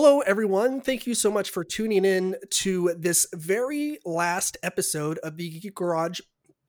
Hello, 0.00 0.20
everyone. 0.20 0.80
Thank 0.80 1.08
you 1.08 1.14
so 1.16 1.28
much 1.28 1.50
for 1.50 1.64
tuning 1.64 2.04
in 2.04 2.36
to 2.50 2.94
this 2.96 3.26
very 3.34 3.98
last 4.04 4.56
episode 4.62 5.18
of 5.24 5.36
the 5.36 5.50
Geek 5.50 5.74
Garage 5.74 6.20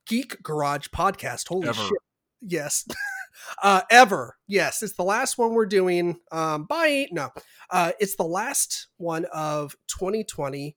Geek 0.08 0.42
Garage 0.42 0.88
podcast. 0.88 1.48
Holy 1.48 1.68
Ever. 1.68 1.80
shit! 1.80 1.98
Yes, 2.42 2.88
uh, 3.64 3.82
ever. 3.92 4.36
Yes, 4.48 4.82
it's 4.82 4.96
the 4.96 5.04
last 5.04 5.38
one 5.38 5.54
we're 5.54 5.68
doing. 5.68 6.20
Um, 6.32 6.66
bye. 6.66 7.08
No, 7.12 7.30
uh, 7.70 7.92
it's 8.00 8.16
the 8.16 8.24
last 8.24 8.88
one 8.98 9.26
of 9.26 9.76
2020, 9.90 10.76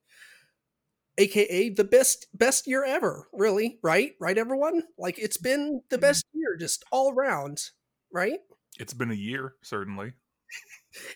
aka 1.17 1.69
the 1.69 1.83
best 1.83 2.27
best 2.35 2.67
year 2.67 2.85
ever. 2.85 3.27
Really, 3.33 3.79
right? 3.81 4.11
Right, 4.19 4.37
everyone. 4.37 4.83
Like 4.99 5.17
it's 5.17 5.37
been 5.37 5.81
the 5.89 5.97
best 5.97 6.23
year, 6.33 6.55
just 6.59 6.83
all 6.91 7.11
around. 7.11 7.71
Right? 8.11 8.41
It's 8.77 8.93
been 8.93 9.09
a 9.09 9.15
year, 9.15 9.55
certainly. 9.63 10.13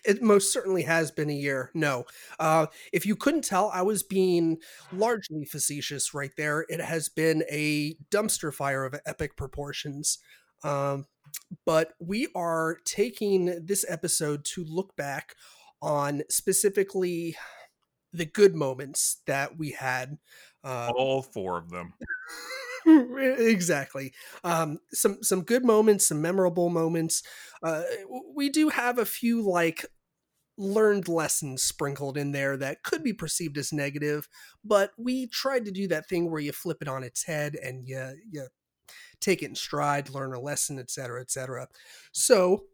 It 0.04 0.22
most 0.22 0.52
certainly 0.52 0.82
has 0.82 1.10
been 1.10 1.30
a 1.30 1.34
year. 1.34 1.70
No. 1.74 2.04
Uh, 2.38 2.66
if 2.92 3.06
you 3.06 3.14
couldn't 3.14 3.44
tell, 3.44 3.70
I 3.72 3.82
was 3.82 4.02
being 4.02 4.58
largely 4.92 5.44
facetious 5.44 6.12
right 6.12 6.32
there. 6.36 6.64
It 6.68 6.80
has 6.80 7.08
been 7.08 7.44
a 7.50 7.96
dumpster 8.10 8.52
fire 8.52 8.84
of 8.84 8.98
epic 9.06 9.36
proportions. 9.36 10.18
Um, 10.64 11.06
but 11.64 11.92
we 12.00 12.28
are 12.34 12.78
taking 12.84 13.64
this 13.64 13.84
episode 13.88 14.44
to 14.46 14.64
look 14.64 14.96
back 14.96 15.34
on 15.80 16.22
specifically 16.28 17.36
the 18.12 18.26
good 18.26 18.54
moments 18.54 19.22
that 19.26 19.58
we 19.58 19.72
had. 19.72 20.18
Uh, 20.64 20.90
All 20.96 21.22
four 21.22 21.58
of 21.58 21.70
them. 21.70 21.94
exactly. 23.38 24.12
Um 24.44 24.78
some 24.92 25.22
some 25.22 25.42
good 25.42 25.64
moments 25.64 26.08
some 26.08 26.22
memorable 26.22 26.70
moments. 26.70 27.22
Uh 27.62 27.82
we 28.34 28.48
do 28.48 28.68
have 28.70 28.98
a 28.98 29.04
few 29.04 29.42
like 29.42 29.84
learned 30.58 31.06
lessons 31.06 31.62
sprinkled 31.62 32.18
in 32.18 32.32
there 32.32 32.56
that 32.56 32.82
could 32.82 33.04
be 33.04 33.12
perceived 33.12 33.56
as 33.56 33.72
negative 33.72 34.28
but 34.64 34.90
we 34.98 35.28
tried 35.28 35.64
to 35.64 35.70
do 35.70 35.86
that 35.86 36.08
thing 36.08 36.28
where 36.28 36.40
you 36.40 36.50
flip 36.50 36.78
it 36.80 36.88
on 36.88 37.04
its 37.04 37.24
head 37.24 37.54
and 37.62 37.86
you 37.86 38.16
you 38.28 38.44
take 39.20 39.40
it 39.40 39.46
in 39.46 39.54
stride 39.54 40.10
learn 40.10 40.34
a 40.34 40.40
lesson 40.40 40.76
etc 40.76 41.20
etc 41.20 41.68
so 42.10 42.64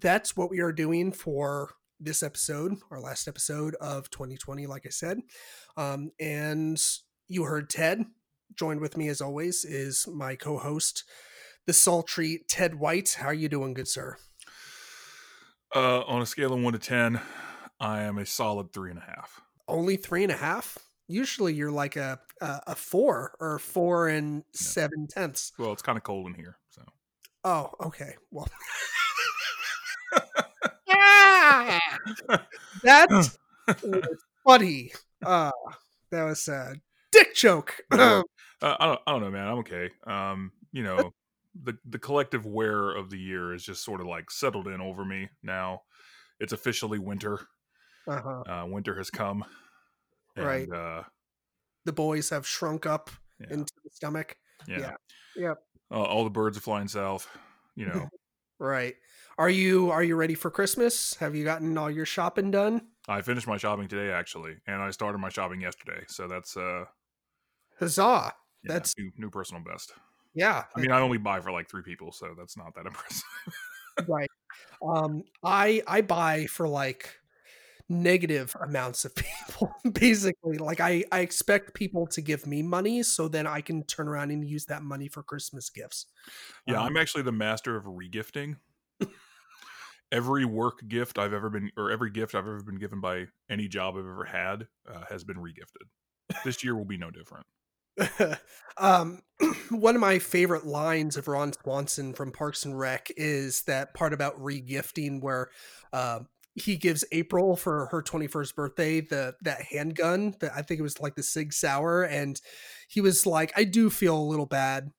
that's 0.00 0.36
what 0.36 0.50
we 0.50 0.60
are 0.60 0.72
doing 0.72 1.10
for 1.10 1.70
this 1.98 2.22
episode 2.22 2.74
our 2.90 3.00
last 3.00 3.26
episode 3.26 3.74
of 3.76 4.10
2020 4.10 4.66
like 4.66 4.84
i 4.84 4.90
said. 4.90 5.18
Um 5.78 6.10
and 6.20 6.78
you 7.26 7.44
heard 7.44 7.70
ted 7.70 8.04
joined 8.56 8.80
with 8.80 8.96
me 8.96 9.08
as 9.08 9.20
always 9.20 9.64
is 9.64 10.06
my 10.08 10.34
co-host 10.36 11.04
the 11.66 11.72
sultry 11.72 12.42
ted 12.48 12.74
white. 12.74 13.16
How 13.20 13.28
are 13.28 13.34
you 13.34 13.48
doing 13.48 13.72
good 13.74 13.88
sir? 13.88 14.16
Uh, 15.74 16.00
on 16.02 16.20
a 16.20 16.26
scale 16.26 16.52
of 16.52 16.60
one 16.60 16.72
to 16.74 16.78
ten, 16.78 17.20
I 17.80 18.02
am 18.02 18.18
a 18.18 18.26
solid 18.26 18.72
three 18.72 18.90
and 18.90 18.98
a 18.98 19.02
half. 19.02 19.40
only 19.68 19.96
three 19.96 20.22
and 20.22 20.32
a 20.32 20.36
half? 20.36 20.76
Usually 21.08 21.54
you're 21.54 21.70
like 21.70 21.96
a 21.96 22.18
a, 22.40 22.60
a 22.68 22.74
four 22.74 23.34
or 23.40 23.58
four 23.58 24.08
and 24.08 24.44
seven 24.52 25.06
tenths. 25.08 25.52
Well, 25.58 25.72
it's 25.72 25.82
kind 25.82 25.96
of 25.96 26.04
cold 26.04 26.26
in 26.26 26.34
here, 26.34 26.58
so. 26.70 26.82
Oh 27.44 27.70
okay. 27.80 28.16
Well 28.30 28.48
that 32.82 33.08
was 33.10 33.38
funny. 34.46 34.92
Uh 35.24 35.50
that 36.10 36.24
was 36.24 36.48
a 36.48 36.74
dick 37.12 37.34
joke 37.34 37.76
uh, 37.92 38.22
I 38.62 38.86
don't. 38.86 39.00
I 39.06 39.12
don't 39.12 39.22
know, 39.22 39.30
man. 39.30 39.48
I'm 39.48 39.58
okay. 39.58 39.90
Um, 40.06 40.52
you 40.72 40.84
know, 40.84 41.12
the 41.60 41.76
the 41.84 41.98
collective 41.98 42.46
wear 42.46 42.90
of 42.90 43.10
the 43.10 43.18
year 43.18 43.52
is 43.54 43.64
just 43.64 43.84
sort 43.84 44.00
of 44.00 44.06
like 44.06 44.30
settled 44.30 44.68
in 44.68 44.80
over 44.80 45.04
me 45.04 45.28
now. 45.42 45.82
It's 46.38 46.52
officially 46.52 46.98
winter. 46.98 47.40
uh-huh. 48.06 48.42
Uh, 48.48 48.66
winter 48.66 48.96
has 48.96 49.10
come. 49.10 49.44
And, 50.36 50.46
Right. 50.46 50.70
Uh, 50.70 51.02
the 51.84 51.92
boys 51.92 52.30
have 52.30 52.46
shrunk 52.46 52.86
up 52.86 53.10
yeah. 53.40 53.48
into 53.50 53.72
the 53.84 53.90
stomach 53.90 54.36
yeah. 54.66 54.78
yeah. 54.78 54.92
Yep. 55.36 55.58
Uh, 55.90 56.02
all 56.02 56.24
the 56.24 56.30
birds 56.30 56.56
are 56.56 56.60
flying 56.62 56.88
south. 56.88 57.28
You 57.74 57.86
know, 57.86 58.08
Right. 58.58 58.94
Are 59.38 59.50
you 59.50 59.90
are 59.90 60.04
you 60.04 60.14
ready 60.14 60.34
for 60.34 60.50
Christmas? 60.50 61.14
Have 61.16 61.34
you 61.34 61.42
gotten 61.42 61.76
all 61.76 61.90
your 61.90 62.06
shopping 62.06 62.50
done? 62.50 62.82
I 63.08 63.22
finished 63.22 63.48
my 63.48 63.56
shopping 63.56 63.88
today 63.88 64.12
actually, 64.12 64.56
and 64.66 64.80
I 64.80 64.90
started 64.90 65.18
my 65.18 65.30
shopping 65.30 65.60
yesterday. 65.60 66.04
So 66.06 66.28
that's 66.28 66.56
uh, 66.56 66.84
Huzzah. 67.82 68.32
yeah, 68.64 68.72
That's 68.72 68.94
new, 68.98 69.10
new 69.18 69.30
personal 69.30 69.62
best. 69.64 69.92
yeah. 70.34 70.64
I 70.76 70.80
mean, 70.80 70.92
I 70.92 71.00
only 71.00 71.18
buy 71.18 71.40
for 71.40 71.50
like 71.52 71.68
three 71.68 71.82
people, 71.82 72.12
so 72.12 72.34
that's 72.38 72.56
not 72.56 72.74
that 72.76 72.86
impressive. 72.86 73.24
right. 74.08 74.30
Um 74.82 75.22
I 75.42 75.82
I 75.86 76.00
buy 76.02 76.46
for 76.46 76.68
like 76.68 77.18
negative 77.88 78.56
amounts 78.62 79.04
of 79.04 79.14
people 79.16 79.74
basically 79.92 80.56
like 80.58 80.80
I 80.80 81.04
I 81.12 81.20
expect 81.20 81.74
people 81.74 82.06
to 82.08 82.20
give 82.22 82.46
me 82.46 82.62
money 82.62 83.02
so 83.02 83.28
then 83.28 83.46
I 83.46 83.60
can 83.60 83.82
turn 83.84 84.08
around 84.08 84.30
and 84.30 84.44
use 84.48 84.64
that 84.66 84.82
money 84.82 85.08
for 85.08 85.22
Christmas 85.22 85.68
gifts. 85.68 86.06
yeah, 86.66 86.80
Um, 86.80 86.86
I'm 86.86 86.96
actually 86.96 87.24
the 87.24 87.32
master 87.32 87.76
of 87.76 87.84
regifting. 87.84 88.56
every 90.10 90.44
work 90.44 90.86
gift 90.88 91.18
I've 91.18 91.32
ever 91.32 91.50
been, 91.50 91.70
or 91.76 91.90
every 91.90 92.10
gift 92.10 92.34
I've 92.34 92.46
ever 92.46 92.62
been 92.62 92.78
given 92.78 93.00
by 93.00 93.26
any 93.50 93.66
job 93.68 93.94
I've 93.96 94.00
ever 94.06 94.24
had, 94.24 94.68
uh, 94.88 95.04
has 95.08 95.24
been 95.24 95.36
regifted. 95.36 95.88
This 96.44 96.62
year 96.62 96.76
will 96.76 96.84
be 96.84 96.96
no 96.98 97.10
different. 97.10 97.46
um, 98.78 99.22
one 99.70 99.94
of 99.94 100.00
my 100.00 100.18
favorite 100.18 100.66
lines 100.66 101.16
of 101.16 101.28
Ron 101.28 101.52
Swanson 101.52 102.12
from 102.14 102.32
Parks 102.32 102.64
and 102.64 102.78
Rec 102.78 103.10
is 103.16 103.62
that 103.62 103.94
part 103.94 104.12
about 104.12 104.38
regifting 104.38 105.20
where 105.20 105.50
uh, 105.92 106.20
he 106.54 106.76
gives 106.76 107.04
April 107.12 107.56
for 107.56 107.86
her 107.86 108.02
21st 108.02 108.54
birthday 108.54 109.00
the 109.00 109.34
that 109.42 109.62
handgun 109.62 110.34
that 110.40 110.52
I 110.54 110.62
think 110.62 110.80
it 110.80 110.82
was 110.82 111.00
like 111.00 111.14
the 111.14 111.22
Sig 111.22 111.52
Sauer, 111.52 112.02
and 112.02 112.40
he 112.88 113.00
was 113.00 113.26
like, 113.26 113.52
"I 113.56 113.64
do 113.64 113.88
feel 113.90 114.16
a 114.16 114.20
little 114.20 114.46
bad. 114.46 114.90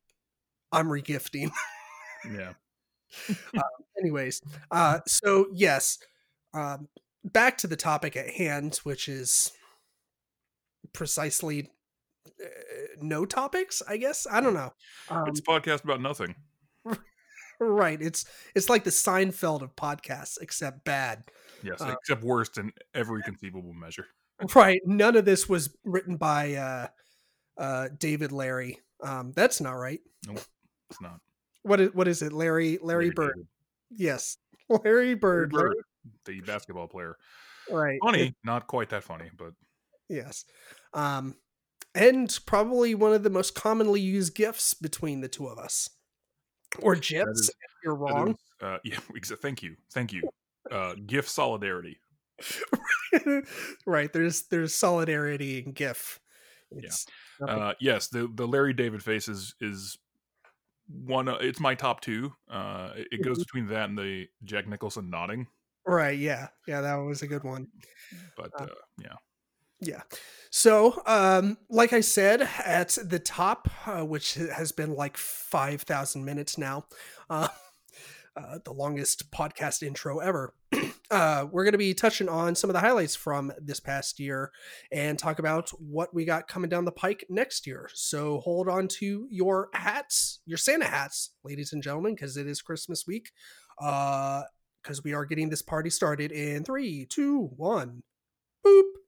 I'm 0.72 0.88
regifting." 0.88 1.52
Yeah, 2.32 2.54
Anyways, 4.00 4.42
uh, 4.72 5.00
so 5.08 5.48
yes, 5.54 6.00
um, 6.54 6.88
back 7.24 7.58
to 7.60 7.68
the 7.68 7.76
topic 7.76 8.16
at 8.16 8.30
hand, 8.32 8.80
which 8.84 9.08
is 9.08 9.52
precisely 10.94 11.70
uh, 12.28 12.48
no 13.02 13.26
topics. 13.26 13.82
I 13.88 13.98
guess 13.98 14.26
I 14.30 14.42
don't 14.42 14.54
know. 14.54 14.74
Um, 15.10 15.28
it's 15.28 15.40
a 15.40 15.44
podcast 15.44 15.84
about 15.84 16.02
nothing. 16.02 16.36
right. 17.60 18.02
It's 18.02 18.26
it's 18.56 18.70
like 18.70 18.84
the 18.84 18.90
Seinfeld 18.90 19.62
of 19.62 19.76
podcasts, 19.76 20.38
except 20.42 20.84
bad. 20.84 21.24
Yes, 21.64 21.82
uh, 21.82 21.96
except 22.00 22.24
worst 22.24 22.58
in 22.58 22.72
every 22.94 23.22
conceivable 23.24 23.74
measure. 23.74 24.06
Right. 24.56 24.82
None 24.84 25.16
of 25.16 25.24
this 25.26 25.48
was 25.48 25.74
written 25.86 26.18
by 26.18 26.56
uh, 26.56 26.88
uh, 27.58 27.90
David 27.98 28.32
Larry. 28.34 28.80
Um, 29.02 29.32
that's 29.34 29.62
not 29.62 29.74
right. 29.74 30.00
No, 30.28 30.34
it's 30.34 31.00
not. 31.02 31.20
What 31.62 31.80
is 31.80 31.94
what 31.94 32.08
is 32.10 32.22
it? 32.24 32.34
Larry 32.34 32.80
Larry 32.82 33.12
Bird. 33.12 33.36
David. 33.36 33.48
Yes, 33.92 34.38
Larry 34.70 35.14
Bird. 35.14 35.52
Bird, 35.52 35.62
Larry- 35.62 35.76
the 36.26 36.42
basketball 36.42 36.88
player. 36.88 37.16
right. 37.70 38.00
Funny, 38.04 38.36
not 38.44 38.68
quite 38.68 38.90
that 38.90 39.04
funny, 39.04 39.30
but 39.38 39.54
Yes. 40.10 40.46
Um, 40.94 41.36
and 41.96 42.38
probably 42.46 42.96
one 42.96 43.14
of 43.14 43.24
the 43.24 43.30
most 43.30 43.56
commonly 43.56 44.02
used 44.02 44.36
gifts 44.36 44.74
between 44.74 45.22
the 45.22 45.28
two 45.28 45.48
of 45.48 45.58
us. 45.58 45.90
Or 46.80 46.96
gifs, 46.96 47.30
is- 47.32 47.50
if 47.50 47.56
you're 47.84 47.96
wrong. 47.96 48.32
is, 48.32 48.36
uh, 48.62 48.78
yeah, 48.84 49.00
thank 49.42 49.62
you, 49.64 49.76
thank 49.92 50.12
you. 50.14 50.24
Uh, 50.72 50.96
gift 51.06 51.30
solidarity. 51.30 52.00
right. 53.86 54.12
There's 54.12 54.44
there's 54.44 54.74
solidarity 54.74 55.64
in 55.66 55.72
GIF. 55.74 56.20
It's 56.72 57.06
nothing- 57.40 57.62
Uh, 57.62 57.74
yes, 57.80 58.08
the 58.08 58.28
the 58.34 58.48
Larry 58.48 58.74
David 58.74 59.04
face 59.04 59.28
is 59.28 59.54
is 59.62 59.98
one. 60.88 61.28
Uh, 61.30 61.36
it's 61.36 61.60
my 61.60 61.76
top 61.76 62.02
two. 62.02 62.34
Uh, 62.50 62.92
it, 62.96 63.24
goes 63.24 63.38
Mhm. 63.38 63.42
between 63.42 63.68
that 63.68 63.90
and 63.90 63.98
the 63.98 64.28
Jack 64.44 64.68
Nicholson 64.68 65.10
nodding. 65.10 65.48
right, 65.86 66.18
yeah. 66.18 66.48
Yeah, 66.68 66.82
that 66.82 66.96
was 66.96 67.22
a 67.22 67.28
good 67.28 67.44
one. 67.44 67.68
But 68.38 68.52
Uh, 68.60 68.64
uh, 68.64 68.68
yeah, 69.00 69.16
Yeah. 69.86 70.02
So, 70.50 71.02
um, 71.08 71.58
like 71.68 71.94
I 71.94 72.02
said, 72.02 72.48
at 72.64 72.96
the 73.04 73.18
top, 73.18 73.68
uh, 73.88 74.06
which 74.06 74.36
has 74.36 74.72
been 74.72 74.94
like 74.94 75.18
5,000 75.18 76.24
minutes 76.24 76.60
now, 76.60 76.86
uh, 77.28 77.48
uh, 78.38 78.60
the 78.64 78.72
longest 78.72 79.32
podcast 79.32 79.82
intro 79.82 80.20
ever, 80.20 80.54
uh, 81.12 81.48
we're 81.52 81.64
going 81.64 81.72
to 81.72 81.80
be 81.80 81.96
touching 81.96 82.30
on 82.30 82.54
some 82.54 82.70
of 82.70 82.76
the 82.76 82.80
highlights 82.80 83.16
from 83.16 83.52
this 83.60 83.80
past 83.80 84.20
year 84.20 84.52
and 84.92 85.18
talk 85.18 85.40
about 85.40 85.70
what 85.80 86.14
we 86.14 86.24
got 86.24 86.48
coming 86.48 86.70
down 86.70 86.86
the 86.86 86.92
pike 86.92 87.26
next 87.30 87.66
year. 87.66 87.90
So, 87.94 88.40
hold 88.42 88.70
on 88.70 88.88
to 89.00 89.28
your 89.32 89.70
hats, 89.74 90.40
your 90.46 90.60
Santa 90.60 90.86
hats, 90.86 91.32
ladies 91.44 91.74
and 91.74 91.82
gentlemen, 91.82 92.14
because 92.14 92.38
it 92.38 92.46
is 92.46 92.62
Christmas 92.62 93.08
week. 93.08 93.32
Because 93.80 95.04
we 95.04 95.14
are 95.14 95.26
getting 95.26 95.50
this 95.50 95.64
party 95.64 95.90
started 95.90 96.32
in 96.32 96.64
three, 96.64 97.08
two, 97.10 97.50
one. 97.58 98.04
Boop. 98.64 99.03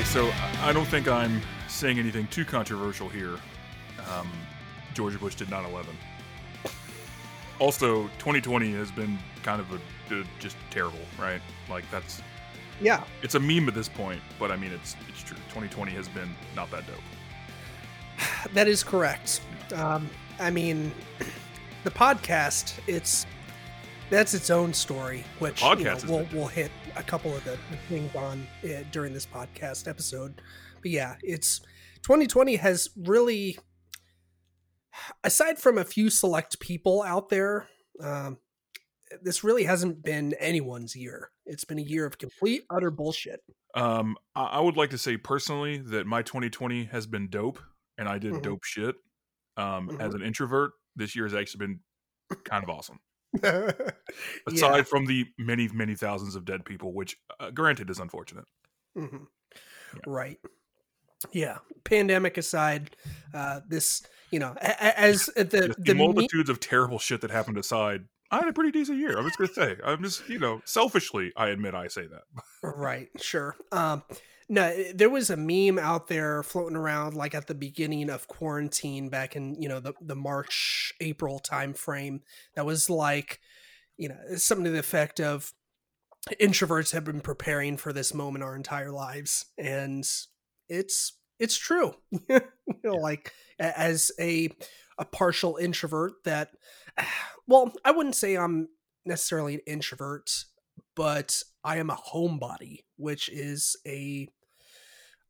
Okay, 0.00 0.08
so 0.08 0.32
I- 0.62 0.72
don't 0.72 0.88
think 0.88 1.08
I'm 1.08 1.42
saying 1.68 1.98
anything 1.98 2.26
too 2.28 2.46
controversial 2.46 3.06
here. 3.06 3.36
Um, 4.10 4.30
George 4.94 5.20
Bush 5.20 5.34
did 5.34 5.50
9 5.50 5.62
11. 5.66 5.94
Also, 7.58 8.04
2020 8.18 8.72
has 8.72 8.90
been 8.90 9.18
kind 9.42 9.60
of 9.60 9.70
a, 9.72 10.14
a- 10.14 10.24
just 10.38 10.56
terrible, 10.70 11.04
right? 11.18 11.42
Like, 11.68 11.84
that's 11.90 12.22
Yeah, 12.80 13.04
it's 13.20 13.34
a 13.34 13.40
meme 13.40 13.68
at 13.68 13.74
this 13.74 13.90
point, 13.90 14.22
but 14.38 14.50
I 14.50 14.56
mean, 14.56 14.72
it's 14.72 14.96
it's 15.06 15.22
true. 15.22 15.36
2020 15.48 15.92
has 15.92 16.08
been 16.08 16.34
not 16.56 16.70
that 16.70 16.84
dope. 16.86 18.52
that 18.54 18.68
is 18.68 18.82
correct. 18.82 19.42
Um, 19.74 20.08
I 20.38 20.50
mean, 20.50 20.92
the 21.84 21.90
podcast, 21.90 22.72
it's 22.86 23.26
that's 24.08 24.32
its 24.32 24.48
own 24.48 24.72
story, 24.72 25.24
which 25.40 25.62
you 25.62 25.74
know, 25.84 25.98
we'll, 26.08 26.26
we'll 26.32 26.46
hit 26.46 26.70
a 26.96 27.02
couple 27.02 27.34
of 27.34 27.42
the, 27.44 27.58
the 27.70 27.76
things 27.88 28.14
on 28.14 28.46
uh, 28.64 28.82
during 28.92 29.12
this 29.12 29.26
podcast 29.26 29.88
episode. 29.88 30.40
But 30.82 30.90
yeah, 30.90 31.16
it's 31.22 31.60
2020 32.02 32.56
has 32.56 32.90
really, 32.96 33.58
aside 35.24 35.58
from 35.58 35.78
a 35.78 35.84
few 35.84 36.10
select 36.10 36.60
people 36.60 37.02
out 37.02 37.28
there, 37.28 37.68
um, 38.02 38.38
this 39.22 39.42
really 39.42 39.64
hasn't 39.64 40.02
been 40.02 40.34
anyone's 40.38 40.94
year. 40.94 41.30
It's 41.44 41.64
been 41.64 41.78
a 41.78 41.82
year 41.82 42.06
of 42.06 42.18
complete 42.18 42.62
utter 42.70 42.90
bullshit. 42.90 43.40
Um, 43.74 44.16
I, 44.34 44.60
would 44.60 44.76
like 44.76 44.90
to 44.90 44.98
say 44.98 45.16
personally 45.16 45.78
that 45.78 46.06
my 46.06 46.22
2020 46.22 46.84
has 46.86 47.06
been 47.06 47.28
dope, 47.28 47.60
and 47.98 48.08
I 48.08 48.18
did 48.18 48.34
Mhm. 48.34 48.42
dope 48.42 48.64
shit. 48.64 48.96
Um, 49.56 49.90
as 50.00 50.12
Mhm. 50.12 50.16
an 50.16 50.22
introvert, 50.22 50.72
this 50.96 51.14
year 51.14 51.24
has 51.24 51.34
actually 51.34 51.66
been 51.66 51.80
kind 52.44 52.62
of 52.64 52.70
awesome. 52.70 53.00
yeah. 53.42 53.70
Aside 54.46 54.88
from 54.88 55.06
the 55.06 55.26
many, 55.38 55.68
many 55.68 55.94
thousands 55.94 56.34
of 56.36 56.44
dead 56.44 56.64
people, 56.64 56.92
which, 56.92 57.16
uh, 57.38 57.50
granted, 57.50 57.90
is 57.90 57.98
unfortunate. 57.98 58.44
Mhm. 58.96 59.26
Yeah. 59.94 60.00
Right. 60.06 60.38
Yeah. 61.32 61.58
Pandemic 61.84 62.38
aside, 62.38 62.96
uh, 63.34 63.60
this 63.68 64.02
you 64.30 64.38
know, 64.38 64.54
as 64.60 65.26
the 65.26 65.44
Just 65.44 65.50
the, 65.50 65.74
the 65.78 65.94
me- 65.94 66.06
multitudes 66.06 66.48
of 66.50 66.60
terrible 66.60 66.98
shit 66.98 67.20
that 67.22 67.30
happened 67.30 67.58
aside, 67.58 68.04
I 68.30 68.36
had 68.36 68.48
a 68.48 68.52
pretty 68.52 68.70
decent 68.70 68.98
year. 68.98 69.18
I'm 69.18 69.24
just 69.24 69.38
gonna 69.38 69.52
say, 69.52 69.76
I'm 69.84 70.02
just, 70.02 70.28
you 70.28 70.38
know, 70.38 70.62
selfishly, 70.64 71.32
I 71.36 71.48
admit 71.48 71.74
I 71.74 71.88
say 71.88 72.06
that. 72.06 72.22
right, 72.62 73.08
sure. 73.20 73.56
Um, 73.72 74.02
no, 74.48 74.74
there 74.92 75.08
was 75.08 75.30
a 75.30 75.36
meme 75.36 75.78
out 75.78 76.08
there 76.08 76.42
floating 76.42 76.76
around 76.76 77.14
like 77.14 77.36
at 77.36 77.46
the 77.46 77.54
beginning 77.54 78.10
of 78.10 78.26
quarantine 78.26 79.08
back 79.08 79.36
in 79.36 79.54
you 79.60 79.68
know 79.68 79.78
the 79.78 79.94
the 80.00 80.16
March 80.16 80.92
April 81.00 81.38
time 81.38 81.72
frame 81.72 82.22
that 82.56 82.66
was 82.66 82.90
like 82.90 83.38
you 83.96 84.08
know 84.08 84.16
something 84.36 84.64
to 84.64 84.70
the 84.70 84.80
effect 84.80 85.20
of 85.20 85.52
introverts 86.40 86.92
have 86.92 87.04
been 87.04 87.20
preparing 87.20 87.76
for 87.76 87.92
this 87.92 88.12
moment 88.12 88.42
our 88.42 88.56
entire 88.56 88.90
lives 88.90 89.46
and 89.56 90.04
it's 90.68 91.16
it's 91.38 91.56
true 91.56 91.94
you 92.28 92.40
know 92.84 92.94
like 92.94 93.32
as 93.58 94.10
a 94.18 94.50
a 95.00 95.04
partial 95.04 95.56
introvert 95.56 96.12
that 96.24 96.50
well 97.48 97.72
i 97.84 97.90
wouldn't 97.90 98.14
say 98.14 98.36
i'm 98.36 98.68
necessarily 99.04 99.54
an 99.54 99.60
introvert 99.66 100.44
but 100.94 101.42
i 101.64 101.78
am 101.78 101.90
a 101.90 101.96
homebody 101.96 102.80
which 102.96 103.28
is 103.30 103.76
a 103.86 104.28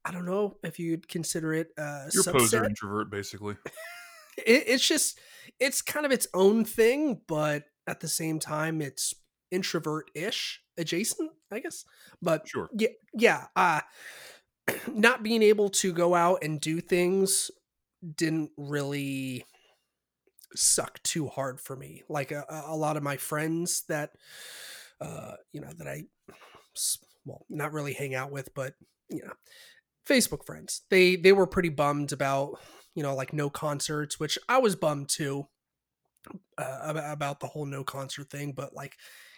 i 0.04 0.10
don't 0.10 0.26
know 0.26 0.56
if 0.64 0.78
you'd 0.78 1.08
consider 1.08 1.54
it 1.54 1.68
a 1.78 2.08
You're 2.12 2.24
poser 2.24 2.64
introvert, 2.64 3.10
basically. 3.10 3.56
it, 4.36 4.64
it's 4.66 4.86
just 4.86 5.18
it's 5.60 5.80
kind 5.82 6.04
of 6.04 6.12
its 6.12 6.26
own 6.34 6.64
thing 6.64 7.20
but 7.28 7.64
at 7.86 8.00
the 8.00 8.08
same 8.08 8.38
time 8.40 8.82
it's 8.82 9.14
introvert-ish 9.52 10.60
adjacent 10.78 11.30
i 11.52 11.60
guess 11.60 11.84
but 12.20 12.46
Sure. 12.48 12.68
yeah 12.76 12.88
yeah 13.14 13.46
uh 13.56 13.80
not 14.92 15.22
being 15.22 15.42
able 15.42 15.68
to 15.68 15.92
go 15.92 16.14
out 16.14 16.42
and 16.42 16.60
do 16.60 16.80
things 16.80 17.50
didn't 18.16 18.50
really 18.56 19.44
suck 20.54 21.02
too 21.02 21.28
hard 21.28 21.60
for 21.60 21.76
me. 21.76 22.02
Like 22.08 22.32
a, 22.32 22.44
a 22.66 22.76
lot 22.76 22.96
of 22.96 23.02
my 23.02 23.16
friends 23.16 23.84
that 23.88 24.10
uh 25.00 25.32
you 25.52 25.60
know 25.60 25.72
that 25.78 25.88
I, 25.88 26.02
well 27.24 27.46
not 27.48 27.72
really 27.72 27.94
hang 27.94 28.14
out 28.14 28.30
with 28.30 28.54
but 28.54 28.74
you 29.08 29.22
know 29.24 29.32
facebook 30.08 30.44
friends. 30.44 30.82
They 30.90 31.16
they 31.16 31.32
were 31.32 31.46
pretty 31.46 31.70
bummed 31.70 32.12
about 32.12 32.58
you 32.94 33.02
know 33.02 33.14
like 33.14 33.32
no 33.32 33.50
concerts 33.50 34.18
which 34.18 34.38
i 34.48 34.58
was 34.58 34.76
bummed 34.76 35.08
too 35.08 35.46
uh, 36.58 36.78
about, 36.82 37.12
about 37.12 37.40
the 37.40 37.46
whole 37.46 37.66
no 37.66 37.84
concert 37.84 38.28
thing 38.30 38.52
but 38.52 38.74
like 38.74 38.96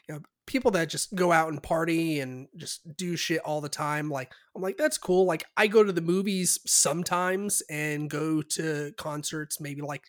you 0.08 0.14
know 0.14 0.20
people 0.46 0.70
that 0.72 0.88
just 0.88 1.14
go 1.14 1.30
out 1.30 1.48
and 1.48 1.62
party 1.62 2.20
and 2.20 2.48
just 2.56 2.80
do 2.96 3.16
shit 3.16 3.40
all 3.44 3.60
the 3.60 3.68
time 3.68 4.10
like 4.10 4.32
i'm 4.56 4.62
like 4.62 4.76
that's 4.76 4.98
cool. 4.98 5.24
Like 5.24 5.44
i 5.56 5.66
go 5.66 5.84
to 5.84 5.92
the 5.92 6.00
movies 6.00 6.58
sometimes 6.66 7.62
and 7.70 8.10
go 8.10 8.42
to 8.42 8.92
concerts 8.96 9.60
maybe 9.60 9.82
like 9.82 10.02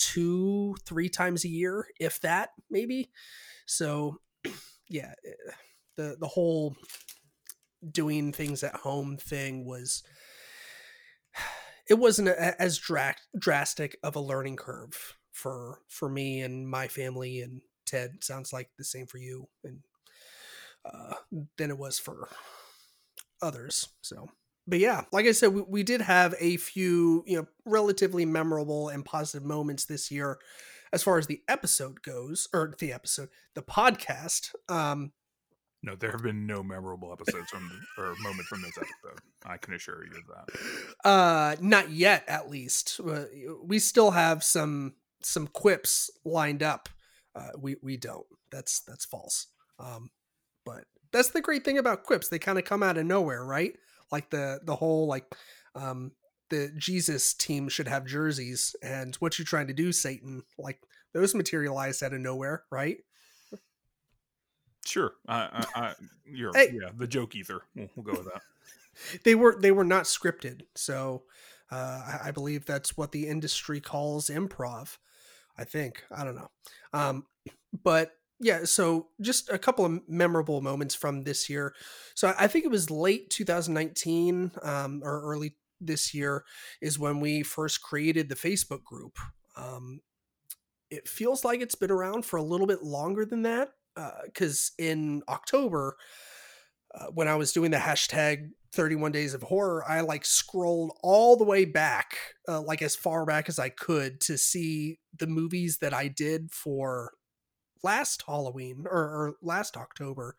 two 0.00 0.74
three 0.86 1.08
times 1.08 1.44
a 1.44 1.48
year 1.48 1.86
if 2.00 2.20
that 2.22 2.50
maybe. 2.70 3.10
So 3.66 4.16
yeah 4.88 5.12
eh, 5.24 5.52
the 5.96 6.16
the 6.18 6.26
whole 6.26 6.74
doing 7.88 8.32
things 8.32 8.62
at 8.62 8.74
home 8.76 9.16
thing 9.16 9.66
was 9.66 10.02
it 11.88 11.94
wasn't 11.94 12.28
a, 12.28 12.60
as 12.60 12.78
dra- 12.78 13.16
drastic 13.38 13.98
of 14.02 14.16
a 14.16 14.20
learning 14.20 14.56
curve 14.56 15.16
for 15.32 15.80
for 15.88 16.08
me 16.08 16.40
and 16.40 16.68
my 16.68 16.88
family 16.88 17.40
and 17.40 17.60
Ted 17.86 18.22
sounds 18.24 18.52
like 18.52 18.70
the 18.78 18.84
same 18.84 19.06
for 19.06 19.18
you 19.18 19.48
and 19.64 19.80
uh 20.84 21.14
than 21.58 21.70
it 21.70 21.78
was 21.78 21.98
for 21.98 22.28
others 23.42 23.88
so 24.00 24.28
but 24.70 24.78
yeah 24.78 25.02
like 25.12 25.26
i 25.26 25.32
said 25.32 25.52
we, 25.52 25.62
we 25.62 25.82
did 25.82 26.00
have 26.00 26.34
a 26.38 26.56
few 26.56 27.22
you 27.26 27.36
know 27.36 27.46
relatively 27.64 28.24
memorable 28.24 28.88
and 28.88 29.04
positive 29.04 29.46
moments 29.46 29.84
this 29.84 30.10
year 30.10 30.38
as 30.92 31.02
far 31.02 31.18
as 31.18 31.26
the 31.26 31.42
episode 31.48 32.02
goes 32.02 32.48
or 32.54 32.74
the 32.78 32.92
episode 32.92 33.28
the 33.54 33.62
podcast 33.62 34.54
um 34.68 35.12
No, 35.82 35.96
there 35.96 36.12
have 36.12 36.22
been 36.22 36.46
no 36.46 36.62
memorable 36.62 37.10
episodes 37.12 37.48
from 37.50 37.70
or 37.96 38.14
moments 38.20 38.48
from 38.48 38.60
this 38.62 38.76
episode. 38.76 39.18
I 39.46 39.56
can 39.56 39.72
assure 39.74 40.04
you 40.04 40.12
of 40.20 40.26
that. 40.28 41.08
uh 41.08 41.56
not 41.60 41.90
yet 41.90 42.24
at 42.28 42.50
least. 42.50 43.00
Uh, 43.00 43.24
we 43.64 43.78
still 43.78 44.10
have 44.10 44.44
some 44.44 44.94
some 45.22 45.46
quips 45.46 46.10
lined 46.24 46.62
up. 46.62 46.88
Uh 47.34 47.52
we 47.58 47.76
we 47.82 47.96
don't. 47.96 48.26
That's 48.52 48.80
that's 48.80 49.06
false. 49.06 49.46
Um 49.78 50.10
but 50.66 50.84
that's 51.12 51.30
the 51.30 51.40
great 51.40 51.64
thing 51.64 51.78
about 51.78 52.04
quips. 52.04 52.28
They 52.28 52.38
kind 52.38 52.58
of 52.58 52.64
come 52.64 52.82
out 52.82 52.98
of 52.98 53.06
nowhere 53.06 53.42
right 53.44 53.74
like 54.12 54.30
the 54.30 54.60
the 54.64 54.76
whole 54.76 55.06
like 55.06 55.24
um 55.74 56.12
the 56.50 56.72
jesus 56.76 57.32
team 57.34 57.68
should 57.68 57.88
have 57.88 58.04
jerseys 58.04 58.74
and 58.82 59.16
what 59.16 59.38
you 59.38 59.44
trying 59.44 59.66
to 59.66 59.72
do 59.72 59.92
satan 59.92 60.42
like 60.58 60.80
those 61.14 61.34
materialized 61.34 62.02
out 62.02 62.12
of 62.12 62.20
nowhere 62.20 62.64
right 62.70 62.98
Sure, 64.86 65.12
I, 65.28 65.66
I, 65.74 65.80
I 65.80 65.94
you're 66.24 66.52
Hey. 66.54 66.70
yeah, 66.72 66.90
the 66.96 67.06
joke 67.06 67.36
ether. 67.36 67.60
We'll, 67.76 67.90
we'll 67.94 68.04
go 68.04 68.12
with 68.18 68.32
that. 68.32 68.42
they 69.24 69.34
were 69.34 69.56
they 69.60 69.70
were 69.70 69.84
not 69.84 70.04
scripted 70.04 70.62
so 70.74 71.22
uh 71.70 72.18
I, 72.24 72.28
I 72.28 72.30
believe 72.32 72.64
that's 72.66 72.96
what 72.96 73.12
the 73.12 73.28
industry 73.28 73.80
calls 73.80 74.28
improv 74.28 74.98
i 75.56 75.64
think 75.64 76.02
i 76.14 76.24
don't 76.24 76.34
know 76.34 76.50
um 76.92 77.24
but 77.84 78.12
yeah 78.40 78.64
so 78.64 79.08
just 79.20 79.50
a 79.50 79.58
couple 79.58 79.84
of 79.84 80.00
memorable 80.08 80.60
moments 80.60 80.94
from 80.94 81.24
this 81.24 81.48
year. 81.48 81.74
So 82.14 82.34
i 82.38 82.46
think 82.46 82.64
it 82.64 82.70
was 82.70 82.90
late 82.90 83.30
2019 83.30 84.52
um 84.62 85.02
or 85.04 85.22
early 85.22 85.56
this 85.80 86.12
year 86.12 86.44
is 86.82 86.98
when 86.98 87.20
we 87.20 87.42
first 87.42 87.82
created 87.82 88.28
the 88.28 88.34
facebook 88.34 88.84
group. 88.84 89.18
Um 89.56 90.00
it 90.90 91.08
feels 91.08 91.44
like 91.44 91.60
it's 91.60 91.76
been 91.76 91.90
around 91.92 92.24
for 92.24 92.36
a 92.36 92.42
little 92.42 92.66
bit 92.66 92.82
longer 92.82 93.24
than 93.24 93.42
that 93.42 93.70
because 94.24 94.72
in 94.78 95.22
october 95.28 95.96
uh, 96.94 97.06
when 97.14 97.28
I 97.28 97.36
was 97.36 97.52
doing 97.52 97.70
the 97.70 97.76
hashtag 97.76 98.50
31 98.72 99.12
days 99.12 99.34
of 99.34 99.42
horror, 99.42 99.84
I 99.88 100.00
like 100.00 100.24
scrolled 100.24 100.92
all 101.02 101.36
the 101.36 101.44
way 101.44 101.64
back, 101.64 102.16
uh, 102.48 102.60
like 102.60 102.82
as 102.82 102.96
far 102.96 103.24
back 103.24 103.48
as 103.48 103.58
I 103.58 103.68
could 103.68 104.20
to 104.22 104.36
see 104.36 104.98
the 105.16 105.26
movies 105.26 105.78
that 105.78 105.94
I 105.94 106.08
did 106.08 106.50
for 106.50 107.12
last 107.82 108.24
Halloween 108.26 108.86
or, 108.88 109.00
or 109.00 109.34
last 109.42 109.76
October. 109.76 110.36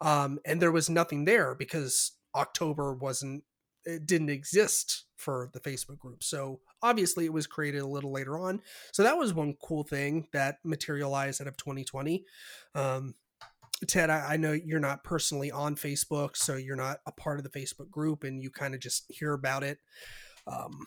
Um, 0.00 0.38
and 0.44 0.60
there 0.60 0.72
was 0.72 0.90
nothing 0.90 1.24
there 1.24 1.54
because 1.54 2.12
October 2.34 2.94
wasn't, 2.94 3.44
it 3.84 4.06
didn't 4.06 4.30
exist 4.30 5.04
for 5.16 5.50
the 5.52 5.60
Facebook 5.60 5.98
group. 5.98 6.22
So 6.22 6.60
obviously 6.82 7.24
it 7.24 7.32
was 7.32 7.46
created 7.46 7.80
a 7.80 7.86
little 7.86 8.12
later 8.12 8.38
on. 8.38 8.60
So 8.92 9.02
that 9.02 9.16
was 9.16 9.32
one 9.32 9.54
cool 9.62 9.84
thing 9.84 10.28
that 10.32 10.58
materialized 10.64 11.40
out 11.40 11.48
of 11.48 11.56
2020. 11.56 12.24
Um, 12.74 13.14
Ted, 13.86 14.10
I, 14.10 14.34
I 14.34 14.36
know 14.36 14.52
you're 14.52 14.80
not 14.80 15.04
personally 15.04 15.50
on 15.50 15.76
Facebook, 15.76 16.36
so 16.36 16.56
you're 16.56 16.76
not 16.76 16.98
a 17.06 17.12
part 17.12 17.38
of 17.38 17.44
the 17.44 17.58
Facebook 17.58 17.90
group, 17.90 18.24
and 18.24 18.42
you 18.42 18.50
kind 18.50 18.74
of 18.74 18.80
just 18.80 19.04
hear 19.08 19.32
about 19.32 19.62
it. 19.62 19.78
Um, 20.46 20.86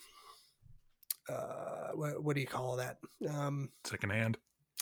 uh, 1.30 1.90
what, 1.94 2.24
what 2.24 2.36
do 2.36 2.42
you 2.42 2.48
call 2.48 2.78
that? 2.78 2.98
Um, 3.30 3.70
Secondhand. 3.84 4.38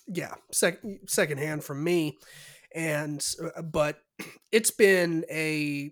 Yeah, 0.08 0.36
sec- 0.52 0.82
secondhand 1.08 1.64
from 1.64 1.84
me, 1.84 2.18
and 2.74 3.26
uh, 3.56 3.62
but 3.62 4.00
it's 4.52 4.72
been 4.72 5.26
a 5.30 5.92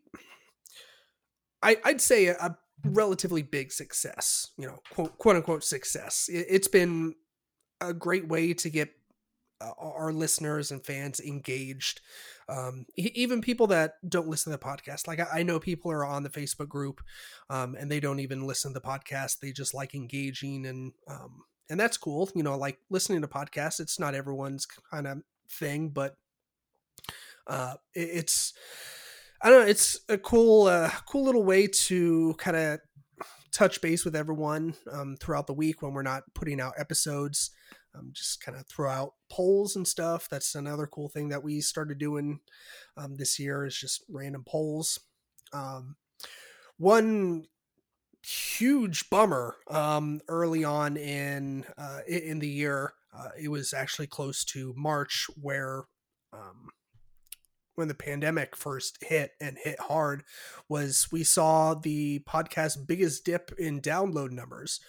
I, 1.64 1.78
I'd 1.84 2.02
say 2.02 2.28
a, 2.28 2.36
a 2.36 2.58
relatively 2.86 3.42
big 3.42 3.72
success. 3.72 4.52
You 4.58 4.68
know, 4.68 4.80
quote, 4.92 5.18
quote 5.18 5.38
unquote 5.38 5.64
success. 5.64 6.30
It, 6.32 6.46
it's 6.50 6.68
been 6.68 7.16
a 7.82 7.94
great 7.94 8.28
way 8.28 8.54
to 8.54 8.70
get 8.70 8.90
uh, 9.62 9.72
our 9.80 10.12
listeners 10.12 10.72
and 10.72 10.86
fans 10.86 11.20
engaged. 11.20 12.02
Um, 12.50 12.86
even 12.98 13.42
people 13.42 13.68
that 13.68 13.94
don't 14.08 14.28
listen 14.28 14.52
to 14.52 14.58
the 14.58 14.64
podcast. 14.64 15.08
Like 15.08 15.22
I, 15.22 15.40
I 15.40 15.44
know 15.44 15.60
people 15.60 15.92
are 15.92 16.06
on 16.06 16.24
the 16.24 16.30
Facebook 16.30 16.68
group, 16.68 17.02
um, 17.50 17.76
and 17.80 17.90
they 17.90 18.02
don't 18.02 18.20
even 18.20 18.46
listen 18.46 18.74
to 18.74 18.80
the 18.80 18.86
podcast. 18.86 19.40
They 19.40 19.52
just 19.52 19.74
like 19.74 19.96
engaging 19.96 20.66
and 20.66 20.92
um, 21.10 21.44
and 21.70 21.80
that's 21.80 21.98
cool. 21.98 22.30
You 22.36 22.44
know, 22.44 22.58
like 22.58 22.80
listening 22.90 23.22
to 23.22 23.28
podcasts. 23.28 23.80
It's 23.80 24.00
not 24.00 24.16
everyone's 24.16 24.66
kind 24.66 25.08
of 25.08 25.22
thing, 25.50 25.90
but 25.90 26.16
uh, 27.48 27.76
it's 27.94 28.54
I 29.42 29.50
don't 29.50 29.64
know. 29.64 29.68
It's 29.68 30.00
a 30.08 30.18
cool, 30.18 30.68
uh, 30.68 30.90
cool 31.06 31.26
little 31.26 31.44
way 31.44 31.68
to 31.68 32.34
kind 32.38 32.56
of 32.56 32.80
touch 33.52 33.82
base 33.82 34.06
with 34.06 34.16
everyone 34.16 34.74
um, 34.90 35.18
throughout 35.20 35.48
the 35.48 35.54
week 35.54 35.82
when 35.82 35.94
we're 35.94 36.02
not 36.02 36.24
putting 36.34 36.62
out 36.62 36.76
episodes. 36.78 37.52
Um, 37.94 38.12
just 38.14 38.42
kind 38.42 38.58
of 38.58 38.66
throw 38.68 38.90
out 38.90 39.14
polls 39.30 39.76
and 39.76 39.86
stuff. 39.88 40.30
That's 40.30 40.56
another 40.56 40.88
cool 40.88 41.10
thing 41.10 41.28
that 41.30 41.44
we 41.44 41.60
started 41.60 42.00
doing 42.00 42.40
um, 42.96 43.18
this 43.18 43.38
year 43.38 43.66
is 43.66 43.78
just 43.78 44.04
random 44.10 44.46
polls. 44.48 45.00
Um, 45.52 45.98
one 46.78 47.46
huge 48.26 49.10
bummer 49.10 49.58
um, 49.70 50.22
early 50.28 50.64
on 50.64 50.98
in 50.98 51.66
uh, 51.78 52.00
in 52.08 52.40
the 52.40 52.48
year. 52.48 52.94
Uh, 53.16 53.30
it 53.40 53.50
was 53.50 53.74
actually 53.74 54.08
close 54.08 54.44
to 54.44 54.74
March 54.76 55.28
where 55.40 55.84
um, 56.32 56.70
when 57.76 57.88
the 57.88 57.94
pandemic 57.94 58.56
first 58.56 58.98
hit 59.04 59.32
and 59.40 59.58
hit 59.64 59.80
hard 59.80 60.24
was 60.68 61.08
we 61.12 61.24
saw 61.24 61.74
the 61.74 62.20
podcast 62.28 62.88
biggest 62.88 63.26
dip 63.26 63.52
in 63.58 63.82
download 63.82 64.32
numbers. 64.32 64.80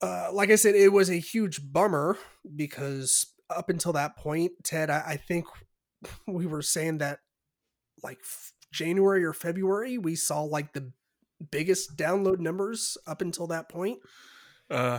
Uh, 0.00 0.30
like 0.32 0.50
I 0.50 0.56
said, 0.56 0.74
it 0.74 0.92
was 0.92 1.10
a 1.10 1.16
huge 1.16 1.72
bummer 1.72 2.16
because 2.54 3.26
up 3.50 3.68
until 3.68 3.92
that 3.94 4.16
point, 4.16 4.52
Ted, 4.62 4.90
I, 4.90 5.02
I 5.06 5.16
think 5.16 5.46
we 6.26 6.46
were 6.46 6.62
saying 6.62 6.98
that 6.98 7.18
like 8.02 8.20
January 8.72 9.24
or 9.24 9.32
February, 9.32 9.98
we 9.98 10.14
saw 10.14 10.42
like 10.42 10.72
the 10.72 10.92
biggest 11.50 11.96
download 11.96 12.38
numbers 12.38 12.96
up 13.06 13.22
until 13.22 13.46
that 13.48 13.68
point. 13.68 13.98
Uh, 14.70 14.98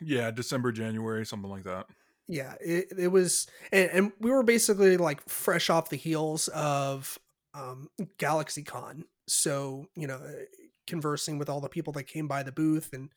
yeah, 0.00 0.30
December, 0.30 0.72
January, 0.72 1.24
something 1.24 1.50
like 1.50 1.64
that 1.64 1.86
yeah 2.28 2.54
it, 2.60 2.92
it 2.98 3.08
was 3.08 3.46
and, 3.72 3.90
and, 3.90 4.12
we 4.20 4.30
were 4.30 4.42
basically 4.42 4.96
like 4.96 5.26
fresh 5.28 5.70
off 5.70 5.90
the 5.90 5.96
heels 5.96 6.48
of 6.48 7.18
um 7.54 7.88
galaxycon 8.18 9.04
so 9.28 9.86
you 9.94 10.06
know 10.06 10.20
conversing 10.86 11.38
with 11.38 11.48
all 11.48 11.60
the 11.60 11.68
people 11.68 11.92
that 11.92 12.04
came 12.04 12.28
by 12.28 12.42
the 12.42 12.52
booth 12.52 12.90
and 12.92 13.10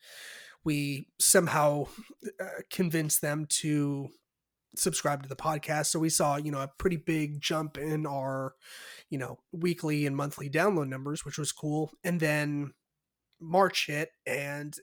we 0.64 1.06
somehow 1.18 1.86
uh, 2.40 2.46
convinced 2.70 3.22
them 3.22 3.46
to 3.48 4.08
subscribe 4.76 5.22
to 5.22 5.28
the 5.28 5.36
podcast. 5.36 5.86
So 5.86 5.98
we 5.98 6.10
saw 6.10 6.36
you 6.36 6.50
know 6.50 6.60
a 6.60 6.68
pretty 6.78 6.96
big 6.96 7.40
jump 7.40 7.78
in 7.78 8.06
our 8.06 8.54
you 9.08 9.18
know 9.18 9.38
weekly 9.52 10.06
and 10.06 10.16
monthly 10.16 10.48
download 10.48 10.88
numbers 10.88 11.24
which 11.24 11.38
was 11.38 11.52
cool. 11.52 11.92
And 12.04 12.20
then 12.20 12.72
march 13.40 13.86
hit 13.86 14.10
and 14.26 14.76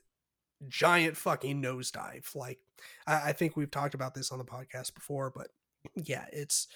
giant 0.68 1.16
fucking 1.16 1.62
nosedive. 1.62 2.34
Like 2.34 2.58
I, 3.06 3.28
I 3.28 3.32
think 3.32 3.56
we've 3.56 3.70
talked 3.70 3.94
about 3.94 4.14
this 4.14 4.32
on 4.32 4.38
the 4.38 4.44
podcast 4.44 4.94
before, 4.94 5.32
but 5.34 5.48
yeah, 5.94 6.26
it's 6.32 6.66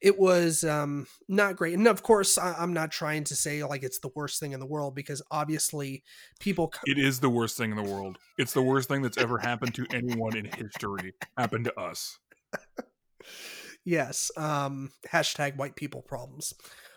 it 0.00 0.18
was 0.18 0.62
um 0.62 1.06
not 1.28 1.56
great. 1.56 1.74
And 1.74 1.88
of 1.88 2.02
course 2.02 2.36
I, 2.38 2.62
am 2.62 2.72
not 2.72 2.90
trying 2.90 3.24
to 3.24 3.36
say 3.36 3.64
like 3.64 3.82
it's 3.82 3.98
the 3.98 4.10
worst 4.14 4.40
thing 4.40 4.52
in 4.52 4.60
the 4.60 4.66
world 4.66 4.94
because 4.94 5.22
obviously 5.30 6.04
people 6.38 6.72
it 6.84 6.98
is 6.98 7.20
the 7.20 7.30
worst 7.30 7.56
thing 7.56 7.70
in 7.70 7.76
the 7.76 7.90
world. 7.90 8.18
It's 8.38 8.52
the 8.52 8.62
worst 8.62 8.88
thing 8.88 9.02
that's 9.02 9.18
ever 9.18 9.38
happened 9.38 9.74
to 9.74 9.86
anyone 9.92 10.36
in 10.36 10.44
history. 10.44 11.14
Happened 11.36 11.64
to 11.64 11.80
us 11.80 12.18
yes 13.84 14.30
um 14.36 14.90
hashtag 15.10 15.56
white 15.56 15.76
people 15.76 16.02
problems. 16.02 16.54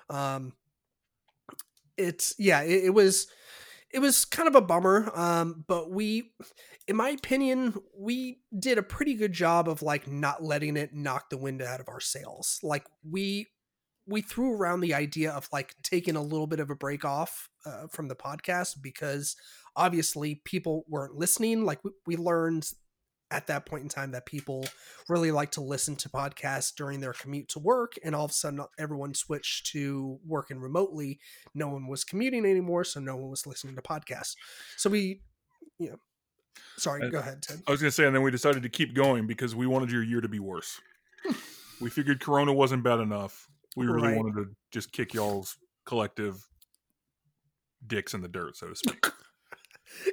Um 0.10 0.54
it's 1.98 2.34
yeah 2.38 2.62
it, 2.62 2.86
it 2.86 2.94
was 2.94 3.28
it 3.92 4.00
was 4.00 4.24
kind 4.24 4.48
of 4.48 4.56
a 4.56 4.62
bummer 4.62 5.12
um 5.16 5.66
but 5.68 5.92
we 5.92 6.32
in 6.90 6.96
my 6.96 7.10
opinion 7.10 7.76
we 7.96 8.40
did 8.58 8.80
a 8.80 8.84
pretty 8.84 9.14
good 9.14 9.32
job 9.32 9.70
of 9.70 9.84
like 9.84 10.08
not 10.08 10.44
letting 10.44 10.76
it 10.76 10.94
knock 10.94 11.30
the 11.30 11.38
wind 11.38 11.62
out 11.62 11.80
of 11.80 11.88
our 11.88 12.00
sails. 12.00 12.60
Like 12.64 12.84
we 13.08 13.46
we 14.08 14.22
threw 14.22 14.56
around 14.56 14.80
the 14.80 14.96
idea 14.96 15.32
of 15.32 15.48
like 15.54 15.76
taking 15.84 16.16
a 16.16 16.22
little 16.22 16.48
bit 16.48 16.60
of 16.60 16.72
a 16.72 16.76
break 16.76 17.06
off 17.06 17.48
uh, 17.64 17.86
from 17.92 18.08
the 18.08 18.16
podcast 18.16 18.82
because 18.82 19.36
obviously 19.76 20.42
people 20.46 20.84
weren't 20.88 21.16
listening. 21.16 21.64
Like 21.64 21.84
we, 21.84 21.92
we 22.08 22.18
learned 22.18 22.68
at 23.32 23.48
that 23.48 23.66
point 23.66 23.84
in 23.84 23.90
time 23.90 24.12
that 24.12 24.26
people 24.26 24.66
really 25.08 25.32
like 25.32 25.52
to 25.52 25.62
listen 25.62 25.96
to 25.96 26.10
podcasts 26.10 26.74
during 26.76 27.00
their 27.00 27.14
commute 27.14 27.48
to 27.50 27.60
work 27.60 27.94
and 28.04 28.16
all 28.16 28.26
of 28.26 28.32
a 28.32 28.34
sudden 28.34 28.62
everyone 28.78 29.14
switched 29.14 29.68
to 29.68 30.20
working 30.26 30.60
remotely. 30.60 31.20
No 31.54 31.70
one 31.70 31.88
was 31.88 32.04
commuting 32.04 32.46
anymore 32.46 32.84
so 32.84 33.00
no 33.00 33.16
one 33.16 33.30
was 33.30 33.46
listening 33.46 33.76
to 33.76 33.82
podcasts. 33.82 34.36
So 34.78 34.90
we 34.90 35.22
you 35.78 35.92
know 35.92 35.98
sorry 36.78 37.04
and 37.04 37.12
go 37.12 37.20
ahead 37.20 37.42
Ted. 37.42 37.62
i 37.68 37.72
was 37.72 37.82
going 37.82 37.90
to 37.90 37.96
say 37.96 38.06
and 38.06 38.16
then 38.16 38.22
we 38.22 38.32
decided 38.32 38.64
to 38.64 38.70
keep 38.70 38.94
going 38.94 39.28
because 39.28 39.56
we 39.56 39.68
wanted 39.68 39.92
your 39.92 40.04
year 40.04 40.22
to 40.22 40.30
be 40.30 40.40
worse. 40.40 40.80
We 41.82 41.90
figured 41.90 42.20
corona 42.20 42.52
wasn't 42.52 42.84
bad 42.84 43.00
enough. 43.00 43.48
We 43.78 43.86
really 43.86 44.10
right. 44.10 44.18
wanted 44.18 44.34
to 44.34 44.50
just 44.70 44.92
kick 44.92 45.14
y'all's 45.14 45.56
collective 45.86 46.46
dicks 47.88 48.14
in 48.14 48.22
the 48.22 48.28
dirt 48.28 48.58
so 48.58 48.68
to 48.68 48.76
speak. 48.76 49.06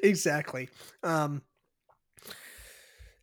Exactly. 0.03 0.71
Um 1.03 1.43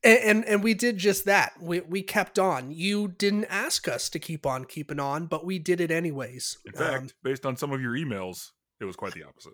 and, 0.04 0.20
and, 0.20 0.46
and 0.46 0.64
we 0.64 0.74
did 0.74 0.98
just 0.98 1.26
that. 1.26 1.54
We 1.62 1.82
we 1.82 2.02
kept 2.02 2.38
on. 2.38 2.72
You 2.72 3.08
didn't 3.08 3.46
ask 3.46 3.88
us 3.88 4.10
to 4.10 4.20
keep 4.20 4.46
on 4.46 4.66
keeping 4.66 5.00
on, 5.00 5.28
but 5.28 5.46
we 5.46 5.60
did 5.60 5.80
it 5.80 5.92
anyways. 5.92 6.58
In 6.66 6.74
fact, 6.74 7.04
um, 7.04 7.10
based 7.24 7.46
on 7.46 7.56
some 7.56 7.72
of 7.72 7.82
your 7.82 7.94
emails, 7.94 8.52
it 8.80 8.86
was 8.86 8.96
quite 8.96 9.14
the 9.14 9.24
opposite. 9.24 9.54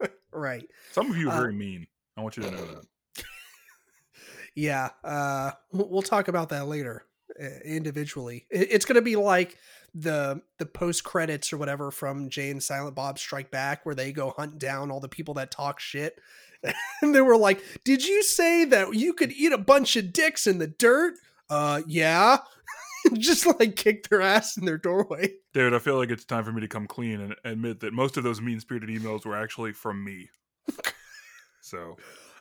right. 0.32 0.68
Some 0.92 1.10
of 1.10 1.16
you 1.16 1.28
are 1.28 1.34
uh, 1.34 1.40
very 1.40 1.54
uh, 1.54 1.56
mean. 1.56 1.86
I 2.16 2.22
want 2.22 2.36
you 2.36 2.44
to 2.44 2.50
know 2.50 2.56
that. 2.56 3.24
yeah, 4.54 4.90
uh, 5.02 5.52
we'll 5.72 6.02
talk 6.02 6.28
about 6.28 6.50
that 6.50 6.66
later 6.66 7.06
uh, 7.40 7.46
individually. 7.64 8.46
It's 8.50 8.84
going 8.84 8.96
to 8.96 9.02
be 9.02 9.16
like 9.16 9.56
the 9.92 10.40
the 10.58 10.66
post 10.66 11.02
credits 11.02 11.52
or 11.52 11.56
whatever 11.56 11.90
from 11.90 12.28
Jay 12.28 12.50
and 12.50 12.62
Silent 12.62 12.94
Bob 12.94 13.18
Strike 13.18 13.50
Back, 13.50 13.84
where 13.84 13.94
they 13.94 14.12
go 14.12 14.34
hunt 14.36 14.58
down 14.58 14.90
all 14.90 15.00
the 15.00 15.08
people 15.08 15.34
that 15.34 15.50
talk 15.50 15.80
shit 15.80 16.20
and 17.02 17.14
they 17.14 17.20
were 17.20 17.36
like, 17.36 17.62
"Did 17.84 18.06
you 18.06 18.22
say 18.22 18.64
that 18.66 18.94
you 18.94 19.12
could 19.12 19.32
eat 19.32 19.52
a 19.52 19.58
bunch 19.58 19.96
of 19.96 20.12
dicks 20.12 20.46
in 20.46 20.58
the 20.58 20.66
dirt?" 20.66 21.14
Uh, 21.48 21.82
yeah. 21.86 22.38
Just 23.14 23.46
like 23.46 23.76
kick 23.76 24.08
their 24.08 24.20
ass 24.20 24.56
in 24.56 24.66
their 24.66 24.76
doorway. 24.76 25.32
David, 25.54 25.74
I 25.74 25.78
feel 25.78 25.96
like 25.96 26.10
it's 26.10 26.24
time 26.24 26.44
for 26.44 26.52
me 26.52 26.60
to 26.60 26.68
come 26.68 26.86
clean 26.86 27.20
and 27.20 27.34
admit 27.44 27.80
that 27.80 27.94
most 27.94 28.16
of 28.16 28.24
those 28.24 28.40
mean 28.40 28.60
spirited 28.60 28.90
emails 28.90 29.24
were 29.24 29.36
actually 29.36 29.72
from 29.72 30.04
me. 30.04 30.28
so. 31.62 31.96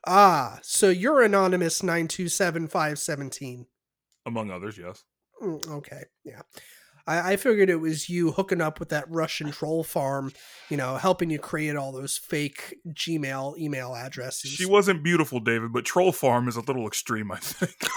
Ah, 0.05 0.59
so 0.61 0.89
you're 0.89 1.21
anonymous 1.21 1.81
nine 1.81 2.07
two 2.07 2.27
seven 2.27 2.67
five 2.67 2.99
seventeen. 2.99 3.65
Among 4.25 4.51
others, 4.51 4.77
yes. 4.77 5.03
Mm, 5.41 5.67
okay, 5.69 6.03
yeah. 6.23 6.41
I, 7.07 7.33
I 7.33 7.35
figured 7.35 7.69
it 7.69 7.77
was 7.77 8.09
you 8.09 8.31
hooking 8.31 8.61
up 8.61 8.79
with 8.79 8.89
that 8.89 9.09
Russian 9.09 9.51
troll 9.51 9.83
farm, 9.83 10.31
you 10.69 10.77
know, 10.77 10.97
helping 10.97 11.29
you 11.29 11.39
create 11.39 11.75
all 11.75 11.91
those 11.91 12.17
fake 12.17 12.77
Gmail 12.87 13.57
email 13.57 13.95
addresses. 13.95 14.51
She 14.51 14.65
wasn't 14.65 15.03
beautiful, 15.03 15.39
David, 15.39 15.73
but 15.73 15.85
troll 15.85 16.11
farm 16.11 16.47
is 16.47 16.55
a 16.55 16.61
little 16.61 16.87
extreme, 16.87 17.31
I 17.31 17.37
think. 17.37 17.75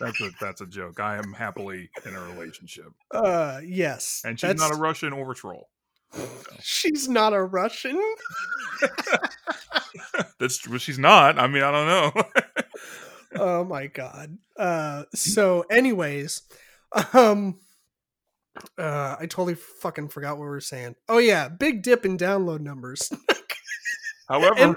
that's 0.00 0.20
a 0.20 0.30
that's 0.40 0.60
a 0.60 0.66
joke. 0.66 1.00
I 1.00 1.16
am 1.16 1.32
happily 1.32 1.90
in 2.04 2.14
a 2.14 2.20
relationship. 2.20 2.92
Uh, 3.10 3.60
yes, 3.64 4.22
and 4.24 4.38
she's 4.38 4.54
not 4.54 4.72
a 4.72 4.76
Russian 4.76 5.12
or 5.12 5.32
a 5.32 5.34
troll. 5.34 5.68
So. 6.12 6.26
She's 6.60 7.08
not 7.08 7.34
a 7.34 7.42
Russian. 7.42 8.00
that's 10.40 10.66
well, 10.66 10.78
she's 10.78 10.98
not. 10.98 11.38
I 11.38 11.46
mean, 11.48 11.62
I 11.62 11.70
don't 11.70 11.86
know 11.86 12.12
oh 13.34 13.64
my 13.64 13.86
god. 13.86 14.38
Uh 14.56 15.04
so 15.14 15.64
anyways, 15.70 16.42
um 17.12 17.58
uh 18.76 19.16
I 19.18 19.26
totally 19.26 19.54
fucking 19.54 20.08
forgot 20.08 20.36
what 20.36 20.44
we 20.44 20.50
were 20.50 20.60
saying. 20.60 20.96
Oh 21.08 21.18
yeah, 21.18 21.48
big 21.48 21.82
dip 21.82 22.04
in 22.04 22.16
download 22.18 22.60
numbers. 22.60 23.10
However, 24.28 24.58
and, 24.58 24.76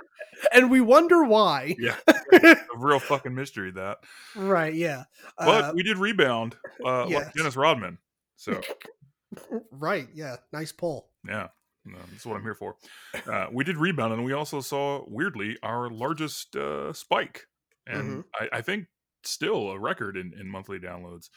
and, 0.53 0.72
we 0.72 0.79
wonder 0.79 1.25
why. 1.25 1.75
Yeah. 1.77 1.98
a 2.31 2.55
real 2.77 3.00
fucking 3.00 3.36
mystery 3.36 3.72
that. 3.72 3.98
Right, 4.34 4.74
yeah. 4.74 5.03
But 5.38 5.63
uh, 5.65 5.72
we 5.75 5.84
did 5.84 5.98
rebound 5.98 6.55
uh 6.86 7.05
yes. 7.10 7.25
like 7.25 7.34
Dennis 7.34 7.55
Rodman. 7.55 7.98
So 8.38 8.62
Right, 9.72 10.08
yeah. 10.13 10.38
Nice 10.51 10.72
pull. 10.72 11.08
Yeah. 11.27 11.48
No, 11.86 11.98
that's 12.12 12.25
what 12.25 12.36
I'm 12.36 12.43
here 12.43 12.55
for. 12.55 12.75
Uh, 13.25 13.48
we 13.51 13.63
did 13.63 13.77
rebound, 13.77 14.13
and 14.13 14.24
we 14.24 14.34
also 14.34 14.62
saw 14.62 15.03
weirdly 15.08 15.58
our 15.63 15.89
largest 15.89 16.55
uh, 16.55 16.93
spike 16.93 17.48
and 17.88 18.04
mm-hmm. 18.04 18.46
I, 18.54 18.58
I, 18.58 18.62
think 18.62 18.86
still 19.24 19.70
a 19.70 19.80
record 19.80 20.18
in, 20.18 20.34
in 20.40 20.50
monthly 20.50 20.80
downloads, 20.80 21.30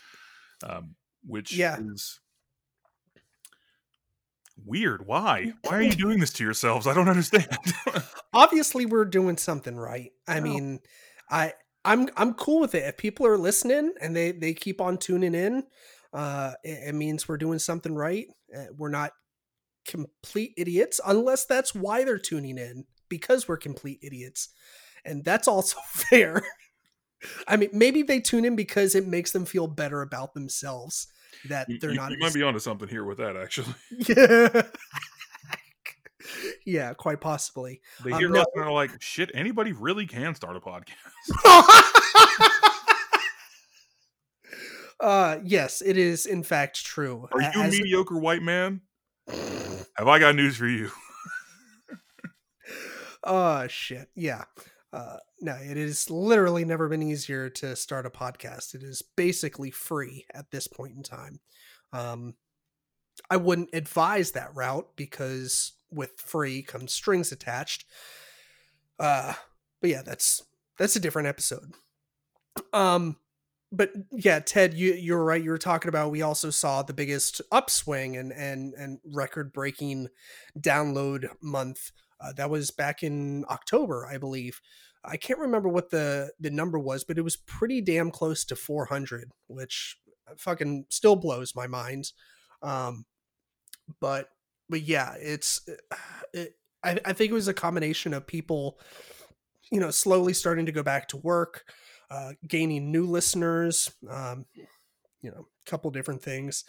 um, 0.63 0.95
which 1.25 1.57
yeah. 1.57 1.79
is 1.79 2.21
Weird. 4.63 5.07
Why? 5.07 5.53
Why 5.63 5.73
are 5.73 5.83
you 5.83 5.91
doing 5.91 6.21
this 6.21 6.33
to 6.35 6.45
yourselves? 6.45 6.87
I 6.87 6.95
don't 6.95 7.09
understand. 7.09 7.49
Obviously, 8.33 8.87
we're 8.87 9.05
doing 9.05 9.37
something 9.37 9.77
right. 9.77 10.13
I 10.29 10.39
mean, 10.39 10.79
I 11.29 11.55
I'm 11.85 12.09
I'm 12.17 12.35
cool 12.35 12.61
with 12.61 12.75
it. 12.77 12.85
If 12.85 12.97
people 12.97 13.27
are 13.27 13.37
listening 13.37 13.93
and 14.01 14.15
they 14.15 14.31
they 14.31 14.55
keep 14.55 14.81
on 14.81 14.99
tuning 14.99 15.35
in, 15.35 15.65
uh, 16.13 16.53
it, 16.63 16.89
it 16.89 16.95
means 16.95 17.29
we're 17.29 17.37
doing 17.37 17.59
something 17.59 17.97
right. 17.97 18.27
Uh, 18.57 18.67
we're 18.77 18.91
not 18.91 19.11
complete 19.87 20.53
idiots, 20.57 21.01
unless 21.05 21.47
that's 21.47 21.75
why 21.75 22.05
they're 22.05 22.17
tuning 22.17 22.57
in 22.57 22.85
because 23.09 23.49
we're 23.49 23.57
complete 23.57 23.99
idiots, 24.03 24.51
and 25.05 25.25
that's 25.25 25.49
also 25.49 25.79
fair. 25.89 26.43
I 27.49 27.57
mean, 27.57 27.71
maybe 27.73 28.03
they 28.03 28.21
tune 28.21 28.45
in 28.45 28.57
because 28.57 28.95
it 28.95 29.07
makes 29.07 29.33
them 29.33 29.45
feel 29.45 29.67
better 29.67 30.03
about 30.03 30.35
themselves 30.35 31.09
that 31.49 31.69
they're 31.81 31.91
you, 31.91 31.97
not. 31.97 32.11
You 32.11 32.19
might 32.19 32.35
be 32.35 32.43
onto 32.43 32.59
something 32.59 32.89
here 32.89 33.05
with 33.05 33.19
that, 33.19 33.37
actually. 33.37 33.75
Yeah. 33.91 34.63
yeah, 36.67 36.95
quite 36.95 37.21
possibly. 37.21 37.81
They 38.05 38.13
hear 38.13 38.29
um, 38.29 38.37
us 38.37 38.47
no. 38.55 38.63
and 38.63 38.71
are 38.71 38.73
like, 38.73 38.91
"Shit, 39.01 39.31
anybody 39.35 39.73
really 39.73 40.07
can 40.07 40.35
start 40.35 40.57
a 40.57 40.61
podcast." 40.61 40.95
uh, 45.01 45.39
yes, 45.45 45.83
it 45.83 45.97
is 45.97 46.27
in 46.27 46.43
fact 46.43 46.85
true. 46.85 47.29
Are 47.33 47.41
you 47.41 47.63
As 47.63 47.73
mediocre 47.73 48.19
white 48.19 48.43
man? 48.43 48.81
Have 49.29 50.09
I 50.09 50.19
got 50.19 50.35
news 50.35 50.57
for 50.57 50.67
you? 50.67 50.91
oh 53.23 53.67
shit! 53.69 54.09
Yeah. 54.15 54.45
Uh, 54.95 55.17
no, 55.41 55.57
it 55.61 55.77
has 55.77 56.09
literally 56.09 56.65
never 56.65 56.89
been 56.89 57.03
easier 57.03 57.51
to 57.51 57.75
start 57.75 58.07
a 58.07 58.11
podcast. 58.11 58.75
It 58.75 58.85
is 58.85 59.03
basically 59.17 59.73
free 59.73 60.25
at 60.33 60.53
this 60.53 60.69
point 60.69 60.97
in 60.97 61.03
time. 61.03 61.41
Um, 61.93 62.35
I 63.29 63.37
wouldn't 63.37 63.71
advise 63.73 64.31
that 64.33 64.55
route 64.55 64.89
because 64.95 65.73
with 65.91 66.13
free 66.19 66.63
comes 66.63 66.93
strings 66.93 67.33
attached. 67.33 67.87
Uh, 69.01 69.35
but 69.81 69.91
yeah, 69.91 70.03
that's 70.03 70.43
that's 70.79 70.95
a 70.95 71.01
different 71.01 71.27
episode. 71.29 71.73
Um, 72.73 73.17
but 73.73 73.91
yeah, 74.13 74.39
Ted, 74.39 74.75
you 74.75 74.93
you're 74.95 75.25
right. 75.25 75.43
You 75.43 75.51
were 75.51 75.59
talking 75.59 75.89
about 75.89 76.13
we 76.13 76.23
also 76.23 76.51
saw 76.51 76.83
the 76.83 76.93
biggest 76.93 77.41
upswing 77.51 78.17
and 78.17 78.33
and 78.33 78.75
and 78.75 78.99
record 79.05 79.53
breaking 79.53 80.09
download 80.59 81.29
month. 81.43 81.91
Uh, 82.25 82.33
that 82.33 82.51
was 82.51 82.71
back 82.71 83.03
in 83.03 83.45
October, 83.51 84.07
I 84.07 84.19
believe. 84.19 84.61
I 85.05 85.17
can't 85.17 85.39
remember 85.39 85.69
what 85.69 85.91
the 85.91 86.33
the 86.41 86.51
number 86.51 86.79
was, 86.79 87.05
but 87.05 87.19
it 87.19 87.23
was 87.23 87.37
pretty 87.37 87.81
damn 87.81 88.11
close 88.11 88.45
to 88.47 88.57
400, 88.57 89.31
which 89.49 89.99
fucking 90.39 90.87
still 90.89 91.17
blows 91.17 91.55
my 91.55 91.67
mind. 91.67 92.13
Um, 92.63 93.05
but 94.01 94.29
but 94.69 94.83
yeah, 94.83 95.15
it's 95.21 95.61
it, 96.33 96.55
I, 96.83 96.99
I 97.05 97.13
think 97.13 97.31
it 97.31 97.35
was 97.35 97.49
a 97.49 97.55
combination 97.55 98.15
of 98.15 98.27
people, 98.27 98.79
you 99.71 99.81
know, 99.81 99.91
slowly 99.91 100.33
starting 100.33 100.67
to 100.67 100.73
go 100.73 100.83
back 100.83 101.09
to 101.09 101.17
work, 101.19 101.65
uh, 102.11 102.33
gaining 102.47 102.91
new 102.91 103.07
listeners, 103.07 103.91
um, 104.09 104.47
you 105.21 105.31
know, 105.31 105.47
couple 105.65 105.91
different 105.91 106.23
things. 106.23 106.65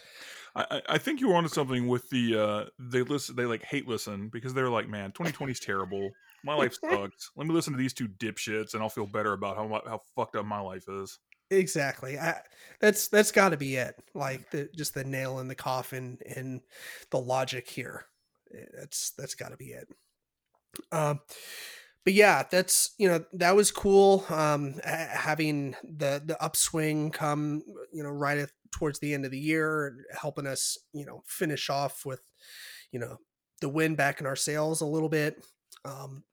I, 0.54 0.82
I 0.88 0.98
think 0.98 1.20
you 1.20 1.28
were 1.28 1.34
onto 1.34 1.48
something 1.48 1.86
with 1.86 2.08
the 2.10 2.38
uh 2.38 2.64
they 2.78 3.02
listen 3.02 3.36
they 3.36 3.44
like 3.44 3.62
hate 3.62 3.86
listen 3.86 4.28
because 4.28 4.54
they're 4.54 4.70
like, 4.70 4.88
man, 4.88 5.12
2020 5.12 5.52
is 5.52 5.60
terrible. 5.60 6.10
My 6.44 6.54
life 6.54 6.74
sucks. 6.80 7.30
Let 7.36 7.46
me 7.46 7.54
listen 7.54 7.72
to 7.72 7.78
these 7.78 7.92
two 7.92 8.08
dipshits 8.08 8.74
and 8.74 8.82
I'll 8.82 8.88
feel 8.88 9.06
better 9.06 9.32
about 9.32 9.56
how 9.56 9.68
how 9.86 10.00
fucked 10.14 10.36
up 10.36 10.46
my 10.46 10.60
life 10.60 10.88
is. 10.88 11.18
Exactly. 11.50 12.18
I, 12.18 12.40
that's 12.80 13.08
that's 13.08 13.32
got 13.32 13.50
to 13.50 13.56
be 13.56 13.76
it. 13.76 13.94
Like 14.14 14.50
the 14.50 14.68
just 14.74 14.94
the 14.94 15.04
nail 15.04 15.38
in 15.38 15.48
the 15.48 15.54
coffin 15.54 16.18
and 16.34 16.60
the 17.10 17.20
logic 17.20 17.68
here. 17.68 18.06
Eh, 18.54 18.64
that's 18.78 19.10
that's 19.10 19.34
got 19.34 19.50
to 19.50 19.56
be 19.56 19.66
it. 19.66 19.88
Um 20.92 21.20
but 22.06 22.14
yeah, 22.14 22.44
that's 22.48 22.94
you 22.98 23.08
know 23.08 23.24
that 23.32 23.56
was 23.56 23.72
cool. 23.72 24.24
Um, 24.28 24.74
having 24.84 25.74
the 25.82 26.22
the 26.24 26.40
upswing 26.40 27.10
come, 27.10 27.64
you 27.92 28.04
know, 28.04 28.10
right 28.10 28.38
at, 28.38 28.50
towards 28.72 28.98
the 28.98 29.14
end 29.14 29.24
of 29.24 29.30
the 29.30 29.38
year, 29.38 30.04
helping 30.20 30.46
us, 30.46 30.78
you 30.92 31.04
know, 31.04 31.22
finish 31.26 31.70
off 31.70 32.04
with, 32.04 32.20
you 32.92 32.98
know, 32.98 33.18
the 33.60 33.68
win 33.68 33.94
back 33.94 34.20
in 34.20 34.26
our 34.26 34.36
sails 34.36 34.80
a 34.80 34.86
little 34.86 35.08
bit. 35.08 35.44
Um, 35.84 36.24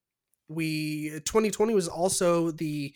we 0.50 1.10
2020 1.26 1.74
was 1.74 1.88
also 1.88 2.52
the 2.52 2.94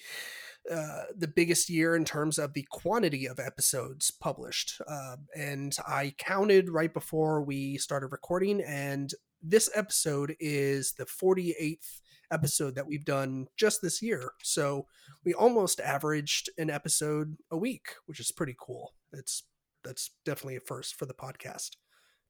uh, 0.69 1.03
the 1.17 1.29
biggest 1.29 1.69
year 1.69 1.95
in 1.95 2.03
terms 2.03 2.37
of 2.37 2.53
the 2.53 2.65
quantity 2.71 3.25
of 3.25 3.39
episodes 3.39 4.11
published. 4.11 4.81
Uh, 4.85 5.15
and 5.33 5.73
I 5.87 6.13
counted 6.17 6.69
right 6.69 6.93
before 6.93 7.41
we 7.41 7.77
started 7.77 8.07
recording, 8.07 8.61
and 8.61 9.09
this 9.41 9.69
episode 9.73 10.35
is 10.41 10.93
the 10.97 11.05
48th 11.05 12.01
episode 12.31 12.75
that 12.75 12.85
we've 12.85 13.05
done 13.05 13.47
just 13.55 13.81
this 13.81 14.01
year. 14.01 14.31
So 14.43 14.87
we 15.23 15.33
almost 15.33 15.79
averaged 15.79 16.49
an 16.57 16.69
episode 16.69 17.37
a 17.49 17.57
week, 17.57 17.87
which 18.05 18.19
is 18.19 18.31
pretty 18.31 18.55
cool. 18.59 18.93
It's 19.11 19.43
that's 19.83 20.11
definitely 20.25 20.57
a 20.57 20.61
first 20.61 20.95
for 20.95 21.05
the 21.05 21.13
podcast. 21.13 21.71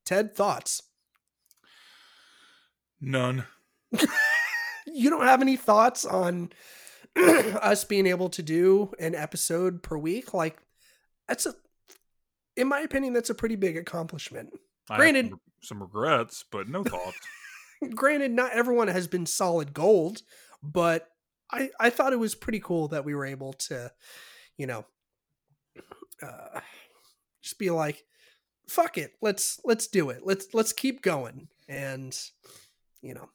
Ted, 0.05 0.35
thoughts? 0.35 0.83
None. 3.01 3.45
you 4.87 5.09
don't 5.09 5.25
have 5.25 5.41
any 5.41 5.55
thoughts 5.55 6.05
on 6.05 6.51
us 7.15 7.83
being 7.83 8.07
able 8.07 8.29
to 8.29 8.43
do 8.43 8.91
an 8.99 9.15
episode 9.15 9.83
per 9.83 9.97
week? 9.97 10.33
Like 10.33 10.59
that's 11.27 11.45
a 11.45 11.55
in 12.55 12.67
my 12.67 12.79
opinion, 12.79 13.13
that's 13.13 13.29
a 13.29 13.35
pretty 13.35 13.55
big 13.55 13.77
accomplishment. 13.77 14.49
Granted, 14.89 15.29
some, 15.29 15.39
some 15.61 15.81
regrets, 15.81 16.43
but 16.49 16.67
no 16.67 16.83
thoughts 16.83 17.19
granted, 17.93 18.31
not 18.31 18.51
everyone 18.51 18.87
has 18.87 19.07
been 19.07 19.25
solid 19.25 19.73
gold, 19.73 20.21
but 20.63 21.09
I 21.51 21.69
I 21.79 21.89
thought 21.89 22.13
it 22.13 22.19
was 22.19 22.35
pretty 22.35 22.59
cool 22.59 22.87
that 22.89 23.05
we 23.05 23.15
were 23.15 23.25
able 23.25 23.53
to, 23.53 23.91
you 24.57 24.67
know, 24.67 24.85
uh, 26.21 26.60
just 27.41 27.60
be 27.60 27.69
like, 27.69 28.03
fuck 28.67 28.97
it, 28.97 29.13
let's 29.21 29.60
let's 29.63 29.88
do 29.88 30.10
it, 30.10 30.21
let's 30.23 30.47
let's 30.53 30.73
keep 30.73 31.01
going, 31.01 31.47
and 31.67 32.17
you 33.01 33.13
know, 33.13 33.30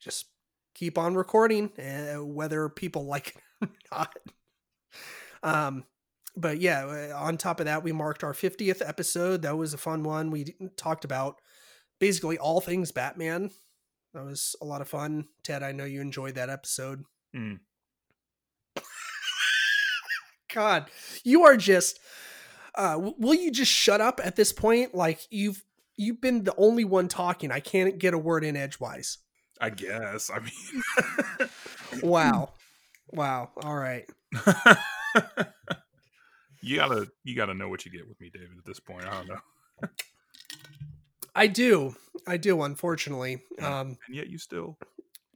just 0.00 0.26
keep 0.74 0.98
on 0.98 1.14
recording, 1.14 1.70
uh, 1.78 2.24
whether 2.24 2.68
people 2.68 3.06
like 3.06 3.36
it 3.36 3.68
or 3.68 3.68
not. 3.90 4.16
Um, 5.42 5.84
but 6.36 6.60
yeah, 6.60 7.12
on 7.14 7.36
top 7.36 7.60
of 7.60 7.66
that, 7.66 7.82
we 7.82 7.92
marked 7.92 8.24
our 8.24 8.32
50th 8.32 8.86
episode. 8.86 9.42
That 9.42 9.56
was 9.56 9.74
a 9.74 9.78
fun 9.78 10.02
one. 10.02 10.30
We 10.30 10.54
talked 10.76 11.04
about 11.04 11.40
basically 12.00 12.38
all 12.38 12.60
things 12.60 12.90
Batman. 12.90 13.50
That 14.14 14.24
was 14.24 14.56
a 14.60 14.64
lot 14.64 14.80
of 14.80 14.88
fun. 14.88 15.26
Ted, 15.42 15.62
I 15.62 15.72
know 15.72 15.84
you 15.84 16.00
enjoyed 16.00 16.34
that 16.36 16.50
episode. 16.50 17.04
Mm. 17.34 17.60
God, 20.52 20.86
you 21.24 21.44
are 21.44 21.56
just. 21.56 22.00
Uh, 22.74 23.10
will 23.18 23.34
you 23.34 23.50
just 23.50 23.70
shut 23.70 24.00
up 24.00 24.18
at 24.24 24.34
this 24.36 24.52
point? 24.52 24.94
Like 24.94 25.20
you've 25.30 25.62
you've 25.96 26.20
been 26.20 26.44
the 26.44 26.54
only 26.56 26.84
one 26.84 27.08
talking. 27.08 27.50
I 27.50 27.60
can't 27.60 27.98
get 27.98 28.14
a 28.14 28.18
word 28.18 28.44
in 28.44 28.56
edgewise. 28.56 29.18
I 29.60 29.70
guess. 29.70 30.30
I 30.30 30.40
mean, 30.40 31.50
wow, 32.02 32.52
wow. 33.12 33.50
All 33.62 33.76
right. 33.76 34.08
you 36.62 36.76
gotta 36.76 37.08
you 37.24 37.36
gotta 37.36 37.54
know 37.54 37.68
what 37.68 37.84
you 37.84 37.92
get 37.92 38.08
with 38.08 38.20
me, 38.20 38.30
David. 38.32 38.58
At 38.58 38.64
this 38.64 38.80
point, 38.80 39.06
I 39.06 39.10
don't 39.10 39.28
know. 39.28 39.40
I 41.34 41.46
do. 41.46 41.94
I 42.26 42.36
do, 42.36 42.62
unfortunately. 42.62 43.42
Um, 43.60 43.98
and 44.06 44.16
yet 44.16 44.28
you 44.28 44.38
still. 44.38 44.78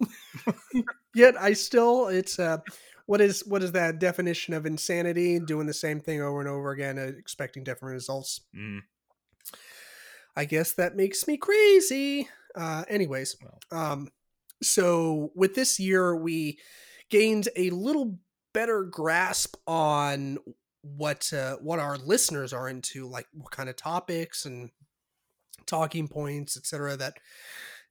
yet 1.14 1.40
I 1.40 1.52
still. 1.52 2.09
It's 2.09 2.38
uh, 2.38 2.59
what 3.06 3.20
is 3.20 3.44
what 3.46 3.62
is 3.62 3.72
that 3.72 3.98
definition 3.98 4.52
of 4.54 4.66
insanity? 4.66 5.38
Doing 5.38 5.66
the 5.66 5.74
same 5.74 6.00
thing 6.00 6.20
over 6.20 6.40
and 6.40 6.48
over 6.48 6.70
again, 6.70 6.98
uh, 6.98 7.12
expecting 7.18 7.64
different 7.64 7.94
results. 7.94 8.40
Mm. 8.54 8.80
I 10.36 10.44
guess 10.44 10.72
that 10.72 10.96
makes 10.96 11.26
me 11.26 11.36
crazy. 11.36 12.28
Uh, 12.54 12.84
anyways, 12.88 13.36
um, 13.70 14.08
so 14.62 15.30
with 15.34 15.54
this 15.54 15.80
year, 15.80 16.14
we 16.14 16.58
gained 17.10 17.48
a 17.56 17.70
little 17.70 18.18
better 18.52 18.82
grasp 18.84 19.56
on 19.66 20.38
what 20.82 21.32
uh, 21.32 21.56
what 21.56 21.78
our 21.78 21.96
listeners 21.96 22.52
are 22.52 22.68
into, 22.68 23.08
like 23.08 23.26
what 23.32 23.50
kind 23.50 23.68
of 23.68 23.76
topics 23.76 24.44
and 24.44 24.70
talking 25.66 26.08
points, 26.08 26.56
etc. 26.56 26.96
That 26.96 27.14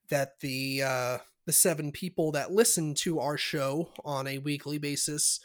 that 0.09 0.39
the 0.41 0.83
uh, 0.83 1.17
the 1.45 1.53
seven 1.53 1.91
people 1.91 2.31
that 2.33 2.51
listen 2.51 2.93
to 2.95 3.19
our 3.19 3.37
show 3.37 3.91
on 4.03 4.27
a 4.27 4.39
weekly 4.39 4.77
basis 4.77 5.39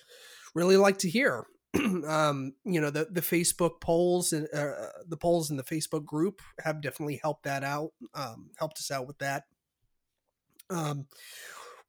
really 0.55 0.77
like 0.77 0.99
to 0.99 1.11
hear. 1.11 1.47
um, 2.09 2.55
you 2.65 2.81
know, 2.81 2.91
the 2.91 3.09
the 3.11 3.21
Facebook 3.21 3.81
polls 3.81 4.33
and 4.33 4.49
uh, 4.55 4.89
the 5.09 5.17
polls 5.17 5.51
in 5.51 5.57
the 5.57 5.63
Facebook 5.63 6.05
group 6.05 6.43
have 6.65 6.83
definitely 6.83 7.21
helped 7.23 7.45
that 7.45 7.63
out. 7.65 7.93
Um, 8.15 8.51
helped 8.59 8.79
us 8.79 8.91
out 8.91 9.07
with 9.07 9.19
that. 9.19 9.45
Um, 10.71 11.07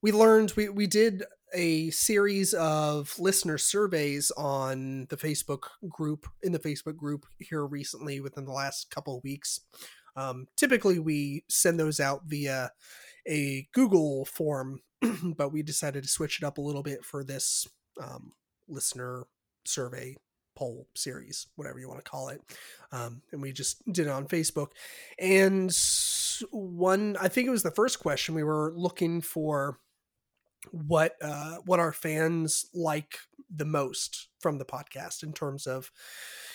we 0.01 0.11
learned 0.11 0.53
we 0.55 0.69
we 0.69 0.87
did 0.87 1.23
a 1.53 1.89
series 1.91 2.53
of 2.53 3.17
listener 3.19 3.57
surveys 3.57 4.31
on 4.37 5.07
the 5.09 5.17
Facebook 5.17 5.63
group 5.89 6.27
in 6.43 6.51
the 6.53 6.59
Facebook 6.59 6.95
group 6.95 7.25
here 7.39 7.65
recently 7.65 8.19
within 8.21 8.45
the 8.45 8.53
last 8.53 8.89
couple 8.91 9.17
of 9.17 9.23
weeks 9.23 9.59
Um, 10.15 10.47
typically, 10.57 10.99
we 10.99 11.45
send 11.49 11.79
those 11.79 11.99
out 11.99 12.23
via 12.25 12.71
a 13.27 13.67
Google 13.73 14.25
form, 14.25 14.81
but 15.23 15.51
we 15.51 15.63
decided 15.63 16.03
to 16.03 16.09
switch 16.09 16.39
it 16.41 16.45
up 16.45 16.57
a 16.57 16.61
little 16.61 16.83
bit 16.83 17.05
for 17.05 17.23
this 17.23 17.67
um, 18.01 18.33
listener 18.67 19.25
survey 19.65 20.15
poll 20.55 20.87
series, 20.95 21.47
whatever 21.55 21.79
you 21.79 21.87
want 21.87 22.03
to 22.03 22.09
call 22.09 22.29
it. 22.29 22.41
Um, 22.91 23.21
and 23.31 23.41
we 23.41 23.51
just 23.51 23.81
did 23.91 24.07
it 24.07 24.11
on 24.11 24.27
Facebook. 24.27 24.71
And 25.19 25.75
one, 26.51 27.17
I 27.19 27.27
think 27.27 27.47
it 27.47 27.51
was 27.51 27.63
the 27.63 27.71
first 27.71 27.99
question 27.99 28.35
we 28.35 28.43
were 28.43 28.73
looking 28.75 29.21
for 29.21 29.77
what 30.69 31.15
uh, 31.21 31.57
what 31.65 31.79
our 31.79 31.91
fans 31.91 32.67
like 32.73 33.17
the 33.49 33.65
most 33.65 34.27
from 34.39 34.57
the 34.57 34.65
podcast 34.65 35.23
in 35.23 35.33
terms 35.33 35.65
of 35.65 35.91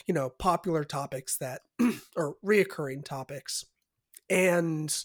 you 0.07 0.15
know 0.15 0.31
popular 0.31 0.85
topics 0.85 1.37
that 1.39 1.63
or 2.17 2.37
reoccurring 2.45 3.05
topics 3.05 3.65
and 4.31 5.05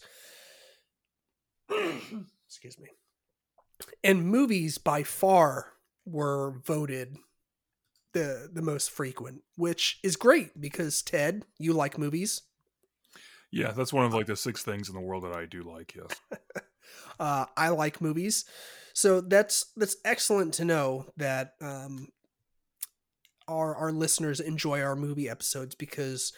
excuse 2.48 2.78
me. 2.80 2.90
And 4.04 4.26
movies 4.26 4.78
by 4.78 5.04
far 5.04 5.74
were 6.06 6.56
voted 6.66 7.18
the 8.14 8.50
the 8.52 8.62
most 8.62 8.92
frequent 8.92 9.42
which 9.56 9.98
is 10.04 10.18
great 10.18 10.60
because 10.60 11.02
ted 11.02 11.46
you 11.58 11.72
like 11.72 11.98
movies. 11.98 12.42
Yeah 13.52 13.72
that's 13.72 13.94
one 13.94 14.06
of 14.06 14.14
like 14.14 14.26
the 14.26 14.36
six 14.36 14.64
things 14.64 14.90
in 14.90 14.96
the 14.96 15.02
world 15.02 15.24
that 15.24 15.34
i 15.34 15.46
do 15.46 15.64
like 15.64 15.96
yes. 15.96 16.20
Uh, 17.20 17.46
i 17.56 17.70
like 17.70 18.02
movies. 18.02 18.46
So 18.94 19.22
that's 19.22 19.68
that's 19.78 19.96
excellent 20.04 20.56
to 20.56 20.66
know 20.66 21.06
that 21.18 21.54
um, 21.62 22.10
our 23.48 23.76
our 23.76 23.92
listeners 23.92 24.40
enjoy 24.40 24.82
our 24.82 24.96
movie 24.96 25.30
episodes 25.30 25.76
because 25.76 26.34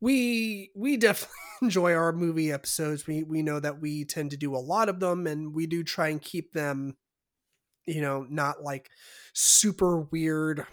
we 0.00 0.70
we 0.74 0.96
definitely 0.96 1.34
enjoy 1.62 1.94
our 1.94 2.12
movie 2.12 2.52
episodes. 2.52 3.06
We 3.06 3.22
we 3.22 3.42
know 3.42 3.60
that 3.60 3.80
we 3.80 4.04
tend 4.04 4.30
to 4.30 4.36
do 4.36 4.54
a 4.54 4.58
lot 4.58 4.88
of 4.88 5.00
them, 5.00 5.26
and 5.26 5.54
we 5.54 5.66
do 5.66 5.82
try 5.82 6.08
and 6.08 6.20
keep 6.20 6.52
them, 6.52 6.96
you 7.86 8.00
know, 8.00 8.26
not 8.28 8.62
like 8.62 8.90
super 9.32 10.00
weird 10.00 10.66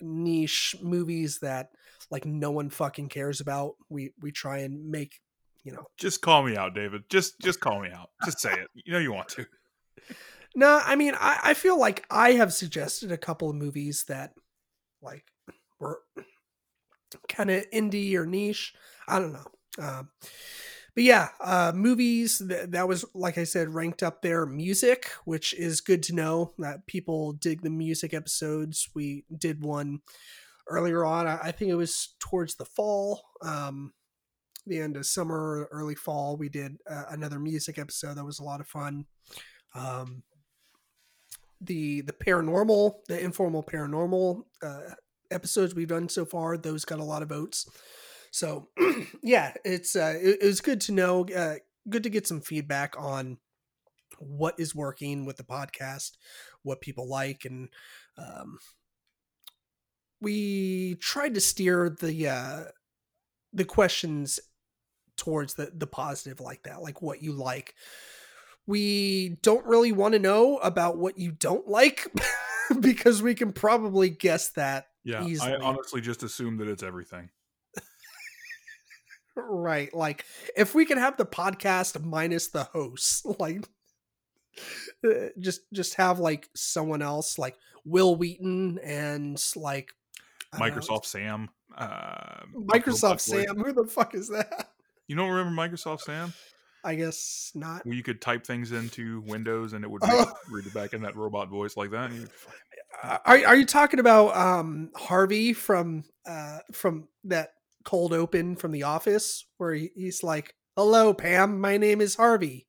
niche 0.00 0.76
movies 0.82 1.38
that 1.40 1.70
like 2.10 2.24
no 2.24 2.50
one 2.50 2.70
fucking 2.70 3.08
cares 3.08 3.40
about. 3.40 3.74
We 3.88 4.12
we 4.20 4.32
try 4.32 4.58
and 4.58 4.90
make 4.90 5.20
you 5.64 5.72
know. 5.72 5.86
Just 5.98 6.22
call 6.22 6.42
me 6.42 6.56
out, 6.56 6.74
David. 6.74 7.02
Just 7.10 7.40
just 7.40 7.60
call 7.60 7.80
me 7.80 7.90
out. 7.94 8.10
Just 8.24 8.40
say 8.40 8.52
it. 8.52 8.68
You 8.74 8.92
know 8.92 8.98
you 8.98 9.12
want 9.12 9.28
to. 9.30 9.46
No, 10.56 10.80
I 10.84 10.96
mean, 10.96 11.14
I, 11.18 11.38
I 11.44 11.54
feel 11.54 11.78
like 11.78 12.04
I 12.10 12.32
have 12.32 12.52
suggested 12.52 13.12
a 13.12 13.16
couple 13.16 13.48
of 13.48 13.54
movies 13.54 14.04
that, 14.08 14.32
like, 15.00 15.24
were 15.78 16.00
kind 17.28 17.50
of 17.50 17.64
indie 17.70 18.14
or 18.14 18.26
niche. 18.26 18.74
I 19.08 19.18
don't 19.18 19.32
know. 19.32 19.46
Um, 19.78 20.08
but 20.94 21.04
yeah, 21.04 21.28
uh, 21.40 21.72
movies 21.74 22.38
that, 22.38 22.72
that 22.72 22.88
was, 22.88 23.04
like 23.14 23.38
I 23.38 23.44
said, 23.44 23.74
ranked 23.74 24.02
up 24.02 24.22
there. 24.22 24.44
Music, 24.44 25.10
which 25.24 25.54
is 25.54 25.80
good 25.80 26.02
to 26.04 26.14
know 26.14 26.52
that 26.58 26.86
people 26.86 27.32
dig 27.32 27.62
the 27.62 27.70
music 27.70 28.12
episodes. 28.12 28.88
We 28.94 29.24
did 29.36 29.64
one 29.64 30.00
earlier 30.68 31.04
on. 31.04 31.26
I, 31.26 31.38
I 31.44 31.52
think 31.52 31.70
it 31.70 31.76
was 31.76 32.14
towards 32.18 32.56
the 32.56 32.64
fall, 32.64 33.22
um, 33.42 33.92
the 34.66 34.80
end 34.80 34.96
of 34.96 35.06
summer, 35.06 35.68
early 35.70 35.94
fall. 35.94 36.36
We 36.36 36.48
did 36.48 36.76
uh, 36.88 37.04
another 37.10 37.38
music 37.38 37.78
episode 37.78 38.14
that 38.14 38.24
was 38.24 38.40
a 38.40 38.44
lot 38.44 38.60
of 38.60 38.66
fun. 38.66 39.06
Um, 39.74 40.22
the 41.60 42.00
the 42.00 42.12
paranormal, 42.12 42.94
the 43.06 43.20
informal 43.20 43.62
paranormal 43.62 44.42
uh, 44.62 44.94
episodes 45.30 45.74
we've 45.74 45.88
done 45.88 46.08
so 46.08 46.24
far, 46.24 46.56
those 46.56 46.84
got 46.84 46.98
a 46.98 47.04
lot 47.04 47.22
of 47.22 47.28
votes. 47.28 47.68
So 48.30 48.68
yeah, 49.22 49.54
it's 49.64 49.96
uh, 49.96 50.18
it, 50.20 50.38
it, 50.42 50.46
was 50.46 50.60
good 50.60 50.80
to 50.82 50.92
know, 50.92 51.26
uh, 51.36 51.56
good 51.88 52.02
to 52.04 52.10
get 52.10 52.26
some 52.26 52.40
feedback 52.40 52.94
on 52.98 53.38
what 54.18 54.58
is 54.58 54.74
working 54.74 55.24
with 55.24 55.36
the 55.36 55.44
podcast, 55.44 56.12
what 56.62 56.80
people 56.80 57.08
like, 57.08 57.44
and 57.44 57.68
um, 58.18 58.58
we 60.20 60.96
tried 60.96 61.34
to 61.34 61.40
steer 61.40 61.96
the 62.00 62.28
uh, 62.28 62.64
the 63.52 63.64
questions 63.64 64.38
towards 65.16 65.54
the 65.54 65.72
the 65.74 65.86
positive 65.86 66.40
like 66.40 66.62
that, 66.64 66.82
like 66.82 67.02
what 67.02 67.22
you 67.22 67.32
like 67.32 67.74
we 68.70 69.36
don't 69.42 69.66
really 69.66 69.90
want 69.90 70.12
to 70.12 70.20
know 70.20 70.58
about 70.58 70.96
what 70.96 71.18
you 71.18 71.32
don't 71.32 71.66
like 71.66 72.06
because 72.80 73.20
we 73.20 73.34
can 73.34 73.52
probably 73.52 74.08
guess 74.08 74.50
that. 74.50 74.86
Yeah, 75.04 75.24
easily. 75.24 75.54
I 75.54 75.56
honestly 75.56 76.00
just 76.00 76.22
assume 76.22 76.58
that 76.58 76.68
it's 76.68 76.82
everything. 76.82 77.30
right. 79.36 79.92
Like 79.94 80.24
if 80.56 80.74
we 80.74 80.84
could 80.84 80.98
have 80.98 81.16
the 81.16 81.26
podcast 81.26 82.02
minus 82.04 82.48
the 82.48 82.64
host, 82.64 83.26
like 83.40 83.64
uh, 85.04 85.28
just 85.38 85.62
just 85.72 85.94
have 85.94 86.18
like 86.18 86.48
someone 86.54 87.02
else 87.02 87.38
like 87.38 87.56
Wil 87.84 88.16
Wheaton 88.16 88.78
and 88.80 89.42
like 89.56 89.92
Microsoft 90.54 90.88
know, 90.88 91.00
Sam. 91.04 91.48
Uh, 91.76 92.42
Microsoft 92.54 93.20
Sam. 93.20 93.56
Who 93.56 93.72
the 93.72 93.86
fuck 93.86 94.14
is 94.14 94.28
that? 94.28 94.70
You 95.06 95.16
don't 95.16 95.30
remember 95.30 95.60
Microsoft 95.60 96.00
Sam? 96.00 96.32
I 96.82 96.94
guess 96.94 97.52
not. 97.54 97.84
Where 97.84 97.94
you 97.94 98.02
could 98.02 98.20
type 98.20 98.46
things 98.46 98.72
into 98.72 99.20
Windows 99.22 99.72
and 99.72 99.84
it 99.84 99.90
would 99.90 100.02
oh. 100.04 100.32
read 100.50 100.66
it 100.66 100.74
back 100.74 100.92
in 100.92 101.02
that 101.02 101.16
robot 101.16 101.48
voice 101.48 101.76
like 101.76 101.90
that. 101.90 102.10
Uh, 103.02 103.18
are 103.24 103.46
are 103.46 103.56
you 103.56 103.66
talking 103.66 104.00
about 104.00 104.36
um, 104.36 104.90
Harvey 104.96 105.52
from 105.52 106.04
uh, 106.26 106.58
from 106.72 107.08
that 107.24 107.50
cold 107.84 108.12
open 108.12 108.56
from 108.56 108.72
The 108.72 108.82
Office 108.82 109.46
where 109.58 109.74
he, 109.74 109.90
he's 109.94 110.22
like, 110.22 110.54
"Hello, 110.76 111.14
Pam. 111.14 111.60
My 111.60 111.76
name 111.76 112.00
is 112.00 112.16
Harvey." 112.16 112.66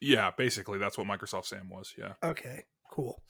Yeah, 0.00 0.30
basically 0.36 0.78
that's 0.78 0.96
what 0.96 1.06
Microsoft 1.06 1.46
Sam 1.46 1.68
was. 1.70 1.94
Yeah. 1.96 2.14
Okay. 2.22 2.64
Cool. 2.90 3.22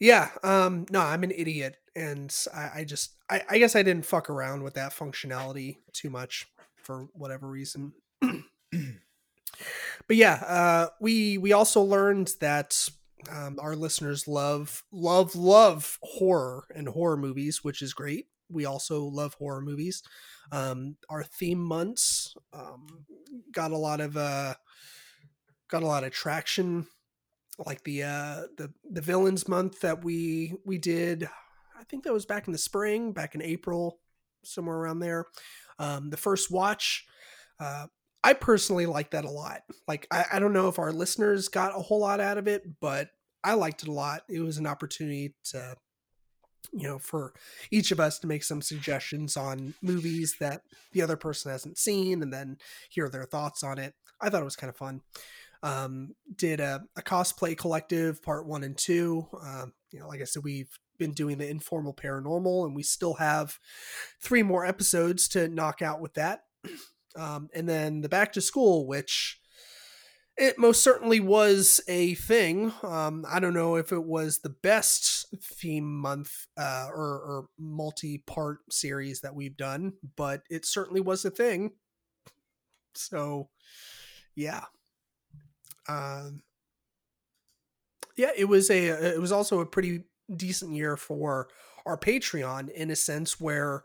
Yeah. 0.00 0.30
Um. 0.42 0.86
No, 0.90 1.00
I'm 1.00 1.22
an 1.22 1.32
idiot, 1.32 1.76
and 1.94 2.34
I, 2.54 2.70
I 2.80 2.84
just 2.84 3.16
I, 3.30 3.42
I 3.48 3.58
guess 3.58 3.76
I 3.76 3.82
didn't 3.82 4.06
fuck 4.06 4.30
around 4.30 4.62
with 4.62 4.74
that 4.74 4.92
functionality 4.92 5.78
too 5.92 6.10
much 6.10 6.46
for 6.76 7.08
whatever 7.12 7.48
reason. 7.48 7.92
but 8.20 10.16
yeah, 10.16 10.34
uh, 10.46 10.86
we 11.00 11.38
we 11.38 11.52
also 11.52 11.82
learned 11.82 12.32
that 12.40 12.88
um, 13.30 13.58
our 13.60 13.76
listeners 13.76 14.26
love 14.26 14.84
love 14.90 15.34
love 15.36 15.98
horror 16.02 16.64
and 16.74 16.88
horror 16.88 17.16
movies, 17.16 17.62
which 17.62 17.82
is 17.82 17.92
great. 17.94 18.26
We 18.50 18.64
also 18.64 19.04
love 19.04 19.34
horror 19.34 19.60
movies. 19.60 20.02
Um, 20.50 20.96
our 21.08 21.22
theme 21.22 21.60
months 21.60 22.34
um, 22.52 22.86
got 23.52 23.70
a 23.70 23.76
lot 23.76 24.00
of 24.00 24.16
uh, 24.16 24.54
got 25.68 25.82
a 25.82 25.86
lot 25.86 26.04
of 26.04 26.12
traction, 26.12 26.86
like 27.64 27.82
the 27.84 28.02
uh, 28.02 28.42
the 28.56 28.72
the 28.90 29.00
villains 29.00 29.48
month 29.48 29.80
that 29.80 30.04
we 30.04 30.54
we 30.64 30.78
did. 30.78 31.28
I 31.78 31.84
think 31.84 32.04
that 32.04 32.12
was 32.12 32.26
back 32.26 32.46
in 32.46 32.52
the 32.52 32.58
spring, 32.58 33.12
back 33.12 33.34
in 33.34 33.42
April, 33.42 33.98
somewhere 34.44 34.76
around 34.76 35.00
there. 35.00 35.26
Um, 35.78 36.10
the 36.10 36.16
first 36.16 36.50
watch, 36.50 37.06
uh, 37.58 37.86
I 38.24 38.34
personally 38.34 38.86
like 38.86 39.10
that 39.10 39.24
a 39.24 39.30
lot. 39.30 39.62
Like, 39.88 40.06
I, 40.10 40.24
I 40.34 40.38
don't 40.38 40.52
know 40.52 40.68
if 40.68 40.78
our 40.78 40.92
listeners 40.92 41.48
got 41.48 41.76
a 41.76 41.82
whole 41.82 42.00
lot 42.00 42.20
out 42.20 42.38
of 42.38 42.46
it, 42.46 42.62
but 42.80 43.08
I 43.42 43.54
liked 43.54 43.82
it 43.82 43.88
a 43.88 43.92
lot. 43.92 44.22
It 44.28 44.40
was 44.40 44.58
an 44.58 44.66
opportunity 44.66 45.34
to, 45.50 45.76
you 46.72 46.86
know, 46.86 46.98
for 46.98 47.34
each 47.70 47.90
of 47.90 47.98
us 47.98 48.20
to 48.20 48.28
make 48.28 48.44
some 48.44 48.62
suggestions 48.62 49.36
on 49.36 49.74
movies 49.82 50.36
that 50.38 50.62
the 50.92 51.02
other 51.02 51.16
person 51.16 51.50
hasn't 51.50 51.78
seen 51.78 52.22
and 52.22 52.32
then 52.32 52.58
hear 52.90 53.08
their 53.08 53.24
thoughts 53.24 53.64
on 53.64 53.78
it. 53.78 53.94
I 54.20 54.30
thought 54.30 54.42
it 54.42 54.44
was 54.44 54.56
kind 54.56 54.70
of 54.70 54.76
fun. 54.76 55.02
Um, 55.64 56.14
did 56.36 56.60
a, 56.60 56.82
a, 56.96 57.02
cosplay 57.02 57.56
collective 57.56 58.20
part 58.20 58.46
one 58.46 58.64
and 58.64 58.76
two. 58.76 59.28
Um, 59.40 59.72
you 59.92 60.00
know, 60.00 60.08
like 60.08 60.20
I 60.20 60.24
said, 60.24 60.42
we've 60.42 60.76
been 60.98 61.12
doing 61.12 61.38
the 61.38 61.48
informal 61.48 61.94
paranormal 61.94 62.66
and 62.66 62.74
we 62.74 62.82
still 62.82 63.14
have 63.14 63.58
three 64.20 64.42
more 64.42 64.66
episodes 64.66 65.28
to 65.28 65.48
knock 65.48 65.80
out 65.80 66.00
with 66.00 66.14
that. 66.14 66.44
Um, 67.16 67.48
and 67.54 67.68
then 67.68 68.00
the 68.00 68.08
back 68.08 68.32
to 68.32 68.40
school, 68.40 68.86
which 68.86 69.40
it 70.36 70.58
most 70.58 70.82
certainly 70.82 71.20
was 71.20 71.80
a 71.88 72.14
thing. 72.14 72.72
Um, 72.82 73.24
I 73.28 73.38
don't 73.38 73.54
know 73.54 73.76
if 73.76 73.92
it 73.92 74.04
was 74.04 74.38
the 74.38 74.54
best 74.62 75.26
theme 75.42 75.98
month 75.98 76.46
uh, 76.56 76.88
or, 76.90 76.96
or 76.96 77.46
multi 77.58 78.18
part 78.18 78.58
series 78.70 79.20
that 79.20 79.34
we've 79.34 79.56
done, 79.56 79.94
but 80.16 80.42
it 80.48 80.64
certainly 80.64 81.00
was 81.00 81.24
a 81.24 81.30
thing. 81.30 81.72
So, 82.94 83.50
yeah. 84.34 84.64
Um, 85.88 86.42
yeah, 88.16 88.30
it 88.36 88.44
was 88.44 88.70
a 88.70 89.14
it 89.14 89.20
was 89.20 89.32
also 89.32 89.60
a 89.60 89.66
pretty 89.66 90.04
decent 90.34 90.74
year 90.74 90.96
for 90.96 91.48
our 91.84 91.98
Patreon 91.98 92.70
in 92.70 92.90
a 92.90 92.96
sense 92.96 93.40
where 93.40 93.84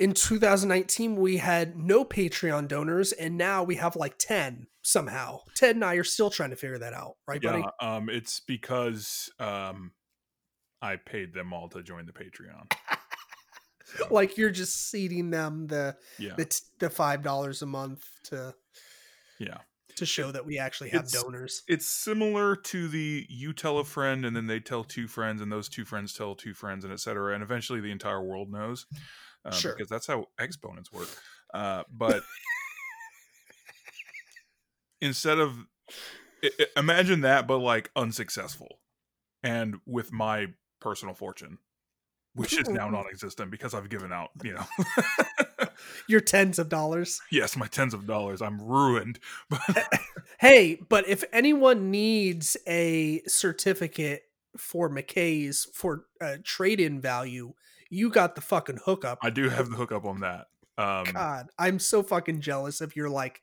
in 0.00 0.12
2019 0.12 1.16
we 1.16 1.36
had 1.36 1.76
no 1.76 2.04
patreon 2.04 2.66
donors 2.66 3.12
and 3.12 3.36
now 3.36 3.62
we 3.62 3.76
have 3.76 3.94
like 3.94 4.16
10 4.18 4.66
somehow 4.82 5.38
ted 5.54 5.76
and 5.76 5.84
i 5.84 5.94
are 5.94 6.04
still 6.04 6.30
trying 6.30 6.50
to 6.50 6.56
figure 6.56 6.78
that 6.78 6.94
out 6.94 7.16
right 7.28 7.40
yeah, 7.42 7.52
buddy 7.52 7.64
um 7.80 8.08
it's 8.08 8.40
because 8.40 9.30
um 9.38 9.92
i 10.82 10.96
paid 10.96 11.34
them 11.34 11.52
all 11.52 11.68
to 11.68 11.82
join 11.82 12.06
the 12.06 12.12
patreon 12.12 12.70
So, 13.96 14.06
like 14.10 14.36
you're 14.38 14.50
just 14.50 14.90
seeding 14.90 15.30
them 15.30 15.66
the 15.66 15.96
yeah, 16.18 16.34
the, 16.36 16.44
t- 16.44 16.60
the 16.78 16.90
five 16.90 17.22
dollars 17.22 17.62
a 17.62 17.66
month 17.66 18.06
to 18.24 18.54
yeah. 19.38 19.58
to 19.96 20.06
show 20.06 20.30
that 20.30 20.46
we 20.46 20.58
actually 20.58 20.90
have 20.90 21.06
It's- 21.06 21.22
donors. 21.22 21.62
It's 21.66 21.88
similar 21.88 22.56
to 22.56 22.88
the 22.88 23.26
you 23.28 23.52
tell 23.52 23.78
a 23.78 23.84
friend 23.84 24.24
and 24.24 24.36
then 24.36 24.46
they 24.46 24.60
tell 24.60 24.84
two 24.84 25.08
friends 25.08 25.42
and 25.42 25.50
those 25.50 25.68
two 25.68 25.84
friends 25.84 26.12
tell 26.12 26.34
two 26.34 26.54
friends 26.54 26.84
and 26.84 26.92
etc. 26.92 27.34
And 27.34 27.42
eventually 27.42 27.80
the 27.80 27.90
entire 27.90 28.22
world 28.22 28.50
knows. 28.50 28.86
Uh, 29.44 29.50
Sure. 29.52 29.74
Because 29.74 29.88
that's 29.88 30.06
how 30.06 30.26
exponents 30.38 30.92
work. 30.92 31.08
Uh, 31.54 31.82
but 31.90 32.22
instead 35.00 35.38
of 35.38 35.56
i- 36.44 36.50
i- 36.60 36.66
imagine 36.78 37.22
that, 37.22 37.46
but 37.46 37.58
like 37.58 37.90
unsuccessful, 37.96 38.80
and 39.42 39.76
with 39.86 40.12
my 40.12 40.48
personal 40.80 41.14
fortune, 41.14 41.58
which 42.34 42.58
is 42.58 42.68
now 42.68 42.88
non-existent 42.88 43.50
because 43.50 43.74
I've 43.74 43.88
given 43.88 44.12
out. 44.12 44.30
You 44.44 44.54
know, 44.54 44.64
Your 46.08 46.20
tens 46.20 46.58
of 46.58 46.68
dollars. 46.68 47.20
yes, 47.32 47.56
my 47.56 47.66
tens 47.66 47.94
of 47.94 48.06
dollars. 48.06 48.42
I'm 48.42 48.60
ruined. 48.60 49.18
But 49.48 49.60
Hey, 50.38 50.78
but 50.88 51.06
if 51.08 51.24
anyone 51.32 51.90
needs 51.90 52.56
a 52.66 53.22
certificate 53.26 54.22
for 54.56 54.88
McKay's 54.90 55.66
for 55.74 56.04
uh, 56.20 56.36
trade-in 56.44 57.00
value, 57.00 57.52
you 57.90 58.08
got 58.08 58.36
the 58.36 58.40
fucking 58.40 58.80
hookup. 58.84 59.18
I 59.22 59.30
do 59.30 59.48
have 59.48 59.68
the 59.68 59.76
hookup 59.76 60.04
on 60.06 60.20
that. 60.20 60.46
Um, 60.78 61.04
God, 61.12 61.48
I'm 61.58 61.78
so 61.78 62.02
fucking 62.02 62.40
jealous 62.40 62.80
of 62.80 62.96
your 62.96 63.10
like 63.10 63.42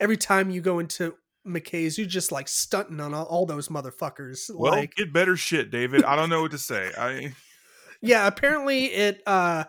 every 0.00 0.16
time 0.16 0.50
you 0.50 0.60
go 0.60 0.80
into 0.80 1.14
McKay's, 1.46 1.98
you're 1.98 2.06
just 2.06 2.32
like 2.32 2.48
stunting 2.48 3.00
on 3.00 3.14
all, 3.14 3.26
all 3.26 3.46
those 3.46 3.68
motherfuckers. 3.68 4.50
well, 4.52 4.72
like, 4.72 4.94
get 4.96 5.12
better 5.12 5.36
shit, 5.36 5.70
David. 5.70 6.04
I 6.04 6.16
don't 6.16 6.30
know 6.30 6.42
what 6.42 6.50
to 6.52 6.58
say. 6.58 6.90
I 6.98 7.34
yeah, 8.02 8.26
apparently 8.26 8.86
it 8.86 9.22
uh 9.26 9.64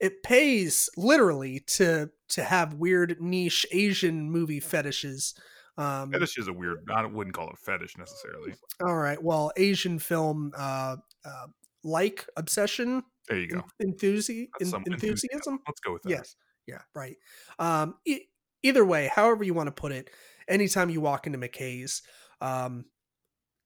it 0.00 0.22
pays 0.22 0.90
literally 0.96 1.60
to 1.68 2.10
to 2.30 2.44
have 2.44 2.74
weird 2.74 3.16
niche 3.20 3.64
Asian 3.72 4.30
movie 4.30 4.60
fetishes. 4.60 5.34
Um, 5.78 6.10
fetish 6.10 6.38
is 6.38 6.48
a 6.48 6.52
weird. 6.52 6.88
I 6.92 7.06
wouldn't 7.06 7.36
call 7.36 7.50
it 7.50 7.58
fetish 7.58 7.96
necessarily. 7.96 8.54
all 8.84 8.96
right, 8.96 9.22
well, 9.22 9.52
Asian 9.56 9.98
film 9.98 10.52
uh, 10.56 10.96
uh 11.24 11.46
like 11.84 12.26
obsession 12.36 13.04
There 13.28 13.38
you 13.38 13.48
go. 13.48 13.64
enthusi- 13.82 14.48
some 14.62 14.82
enthusiasm. 14.86 15.60
Let's 15.66 15.80
go 15.80 15.92
with 15.92 16.02
that. 16.02 16.10
Yes. 16.10 16.36
Yeah, 16.66 16.80
right. 16.94 17.16
Um, 17.58 17.94
e- 18.04 18.26
either 18.62 18.84
way, 18.84 19.10
however 19.14 19.42
you 19.44 19.54
want 19.54 19.68
to 19.68 19.72
put 19.72 19.92
it, 19.92 20.10
anytime 20.48 20.90
you 20.90 21.00
walk 21.00 21.26
into 21.26 21.38
McKay's, 21.38 22.02
um, 22.40 22.84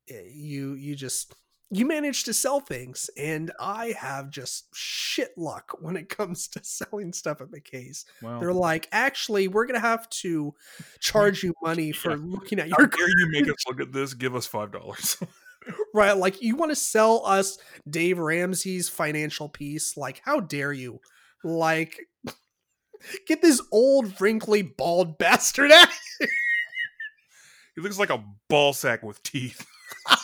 eh, 0.09 0.23
you 0.33 0.75
you 0.75 0.95
just 0.95 1.35
you 1.75 1.87
manage 1.87 2.25
to 2.25 2.35
sell 2.35 2.61
things, 2.61 3.09
and 3.17 3.51
I 3.59 3.95
have 3.99 4.31
just 4.31 4.67
shit 4.77 5.31
luck 5.39 5.73
when 5.81 5.97
it 5.97 6.09
comes 6.09 6.47
to 6.49 6.61
selling 6.65 7.13
stuff 7.13 7.41
at 7.41 7.51
McKay's. 7.51 8.05
Well, 8.21 8.39
They're 8.41 8.53
like, 8.53 8.89
actually, 8.93 9.49
we're 9.49 9.67
gonna 9.67 9.81
have 9.81 10.09
to 10.11 10.55
charge 11.01 11.43
you 11.43 11.55
money 11.63 11.91
for 11.93 12.11
Yeah. 12.11 12.19
looking 12.21 12.59
at 12.61 12.71
how 12.71 12.77
your 12.79 12.87
dare 12.89 13.09
you 13.09 13.29
make 13.31 13.49
us 13.49 13.65
look 13.67 13.81
at 13.81 13.93
this? 13.93 14.15
Give 14.15 14.37
us 14.37 14.47
five 14.47 14.71
dollars. 14.71 15.17
Right. 15.95 16.17
Like, 16.17 16.41
you 16.43 16.57
want 16.57 16.71
to 16.71 16.77
sell 16.77 17.25
us 17.27 17.59
Dave 17.89 18.19
Ramsey's 18.19 18.89
Financial 18.89 19.49
Peace? 19.49 19.97
Like, 19.97 20.23
how 20.25 20.41
dare 20.41 20.73
you? 20.73 21.01
Like, 21.45 22.01
get 23.27 23.43
this 23.43 23.61
old, 23.71 24.21
wrinkly, 24.21 24.63
bald 24.63 25.19
bastard 25.23 25.71
out. 25.71 25.89
he 27.75 27.81
looks 27.81 27.99
like 27.99 28.11
a 28.11 28.25
ball 28.49 28.73
sack 28.73 29.03
with 29.03 29.23
teeth. 29.23 29.67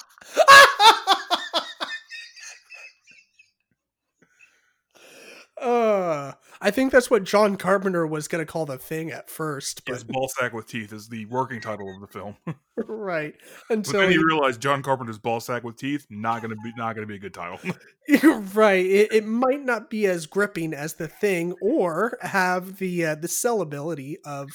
uh, 5.61 6.33
I 6.61 6.71
think 6.71 6.93
that's 6.93 7.11
what 7.11 7.25
John 7.25 7.57
Carpenter 7.57 8.07
was 8.07 8.27
going 8.29 8.45
to 8.45 8.51
call 8.51 8.67
the 8.67 8.79
thing 8.79 9.11
at 9.11 9.31
first, 9.31 9.85
but 9.85 9.95
Yes, 9.95 10.05
ball 10.05 10.29
sack 10.29 10.53
with 10.53 10.67
teeth 10.67 10.93
is 10.93 11.09
the 11.09 11.27
working 11.27 11.61
title 11.61 11.95
of 11.95 12.01
the 12.01 12.07
film. 12.07 12.37
right 12.77 13.35
but 13.69 13.79
until 13.79 14.01
then 14.01 14.11
he, 14.11 14.15
you 14.15 14.27
realize 14.27 14.57
John 14.57 14.83
Carpenter's 14.83 15.19
ball 15.19 15.41
sack 15.41 15.65
with 15.65 15.77
teeth 15.77 16.07
not 16.11 16.43
gonna 16.43 16.55
be 16.63 16.73
not 16.77 16.95
gonna 16.95 17.07
be 17.07 17.17
a 17.17 17.19
good 17.19 17.35
title. 17.35 17.59
right, 18.55 18.87
it, 18.87 19.13
it 19.13 19.27
might 19.27 19.65
not 19.65 19.91
be 19.91 20.07
as 20.07 20.27
gripping 20.27 20.73
as 20.73 20.95
the 20.95 21.09
thing, 21.09 21.55
or 21.61 22.17
have 22.23 22.79
the 22.79 23.05
uh, 23.05 23.15
the 23.15 23.29
sellability 23.29 24.17
of 24.25 24.49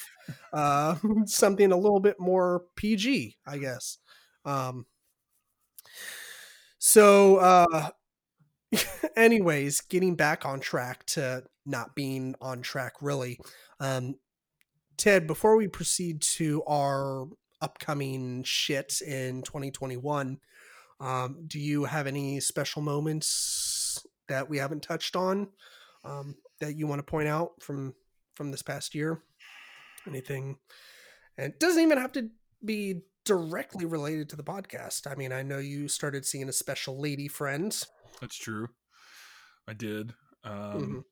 uh, 0.52 0.96
something 1.26 1.72
a 1.72 1.78
little 1.78 2.00
bit 2.00 2.20
more 2.20 2.64
PG, 2.76 3.38
I 3.46 3.58
guess. 3.60 4.00
Um, 4.46 4.86
so, 6.80 7.38
uh, 7.38 7.92
anyways, 9.16 9.82
getting 9.82 10.16
back 10.16 10.46
on 10.46 10.60
track 10.60 11.06
to 11.08 11.44
not 11.66 11.96
being 11.96 12.36
on 12.42 12.62
track, 12.62 12.94
really. 13.02 13.40
Um, 13.80 14.16
Ted, 14.98 15.28
before 15.28 15.56
we 15.56 15.68
proceed 15.68 16.22
to 16.22 16.64
our 16.68 17.28
upcoming 17.62 18.44
shit 18.44 19.02
in 19.02 19.42
2021, 19.44 20.40
um, 21.00 21.44
do 21.48 21.60
you 21.60 21.86
have 21.86 22.08
any 22.08 22.40
special 22.40 22.82
moments 22.82 24.06
that 24.28 24.50
we 24.50 24.58
haven't 24.58 24.84
touched 24.84 25.16
on 25.16 25.50
um, 26.04 26.36
that 26.60 26.76
you 26.76 26.88
want 26.88 27.00
to 27.00 27.04
point 27.04 27.28
out 27.28 27.62
from 27.62 27.94
from 28.36 28.52
this 28.52 28.62
past 28.62 28.96
year? 28.96 29.22
Anything? 30.08 30.58
And 31.38 31.54
it 31.54 31.60
doesn't 31.60 31.82
even 31.82 31.98
have 31.98 32.12
to 32.14 32.30
be 32.64 33.02
directly 33.26 33.86
related 33.86 34.30
to 34.30 34.36
the 34.36 34.44
podcast. 34.44 35.10
I 35.10 35.16
mean, 35.16 35.32
I 35.32 35.44
know 35.44 35.60
you 35.60 35.88
started 35.88 36.26
seeing 36.26 36.50
a 36.50 36.54
special 36.54 37.00
lady 37.00 37.28
friend. 37.28 37.76
That's 38.22 38.36
true. 38.38 38.70
I 39.68 39.74
did. 39.74 40.14
Um, 40.44 40.52
Mhm. 40.52 41.04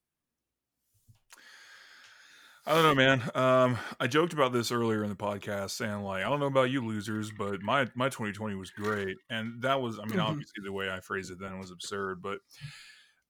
I 2.63 2.73
don't 2.75 2.83
know, 2.83 2.93
man. 2.95 3.31
Um, 3.33 3.79
I 3.99 4.05
joked 4.05 4.33
about 4.33 4.53
this 4.53 4.71
earlier 4.71 5.03
in 5.03 5.09
the 5.09 5.15
podcast, 5.15 5.71
saying 5.71 6.03
like, 6.03 6.23
I 6.23 6.29
don't 6.29 6.39
know 6.39 6.45
about 6.45 6.69
you 6.69 6.85
losers, 6.85 7.31
but 7.31 7.61
my 7.63 7.87
my 7.95 8.07
2020 8.09 8.53
was 8.55 8.69
great, 8.69 9.17
and 9.31 9.61
that 9.63 9.81
was, 9.81 9.97
I 9.97 10.03
mean, 10.05 10.19
Mhm. 10.19 10.25
obviously 10.25 10.63
the 10.63 10.71
way 10.71 10.91
I 10.91 10.99
phrased 10.99 11.31
it 11.31 11.39
then 11.39 11.57
was 11.57 11.71
absurd, 11.71 12.21
but 12.21 12.39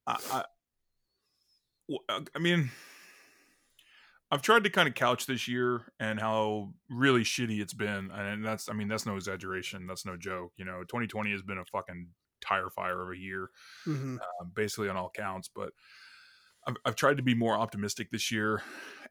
I, 0.06 0.44
uh, 2.10 2.22
I 2.36 2.40
mean, 2.40 2.72
I've 4.32 4.42
tried 4.42 4.64
to 4.64 4.70
kind 4.70 4.88
of 4.88 4.96
couch 4.96 5.26
this 5.26 5.48
year 5.48 5.92
and 6.00 6.20
how 6.20 6.74
really 6.90 7.24
shitty 7.24 7.62
it's 7.62 7.74
been, 7.74 8.12
and 8.12 8.46
that's, 8.46 8.70
I 8.70 8.74
mean, 8.74 8.88
that's 8.88 9.06
no 9.06 9.16
exaggeration, 9.16 9.88
that's 9.88 10.06
no 10.06 10.16
joke. 10.18 10.54
You 10.58 10.66
know, 10.66 10.84
2020 10.86 11.32
has 11.32 11.42
been 11.42 11.58
a 11.58 11.66
fucking 11.66 12.10
tire 12.40 12.70
fire 12.70 13.02
of 13.02 13.10
a 13.12 13.18
year 13.18 13.50
Mhm. 13.86 14.22
um, 14.42 14.52
basically 14.56 14.90
on 14.90 14.98
all 14.98 15.10
counts. 15.12 15.50
But 15.54 15.74
I've, 16.68 16.78
I've 16.86 16.96
tried 16.96 17.18
to 17.18 17.24
be 17.24 17.36
more 17.36 17.56
optimistic 17.58 18.12
this 18.12 18.32
year, 18.32 18.64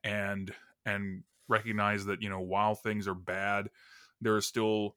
and 0.05 0.55
and 0.85 1.25
recognize 1.49 2.07
that 2.07 2.23
you 2.23 2.29
know 2.31 2.41
while 2.41 2.75
things 2.75 3.09
are 3.09 3.15
bad, 3.15 3.71
there 4.21 4.37
are 4.37 4.41
still 4.41 4.97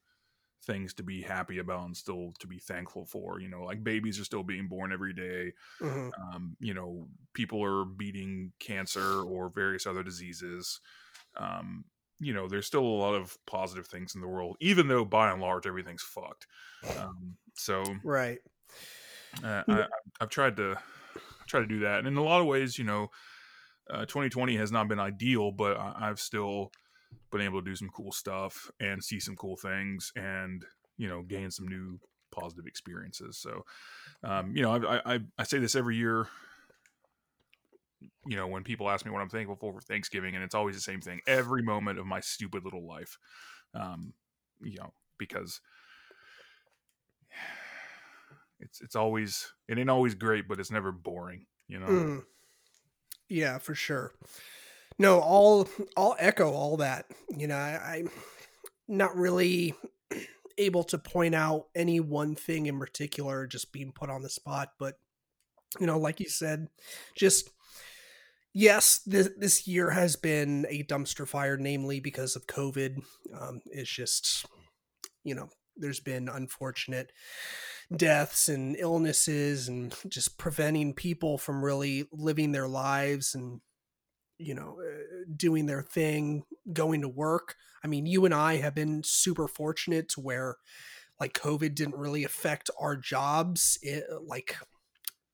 things 0.64 0.94
to 0.96 1.04
be 1.04 1.22
happy 1.22 1.58
about 1.60 1.86
and 1.86 1.98
still 1.98 2.34
to 2.40 2.48
be 2.48 2.60
thankful 2.60 3.06
for. 3.06 3.40
You 3.40 3.50
know, 3.50 3.64
like 3.64 3.84
babies 3.84 4.20
are 4.20 4.26
still 4.26 4.44
being 4.44 4.68
born 4.68 4.92
every 4.94 5.14
day. 5.14 5.54
Mhm. 5.80 6.14
Um, 6.34 6.58
you 6.60 6.74
know, 6.74 7.10
people 7.34 7.64
are 7.64 7.86
beating 7.86 8.54
cancer 8.60 9.24
or 9.24 9.50
various 9.50 9.88
other 9.88 10.04
diseases. 10.04 10.80
Um, 11.36 11.86
you 12.20 12.34
know, 12.34 12.48
there's 12.48 12.68
still 12.68 12.86
a 12.86 13.02
lot 13.02 13.16
of 13.16 13.38
positive 13.48 13.88
things 13.88 14.16
in 14.16 14.22
the 14.22 14.28
world, 14.28 14.58
even 14.62 14.88
though 14.88 15.06
by 15.06 15.32
and 15.32 15.42
large 15.42 15.68
everything's 15.68 16.04
fucked. 16.04 16.48
Um, 16.96 17.38
so 17.56 18.00
Right. 18.04 18.42
uh, 19.44 19.64
I, 19.70 19.88
I've 20.20 20.30
tried 20.30 20.58
to 20.58 20.80
try 21.48 21.60
to 21.60 21.68
do 21.68 21.80
that, 21.80 22.00
and 22.00 22.08
in 22.08 22.18
a 22.18 22.24
lot 22.24 22.42
of 22.42 22.48
ways, 22.48 22.78
you 22.78 22.84
know, 22.86 23.10
uh, 23.90 24.06
2020 24.06 24.56
has 24.58 24.72
not 24.72 24.88
been 24.88 25.00
ideal, 25.00 25.52
but 25.52 25.78
I, 25.78 26.10
I've 26.10 26.20
still 26.20 26.74
been 27.32 27.42
able 27.42 27.62
to 27.62 27.66
do 27.66 27.76
some 27.76 27.90
cool 27.90 28.12
stuff 28.12 28.70
and 28.80 29.04
see 29.04 29.20
some 29.20 29.36
cool 29.36 29.56
things, 29.58 30.12
and 30.16 30.64
you 30.98 31.08
know, 31.08 31.22
gain 31.24 31.52
some 31.52 31.68
new 31.68 32.00
positive 32.32 32.66
experiences. 32.66 33.38
So, 33.38 33.64
um, 34.24 34.56
you 34.56 34.62
know, 34.62 34.74
I, 34.74 35.16
I 35.16 35.20
I 35.38 35.44
say 35.44 35.60
this 35.60 35.76
every 35.76 35.96
year. 35.96 36.28
You 38.26 38.36
know, 38.36 38.48
when 38.48 38.64
people 38.64 38.90
ask 38.90 39.06
me 39.06 39.12
what 39.12 39.22
I'm 39.22 39.30
thankful 39.30 39.56
for 39.56 39.74
for 39.74 39.82
Thanksgiving, 39.82 40.36
and 40.36 40.44
it's 40.44 40.56
always 40.56 40.76
the 40.76 40.82
same 40.82 41.02
thing. 41.02 41.22
Every 41.28 41.62
moment 41.62 42.00
of 42.00 42.06
my 42.06 42.20
stupid 42.20 42.64
little 42.64 42.86
life, 42.86 43.18
um, 43.74 44.14
you 44.62 44.78
know, 44.78 44.94
because 45.18 45.62
it's 48.60 48.82
it's 48.82 48.96
always 48.96 49.54
it 49.68 49.78
ain't 49.78 49.90
always 49.90 50.16
great, 50.16 50.48
but 50.48 50.60
it's 50.60 50.72
never 50.72 50.92
boring. 50.92 51.46
You 51.68 51.80
know, 51.80 51.88
Mm. 51.88 52.24
Yeah, 53.30 53.58
for 53.58 53.74
sure. 53.74 54.14
No, 55.00 55.22
I'll 55.22 55.68
I'll 55.98 56.16
echo 56.20 56.52
all 56.52 56.78
that. 56.78 57.06
You 57.36 57.48
know, 57.48 57.56
I, 57.56 57.98
I'm 57.98 58.10
not 58.88 59.16
really 59.16 59.74
able 60.58 60.84
to 60.86 60.98
point 60.98 61.36
out 61.36 61.68
any 61.76 62.00
one 62.00 62.36
thing 62.36 62.68
in 62.68 62.80
particular, 62.80 63.48
just 63.48 63.72
being 63.72 63.92
put 63.92 64.10
on 64.10 64.22
the 64.22 64.30
spot. 64.30 64.70
But 64.80 64.96
you 65.80 65.88
know, 65.88 65.98
like 65.98 66.20
you 66.20 66.30
said, 66.30 66.68
just 67.16 67.50
yes, 68.54 69.02
this 69.06 69.30
this 69.38 69.68
year 69.68 69.90
has 69.92 70.16
been 70.16 70.66
a 70.70 70.84
dumpster 70.84 71.28
fire, 71.28 71.58
namely 71.58 72.00
because 72.00 72.36
of 72.36 72.48
COVID. 72.48 73.02
Um, 73.40 73.62
it's 73.66 73.90
just 73.90 74.46
you 75.24 75.36
know, 75.36 75.50
there's 75.78 76.00
been 76.00 76.30
unfortunate 76.30 77.12
deaths 77.96 78.50
and 78.50 78.76
illnesses 78.78 79.68
and 79.68 79.94
just 80.08 80.38
preventing 80.38 80.94
people 80.94 81.38
from 81.38 81.64
really 81.64 82.08
living 82.12 82.52
their 82.52 82.68
lives 82.68 83.36
and 83.36 83.62
you 84.38 84.54
know 84.54 84.80
uh, 84.82 85.26
doing 85.36 85.66
their 85.66 85.82
thing 85.82 86.44
going 86.72 87.02
to 87.02 87.10
work. 87.10 87.56
I 87.84 87.88
mean 87.88 88.06
you 88.06 88.26
and 88.26 88.34
i 88.34 88.58
have 88.58 88.76
been 88.76 89.04
super 89.04 89.48
fortunate 89.48 90.08
to 90.10 90.22
where 90.22 90.58
like 91.20 91.34
covid 91.34 91.76
didn't 91.76 91.98
really 91.98 92.24
affect 92.24 92.70
our 92.80 92.96
jobs 92.96 93.78
it, 93.82 94.06
eh, 94.10 94.16
like 94.26 94.56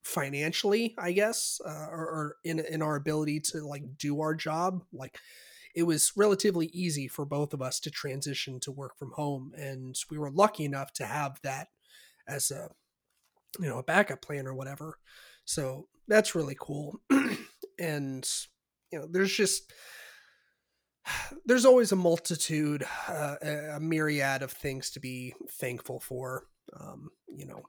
financially 0.04 0.96
i 0.98 1.12
guess 1.12 1.62
uh, 1.66 1.88
or, 1.92 2.08
or 2.08 2.36
in 2.44 2.60
in 2.60 2.82
our 2.82 2.96
ability 2.96 3.40
to 3.40 3.60
like 3.60 3.84
do 3.98 4.22
our 4.22 4.34
job. 4.34 4.84
Like 4.92 5.18
it 5.76 5.84
was 5.84 6.12
relatively 6.16 6.68
easy 6.68 7.08
for 7.08 7.26
both 7.26 7.54
of 7.54 7.62
us 7.62 7.80
to 7.82 7.92
transition 7.92 8.60
to 8.62 8.72
work 8.72 8.98
from 8.98 9.12
home 9.12 9.52
and 9.56 9.96
we 10.10 10.18
were 10.18 10.32
lucky 10.32 10.66
enough 10.66 10.92
to 10.94 11.06
have 11.06 11.40
that 11.44 11.68
as 12.28 12.52
a 12.52 12.70
you 13.60 13.68
know 13.68 13.80
a 13.80 13.84
backup 13.84 14.22
plan 14.22 14.48
or 14.48 14.54
whatever. 14.54 14.98
So 15.46 15.88
that's 16.08 16.36
really 16.36 16.58
cool. 16.60 17.00
And 17.80 18.30
you 18.91 18.99
know 18.99 19.08
there's 19.10 19.34
just 19.34 19.71
there's 21.45 21.65
always 21.65 21.91
a 21.91 21.95
multitude 21.95 22.86
uh, 23.08 23.36
a 23.75 23.80
myriad 23.80 24.41
of 24.41 24.52
things 24.52 24.89
to 24.91 24.99
be 24.99 25.34
thankful 25.52 25.99
for 25.99 26.43
um, 26.80 27.10
you 27.28 27.45
know 27.45 27.62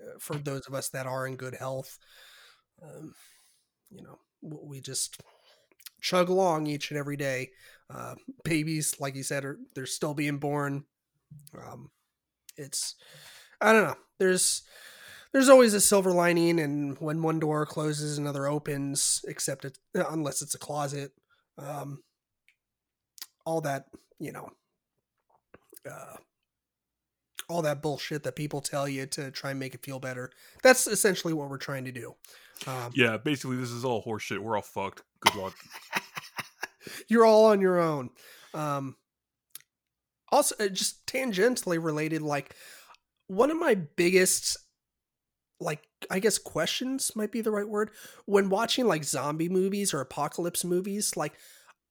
uh, 0.00 0.18
for 0.18 0.36
those 0.36 0.66
of 0.66 0.74
us 0.74 0.88
that 0.90 1.06
are 1.06 1.26
in 1.26 1.36
good 1.36 1.54
health. 1.54 1.98
Um, 2.82 3.14
you 3.90 4.02
know 4.02 4.18
we 4.42 4.80
just 4.80 5.20
chug 6.00 6.28
along 6.28 6.66
each 6.66 6.90
and 6.90 6.98
every 6.98 7.16
day. 7.16 7.50
Uh, 7.90 8.14
babies 8.44 8.94
like 8.98 9.14
you 9.14 9.22
said 9.22 9.44
are 9.44 9.58
they're 9.74 9.86
still 9.86 10.14
being 10.14 10.38
born. 10.38 10.84
Um, 11.56 11.90
it's 12.56 12.94
i 13.60 13.72
don't 13.72 13.84
know 13.84 13.96
there's 14.18 14.62
there's 15.34 15.48
always 15.48 15.74
a 15.74 15.80
silver 15.80 16.12
lining 16.12 16.60
and 16.60 16.96
when 17.00 17.20
one 17.20 17.40
door 17.40 17.66
closes 17.66 18.16
another 18.16 18.46
opens 18.46 19.22
except 19.26 19.64
it 19.64 19.76
unless 19.92 20.40
it's 20.40 20.54
a 20.54 20.58
closet. 20.58 21.10
Um 21.58 22.02
all 23.44 23.60
that 23.62 23.86
you 24.18 24.32
know 24.32 24.48
uh 25.90 26.16
all 27.48 27.62
that 27.62 27.82
bullshit 27.82 28.22
that 28.22 28.36
people 28.36 28.62
tell 28.62 28.88
you 28.88 29.04
to 29.06 29.30
try 29.32 29.50
and 29.50 29.60
make 29.60 29.74
it 29.74 29.84
feel 29.84 29.98
better. 29.98 30.30
That's 30.62 30.86
essentially 30.86 31.34
what 31.34 31.50
we're 31.50 31.58
trying 31.58 31.84
to 31.84 31.92
do. 31.92 32.14
Um, 32.68 32.92
yeah 32.94 33.16
basically 33.16 33.56
this 33.56 33.72
is 33.72 33.84
all 33.84 34.04
horseshit. 34.04 34.38
We're 34.38 34.54
all 34.54 34.62
fucked. 34.62 35.02
Good 35.18 35.34
luck. 35.34 35.54
You're 37.08 37.26
all 37.26 37.46
on 37.46 37.60
your 37.60 37.80
own. 37.80 38.10
Um 38.54 38.94
also 40.30 40.54
uh, 40.60 40.68
just 40.68 41.04
tangentially 41.08 41.82
related 41.82 42.22
like 42.22 42.54
one 43.26 43.50
of 43.50 43.58
my 43.58 43.74
biggest 43.74 44.58
like 45.60 45.82
I 46.10 46.18
guess 46.18 46.38
questions 46.38 47.12
might 47.14 47.32
be 47.32 47.40
the 47.40 47.50
right 47.50 47.68
word 47.68 47.90
when 48.26 48.50
watching 48.50 48.86
like 48.86 49.04
zombie 49.04 49.48
movies 49.48 49.94
or 49.94 50.00
apocalypse 50.00 50.64
movies 50.64 51.16
like 51.16 51.34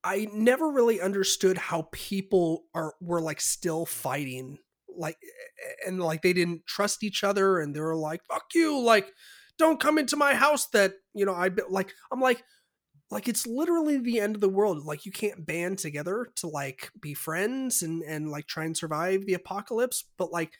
I 0.04 0.28
never 0.34 0.70
really 0.70 1.00
understood 1.00 1.58
how 1.58 1.88
people 1.92 2.66
are 2.76 2.94
were 3.00 3.22
like 3.22 3.40
still 3.40 3.86
fighting 3.86 4.58
like 4.96 5.18
and 5.86 6.00
like 6.00 6.22
they 6.22 6.34
didn't 6.34 6.68
trust 6.68 7.04
each 7.04 7.24
other 7.24 7.60
and 7.60 7.76
they 7.76 7.80
were 7.80 7.96
like 7.96 8.22
fuck 8.30 8.46
you 8.54 8.80
like 8.80 9.12
don't 9.58 9.80
come 9.80 9.98
into 9.98 10.18
my 10.18 10.34
house 10.36 10.68
that 10.70 10.94
you 11.14 11.26
know 11.26 11.34
I 11.34 11.50
like 11.70 11.94
I'm 12.12 12.20
like 12.20 12.44
like 13.12 13.28
it's 13.28 13.48
literally 13.48 13.98
the 13.98 14.20
end 14.20 14.36
of 14.36 14.42
the 14.42 14.50
world 14.50 14.84
like 14.86 15.06
you 15.06 15.12
can't 15.12 15.46
band 15.46 15.78
together 15.80 16.28
to 16.36 16.48
like 16.48 16.92
be 17.00 17.14
friends 17.14 17.82
and 17.82 18.02
and 18.04 18.30
like 18.30 18.48
try 18.48 18.66
and 18.66 18.76
survive 18.76 19.26
the 19.26 19.36
apocalypse 19.36 20.04
but 20.18 20.32
like 20.32 20.54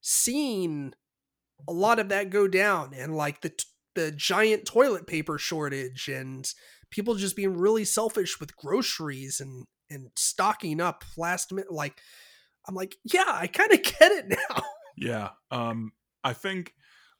seeing 0.00 0.92
a 1.68 1.72
lot 1.72 1.98
of 1.98 2.08
that 2.08 2.30
go 2.30 2.48
down 2.48 2.92
and 2.94 3.16
like 3.16 3.40
the 3.40 3.52
the 3.94 4.10
giant 4.12 4.64
toilet 4.64 5.06
paper 5.06 5.38
shortage 5.38 6.08
and 6.08 6.52
people 6.90 7.14
just 7.14 7.36
being 7.36 7.56
really 7.56 7.84
selfish 7.84 8.38
with 8.38 8.56
groceries 8.56 9.40
and 9.40 9.66
and 9.88 10.10
stocking 10.16 10.80
up 10.80 11.04
last 11.16 11.52
minute 11.52 11.72
like 11.72 12.00
i'm 12.68 12.74
like 12.74 12.96
yeah 13.04 13.24
i 13.26 13.46
kind 13.46 13.72
of 13.72 13.82
get 13.82 14.12
it 14.12 14.28
now 14.50 14.62
yeah 14.96 15.28
um 15.50 15.92
i 16.22 16.32
think 16.32 16.74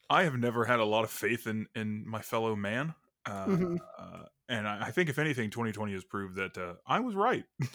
i 0.08 0.22
have 0.22 0.36
never 0.36 0.64
had 0.64 0.80
a 0.80 0.84
lot 0.84 1.04
of 1.04 1.10
faith 1.10 1.46
in 1.46 1.66
in 1.74 2.04
my 2.06 2.20
fellow 2.20 2.54
man 2.54 2.94
uh, 3.26 3.46
mm-hmm. 3.46 3.76
uh 3.98 4.24
and 4.48 4.66
I, 4.66 4.86
I, 4.86 4.90
think 4.90 5.08
if 5.10 5.18
anything 5.18 5.50
2020 5.50 5.92
has 5.92 6.04
proved 6.04 6.36
that 6.36 6.56
uh, 6.56 6.74
i 6.86 7.00
was 7.00 7.14
right 7.14 7.44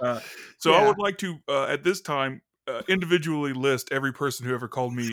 uh, 0.00 0.20
so 0.58 0.70
yeah. 0.70 0.78
i 0.78 0.86
would 0.86 0.98
like 0.98 1.18
to 1.18 1.36
uh, 1.48 1.64
at 1.64 1.82
this 1.82 2.00
time 2.00 2.42
uh, 2.66 2.82
individually 2.88 3.52
list 3.52 3.88
every 3.92 4.12
person 4.12 4.46
who 4.46 4.54
ever 4.54 4.68
called 4.68 4.94
me 4.94 5.10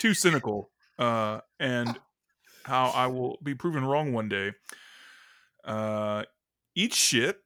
too 0.00 0.14
cynical, 0.14 0.70
uh, 0.98 1.40
and 1.58 1.98
how 2.64 2.88
I 2.88 3.06
will 3.06 3.38
be 3.42 3.54
proven 3.54 3.84
wrong 3.84 4.12
one 4.12 4.28
day. 4.28 4.52
Uh, 5.64 6.24
eat 6.74 6.94
shit 6.94 7.38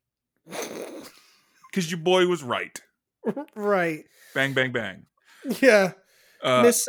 because 0.46 1.90
your 1.90 2.00
boy 2.00 2.26
was 2.26 2.42
right. 2.42 2.80
Right. 3.54 4.04
Bang, 4.34 4.52
bang, 4.52 4.72
bang. 4.72 5.06
Yeah. 5.60 5.92
Uh, 6.42 6.62
Miss 6.62 6.88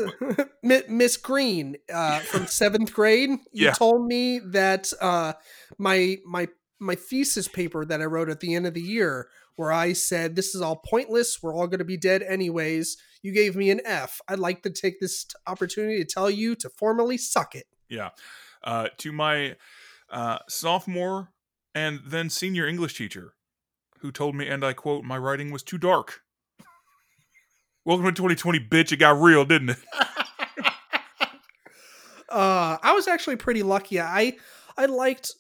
Miss 0.89 1.17
Green 1.17 1.77
uh, 1.91 2.19
from 2.19 2.45
seventh 2.45 2.93
grade. 2.93 3.29
You 3.53 3.67
yeah. 3.67 3.71
told 3.71 4.05
me 4.05 4.39
that 4.39 4.91
uh, 4.99 5.33
my 5.77 6.17
my 6.25 6.49
my 6.79 6.95
thesis 6.95 7.47
paper 7.47 7.85
that 7.85 8.01
I 8.01 8.05
wrote 8.05 8.29
at 8.29 8.39
the 8.39 8.53
end 8.53 8.67
of 8.67 8.73
the 8.73 8.81
year 8.81 9.29
where 9.55 9.71
I 9.71 9.93
said, 9.93 10.35
This 10.35 10.53
is 10.55 10.61
all 10.61 10.75
pointless. 10.75 11.41
We're 11.41 11.53
all 11.53 11.67
going 11.67 11.79
to 11.79 11.85
be 11.85 11.97
dead 11.97 12.21
anyways. 12.23 12.97
You 13.21 13.31
gave 13.31 13.55
me 13.55 13.71
an 13.71 13.81
F. 13.85 14.21
I'd 14.27 14.39
like 14.39 14.63
to 14.63 14.69
take 14.69 14.99
this 14.99 15.25
opportunity 15.47 15.97
to 15.97 16.05
tell 16.05 16.29
you 16.29 16.55
to 16.55 16.69
formally 16.69 17.17
suck 17.17 17.55
it. 17.55 17.65
Yeah. 17.89 18.09
Uh, 18.63 18.89
to 18.97 19.11
my 19.11 19.55
uh, 20.09 20.39
sophomore 20.49 21.31
and 21.73 22.01
then 22.05 22.29
senior 22.29 22.67
English 22.67 22.97
teacher, 22.97 23.33
who 23.99 24.11
told 24.11 24.35
me, 24.35 24.47
and 24.47 24.63
I 24.63 24.73
quote, 24.73 25.03
my 25.03 25.17
writing 25.17 25.51
was 25.51 25.63
too 25.63 25.77
dark. 25.77 26.21
Welcome 27.85 28.05
to 28.05 28.11
2020, 28.11 28.59
bitch. 28.59 28.91
It 28.91 28.97
got 28.97 29.21
real, 29.21 29.45
didn't 29.45 29.71
it? 29.71 29.77
uh, 32.29 32.77
I 32.81 32.93
was 32.93 33.07
actually 33.07 33.38
pretty 33.38 33.63
lucky. 33.63 33.99
I 33.99 34.33
I 34.77 34.88
liked 34.88 35.31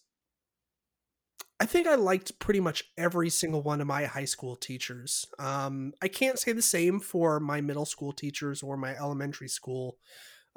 I 1.59 1.65
think 1.65 1.87
I 1.87 1.95
liked 1.95 2.37
pretty 2.39 2.59
much 2.59 2.83
every 2.97 3.29
single 3.29 3.61
one 3.61 3.79
of 3.79 3.87
my 3.87 4.05
high 4.05 4.25
school 4.25 4.55
teachers. 4.57 5.25
Um, 5.39 5.93
I 6.01 6.09
can't 6.09 6.37
say 6.37 6.51
the 6.51 6.61
same 6.61 6.99
for 6.99 7.39
my 7.39 7.61
middle 7.61 7.85
school 7.85 8.11
teachers 8.11 8.61
or 8.61 8.75
my 8.75 8.93
elementary 8.95 9.47
school 9.47 9.97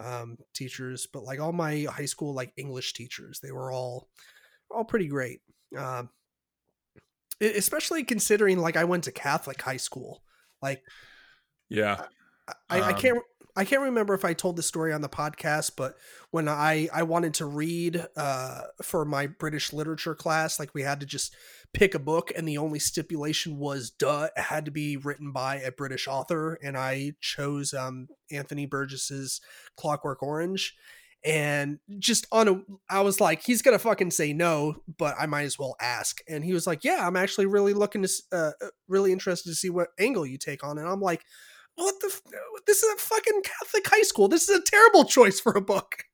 um, 0.00 0.38
teachers, 0.54 1.06
but 1.12 1.22
like 1.22 1.40
all 1.40 1.52
my 1.52 1.86
high 1.88 2.04
school 2.06 2.34
like 2.34 2.52
English 2.56 2.94
teachers, 2.94 3.40
they 3.40 3.52
were 3.52 3.70
all 3.70 4.08
all 4.70 4.84
pretty 4.84 5.06
great. 5.06 5.40
Uh, 5.76 6.04
especially 7.40 8.02
considering 8.02 8.58
like 8.58 8.76
I 8.76 8.84
went 8.84 9.04
to 9.04 9.12
Catholic 9.12 9.60
high 9.62 9.76
school. 9.76 10.22
Like, 10.60 10.82
yeah, 11.68 12.06
I, 12.68 12.80
um, 12.80 12.88
I 12.88 12.92
can't 12.92 13.18
I 13.58 13.64
can't 13.64 13.82
remember 13.82 14.14
if 14.14 14.24
I 14.24 14.34
told 14.34 14.54
the 14.54 14.62
story 14.62 14.92
on 14.92 15.00
the 15.00 15.08
podcast, 15.08 15.72
but 15.76 15.96
when 16.30 16.48
I 16.48 16.88
I 16.94 17.02
wanted 17.02 17.34
to 17.34 17.44
read 17.44 18.06
uh, 18.16 18.60
for 18.82 19.04
my 19.04 19.26
British 19.26 19.72
literature 19.72 20.14
class, 20.14 20.60
like 20.60 20.74
we 20.74 20.82
had 20.82 21.00
to 21.00 21.06
just 21.06 21.34
pick 21.72 21.92
a 21.92 21.98
book, 21.98 22.30
and 22.36 22.46
the 22.46 22.56
only 22.56 22.78
stipulation 22.78 23.58
was, 23.58 23.90
duh, 23.90 24.28
it 24.36 24.40
had 24.40 24.64
to 24.66 24.70
be 24.70 24.96
written 24.96 25.32
by 25.32 25.56
a 25.56 25.72
British 25.72 26.06
author, 26.06 26.56
and 26.62 26.78
I 26.78 27.14
chose 27.20 27.74
um, 27.74 28.06
Anthony 28.30 28.64
Burgess's 28.64 29.40
Clockwork 29.76 30.22
Orange, 30.22 30.76
and 31.24 31.80
just 31.98 32.26
on 32.30 32.46
a 32.46 32.62
i 32.88 33.00
was 33.00 33.20
like 33.20 33.42
he's 33.42 33.60
gonna 33.60 33.78
fucking 33.78 34.10
say 34.10 34.32
no 34.32 34.76
but 34.98 35.16
i 35.18 35.26
might 35.26 35.42
as 35.42 35.58
well 35.58 35.74
ask 35.80 36.20
and 36.28 36.44
he 36.44 36.52
was 36.52 36.64
like 36.64 36.84
yeah 36.84 37.04
i'm 37.04 37.16
actually 37.16 37.44
really 37.44 37.72
looking 37.72 38.02
to 38.02 38.08
uh 38.30 38.52
really 38.86 39.10
interested 39.10 39.50
to 39.50 39.54
see 39.54 39.68
what 39.68 39.88
angle 39.98 40.24
you 40.24 40.38
take 40.38 40.62
on 40.62 40.78
and 40.78 40.86
i'm 40.86 41.00
like 41.00 41.24
what 41.78 42.00
the? 42.00 42.20
This 42.66 42.82
is 42.82 42.92
a 42.92 42.96
fucking 42.96 43.42
Catholic 43.42 43.88
high 43.88 44.02
school. 44.02 44.28
This 44.28 44.48
is 44.48 44.58
a 44.58 44.62
terrible 44.62 45.04
choice 45.04 45.40
for 45.40 45.52
a 45.52 45.60
book. 45.60 46.04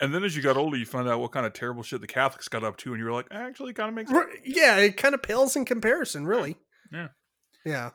And 0.00 0.14
then 0.14 0.24
as 0.24 0.34
you 0.34 0.42
got 0.42 0.56
older, 0.56 0.76
you 0.76 0.86
found 0.86 1.08
out 1.08 1.20
what 1.20 1.32
kind 1.32 1.44
of 1.44 1.52
terrible 1.52 1.82
shit 1.82 2.00
the 2.00 2.06
Catholics 2.06 2.48
got 2.48 2.64
up 2.64 2.78
to, 2.78 2.92
and 2.92 2.98
you 2.98 3.04
were 3.04 3.12
like, 3.12 3.26
actually, 3.30 3.74
kind 3.74 3.90
of 3.90 3.94
makes 3.94 4.10
sense. 4.10 4.26
Yeah, 4.44 4.78
it 4.78 4.96
kind 4.96 5.14
of 5.14 5.22
pales 5.22 5.56
in 5.56 5.66
comparison, 5.66 6.24
really. 6.24 6.56
Yeah. 6.90 7.08
Yeah. 7.66 7.90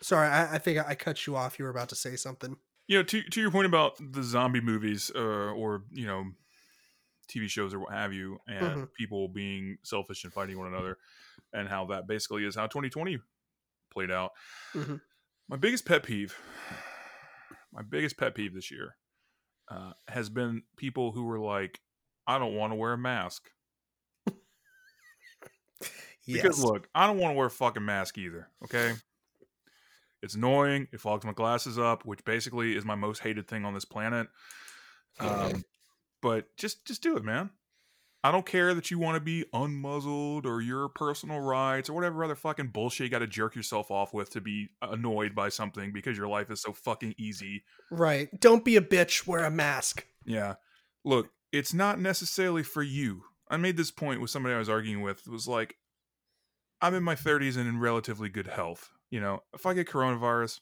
Sorry, 0.00 0.28
I, 0.28 0.54
I 0.54 0.58
think 0.58 0.78
I 0.86 0.94
cut 0.94 1.26
you 1.26 1.34
off. 1.34 1.58
You 1.58 1.64
were 1.64 1.70
about 1.70 1.88
to 1.88 1.96
say 1.96 2.14
something. 2.16 2.56
You 2.86 2.98
know, 2.98 3.02
to 3.04 3.22
to 3.22 3.40
your 3.40 3.50
point 3.50 3.66
about 3.66 3.94
the 3.98 4.22
zombie 4.22 4.60
movies, 4.60 5.10
uh, 5.14 5.18
or 5.18 5.82
you 5.90 6.06
know, 6.06 6.24
TV 7.28 7.48
shows 7.48 7.74
or 7.74 7.80
what 7.80 7.92
have 7.92 8.12
you, 8.12 8.38
and 8.46 8.66
mm-hmm. 8.66 8.84
people 8.96 9.28
being 9.28 9.78
selfish 9.82 10.24
and 10.24 10.32
fighting 10.32 10.58
one 10.58 10.68
another, 10.68 10.98
and 11.52 11.68
how 11.68 11.86
that 11.86 12.06
basically 12.06 12.44
is 12.44 12.54
how 12.54 12.66
2020 12.66 13.18
played 13.92 14.10
out. 14.10 14.32
Mm-hmm. 14.74 14.96
My 15.48 15.56
biggest 15.56 15.84
pet 15.84 16.02
peeve, 16.02 16.36
my 17.72 17.82
biggest 17.82 18.16
pet 18.16 18.34
peeve 18.34 18.54
this 18.54 18.70
year, 18.70 18.96
uh, 19.70 19.92
has 20.08 20.28
been 20.28 20.62
people 20.76 21.12
who 21.12 21.24
were 21.24 21.38
like, 21.38 21.80
"I 22.26 22.38
don't 22.38 22.54
want 22.54 22.72
to 22.72 22.76
wear 22.76 22.92
a 22.92 22.98
mask." 22.98 23.50
yes. 24.26 24.36
Because 26.26 26.62
look, 26.62 26.88
I 26.94 27.06
don't 27.06 27.18
want 27.18 27.32
to 27.32 27.36
wear 27.36 27.46
a 27.46 27.50
fucking 27.50 27.84
mask 27.84 28.16
either. 28.18 28.48
Okay. 28.64 28.94
It's 30.22 30.34
annoying. 30.34 30.88
It 30.90 31.00
fogs 31.00 31.26
my 31.26 31.34
glasses 31.34 31.78
up, 31.78 32.06
which 32.06 32.24
basically 32.24 32.74
is 32.74 32.84
my 32.86 32.94
most 32.94 33.18
hated 33.18 33.46
thing 33.46 33.66
on 33.66 33.74
this 33.74 33.84
planet. 33.84 34.28
Um, 35.20 35.62
but 36.22 36.46
just 36.56 36.86
just 36.86 37.02
do 37.02 37.18
it, 37.18 37.24
man. 37.24 37.50
I 38.24 38.32
don't 38.32 38.46
care 38.46 38.72
that 38.72 38.90
you 38.90 38.98
want 38.98 39.16
to 39.16 39.20
be 39.20 39.44
unmuzzled 39.52 40.46
or 40.46 40.62
your 40.62 40.88
personal 40.88 41.40
rights 41.40 41.90
or 41.90 41.92
whatever 41.92 42.24
other 42.24 42.34
fucking 42.34 42.68
bullshit 42.68 43.04
you 43.04 43.10
got 43.10 43.18
to 43.18 43.26
jerk 43.26 43.54
yourself 43.54 43.90
off 43.90 44.14
with 44.14 44.30
to 44.30 44.40
be 44.40 44.70
annoyed 44.80 45.34
by 45.34 45.50
something 45.50 45.92
because 45.92 46.16
your 46.16 46.26
life 46.26 46.50
is 46.50 46.62
so 46.62 46.72
fucking 46.72 47.14
easy. 47.18 47.64
Right. 47.90 48.28
Don't 48.40 48.64
be 48.64 48.76
a 48.76 48.80
bitch. 48.80 49.26
Wear 49.26 49.44
a 49.44 49.50
mask. 49.50 50.06
Yeah. 50.24 50.54
Look, 51.04 51.28
it's 51.52 51.74
not 51.74 52.00
necessarily 52.00 52.62
for 52.62 52.82
you. 52.82 53.24
I 53.50 53.58
made 53.58 53.76
this 53.76 53.90
point 53.90 54.22
with 54.22 54.30
somebody 54.30 54.54
I 54.54 54.58
was 54.58 54.70
arguing 54.70 55.02
with. 55.02 55.26
It 55.26 55.30
was 55.30 55.46
like, 55.46 55.76
I'm 56.80 56.94
in 56.94 57.02
my 57.02 57.14
30s 57.14 57.58
and 57.58 57.68
in 57.68 57.78
relatively 57.78 58.30
good 58.30 58.46
health. 58.46 58.88
You 59.10 59.20
know, 59.20 59.40
if 59.52 59.66
I 59.66 59.74
get 59.74 59.86
coronavirus, 59.86 60.60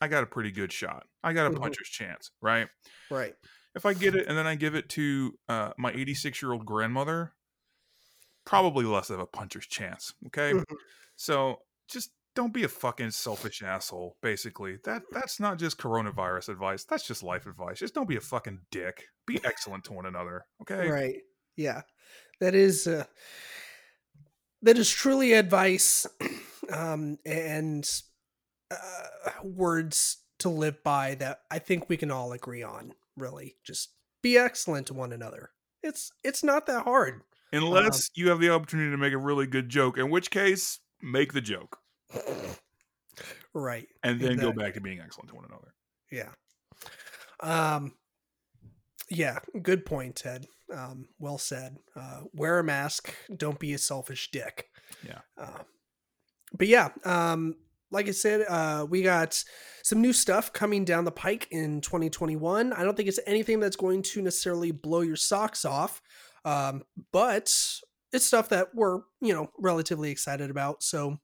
I 0.00 0.06
got 0.06 0.22
a 0.22 0.26
pretty 0.26 0.52
good 0.52 0.72
shot. 0.72 1.08
I 1.24 1.32
got 1.32 1.46
a 1.46 1.50
Mhm. 1.50 1.60
puncher's 1.60 1.88
chance, 1.88 2.30
right? 2.40 2.68
Right. 3.10 3.34
If 3.74 3.86
I 3.86 3.94
get 3.94 4.14
it 4.14 4.26
and 4.26 4.36
then 4.36 4.46
I 4.46 4.54
give 4.54 4.74
it 4.74 4.88
to 4.90 5.38
uh, 5.48 5.70
my 5.78 5.92
86 5.92 6.42
year 6.42 6.52
old 6.52 6.66
grandmother, 6.66 7.32
probably 8.44 8.84
less 8.84 9.08
of 9.10 9.18
a 9.18 9.26
puncher's 9.26 9.66
chance. 9.66 10.12
Okay, 10.26 10.52
Mhm. 10.52 10.64
so 11.16 11.62
just 11.88 12.10
don't 12.34 12.52
be 12.52 12.64
a 12.64 12.68
fucking 12.68 13.10
selfish 13.10 13.62
asshole. 13.62 14.16
Basically, 14.22 14.78
that 14.84 15.02
that's 15.10 15.38
not 15.40 15.58
just 15.58 15.78
coronavirus 15.78 16.48
advice. 16.50 16.84
That's 16.84 17.06
just 17.06 17.22
life 17.22 17.46
advice. 17.46 17.78
Just 17.78 17.94
don't 17.94 18.08
be 18.08 18.16
a 18.16 18.20
fucking 18.20 18.60
dick. 18.70 19.04
Be 19.26 19.40
excellent 19.44 19.84
to 19.84 19.92
one 19.92 20.06
another. 20.06 20.44
Okay. 20.62 20.88
Right. 20.88 21.16
Yeah. 21.56 21.82
That 22.40 22.54
is 22.54 22.86
uh, 22.86 23.04
that 24.62 24.76
is 24.78 24.90
truly 24.90 25.32
advice 25.34 26.06
um 26.72 27.18
and 27.24 27.88
uh, 28.70 29.06
words 29.42 30.18
to 30.38 30.48
live 30.48 30.82
by 30.82 31.14
that 31.16 31.42
I 31.50 31.58
think 31.58 31.88
we 31.88 31.96
can 31.96 32.10
all 32.10 32.32
agree 32.32 32.62
on, 32.62 32.94
really. 33.16 33.56
Just 33.64 33.90
be 34.22 34.36
excellent 34.38 34.86
to 34.88 34.94
one 34.94 35.12
another. 35.12 35.50
It's 35.82 36.12
it's 36.22 36.44
not 36.44 36.66
that 36.66 36.84
hard. 36.84 37.22
Unless 37.52 38.10
you 38.14 38.30
have 38.30 38.40
the 38.40 38.50
opportunity 38.50 38.90
to 38.90 38.96
make 38.96 39.12
a 39.12 39.18
really 39.18 39.46
good 39.46 39.68
joke, 39.68 39.98
in 39.98 40.10
which 40.10 40.30
case, 40.30 40.78
make 41.02 41.34
the 41.34 41.40
joke 41.42 41.76
right. 43.54 43.86
and 44.02 44.18
then 44.18 44.38
go 44.38 44.52
back 44.52 44.74
to 44.74 44.80
being 44.80 45.00
excellent 45.00 45.28
to 45.28 45.34
one 45.34 45.44
another. 45.44 45.74
Yeah. 46.10 46.30
Um 47.40 47.92
yeah, 49.10 49.40
good 49.62 49.84
point, 49.84 50.16
Ted. 50.16 50.46
Um, 50.72 51.08
well 51.18 51.36
said. 51.36 51.76
Uh, 51.94 52.20
wear 52.32 52.58
a 52.58 52.64
mask. 52.64 53.14
Don't 53.36 53.58
be 53.58 53.74
a 53.74 53.78
selfish 53.78 54.30
dick. 54.30 54.70
Yeah. 55.06 55.18
Uh, 55.36 55.64
but 56.56 56.66
yeah, 56.66 56.90
um, 57.04 57.56
like 57.92 58.08
I 58.08 58.12
said, 58.12 58.44
uh, 58.48 58.86
we 58.88 59.02
got 59.02 59.42
some 59.84 60.00
new 60.00 60.12
stuff 60.12 60.52
coming 60.52 60.84
down 60.84 61.04
the 61.04 61.12
pike 61.12 61.48
in 61.50 61.80
2021. 61.80 62.72
I 62.72 62.82
don't 62.82 62.96
think 62.96 63.08
it's 63.08 63.20
anything 63.26 63.60
that's 63.60 63.76
going 63.76 64.02
to 64.02 64.22
necessarily 64.22 64.70
blow 64.72 65.00
your 65.02 65.16
socks 65.16 65.64
off, 65.64 66.00
um, 66.44 66.82
but 67.12 67.54
it's 68.12 68.26
stuff 68.26 68.48
that 68.50 68.68
we're 68.74 69.00
you 69.20 69.32
know 69.34 69.48
relatively 69.58 70.10
excited 70.10 70.50
about. 70.50 70.82
So 70.82 71.18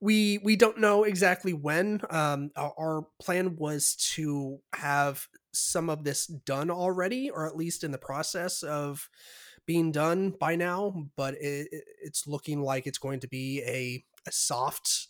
we 0.00 0.38
we 0.38 0.56
don't 0.56 0.78
know 0.78 1.04
exactly 1.04 1.52
when. 1.52 2.00
Um, 2.10 2.50
our, 2.56 3.06
plan 3.20 3.56
was 3.56 3.96
to 4.14 4.58
have 4.74 5.26
some 5.52 5.88
of 5.88 6.04
this 6.04 6.26
done 6.26 6.70
already, 6.70 7.30
or 7.30 7.46
at 7.46 7.56
least 7.56 7.82
in 7.82 7.90
the 7.90 7.98
process 7.98 8.62
of 8.62 9.08
being 9.66 9.90
done 9.90 10.30
by 10.38 10.54
now. 10.56 11.08
But 11.16 11.34
it, 11.34 11.68
it- 11.72 11.84
it's 12.02 12.26
looking 12.26 12.60
like 12.62 12.86
it's 12.86 12.98
going 12.98 13.20
to 13.20 13.28
be 13.28 13.62
a 13.66 14.04
a 14.28 14.32
soft 14.32 15.08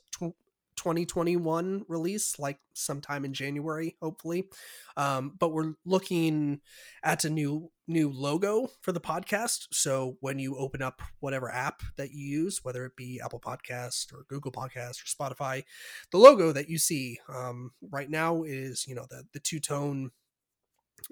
2021 0.76 1.84
release, 1.88 2.38
like 2.38 2.58
sometime 2.74 3.24
in 3.24 3.32
January, 3.32 3.96
hopefully. 4.00 4.48
Um, 4.96 5.34
but 5.38 5.52
we're 5.52 5.74
looking 5.84 6.60
at 7.02 7.24
a 7.24 7.30
new 7.30 7.70
new 7.88 8.10
logo 8.10 8.68
for 8.82 8.92
the 8.92 9.00
podcast. 9.00 9.66
So 9.72 10.16
when 10.20 10.38
you 10.38 10.56
open 10.56 10.82
up 10.82 11.02
whatever 11.20 11.52
app 11.52 11.82
that 11.96 12.10
you 12.12 12.26
use, 12.26 12.60
whether 12.62 12.84
it 12.84 12.96
be 12.96 13.20
Apple 13.24 13.40
Podcast 13.40 14.12
or 14.12 14.24
Google 14.28 14.52
Podcast 14.52 15.02
or 15.02 15.06
Spotify, 15.34 15.64
the 16.10 16.18
logo 16.18 16.52
that 16.52 16.68
you 16.68 16.78
see 16.78 17.18
um, 17.28 17.72
right 17.90 18.10
now 18.10 18.42
is 18.42 18.86
you 18.86 18.94
know 18.94 19.06
the 19.10 19.24
the 19.32 19.40
two 19.40 19.60
tone 19.60 20.10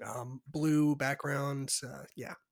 um, 0.05 0.41
blue 0.47 0.95
background. 0.95 1.71
Uh, 1.83 2.03
yeah, 2.15 2.25
yeah. 2.27 2.44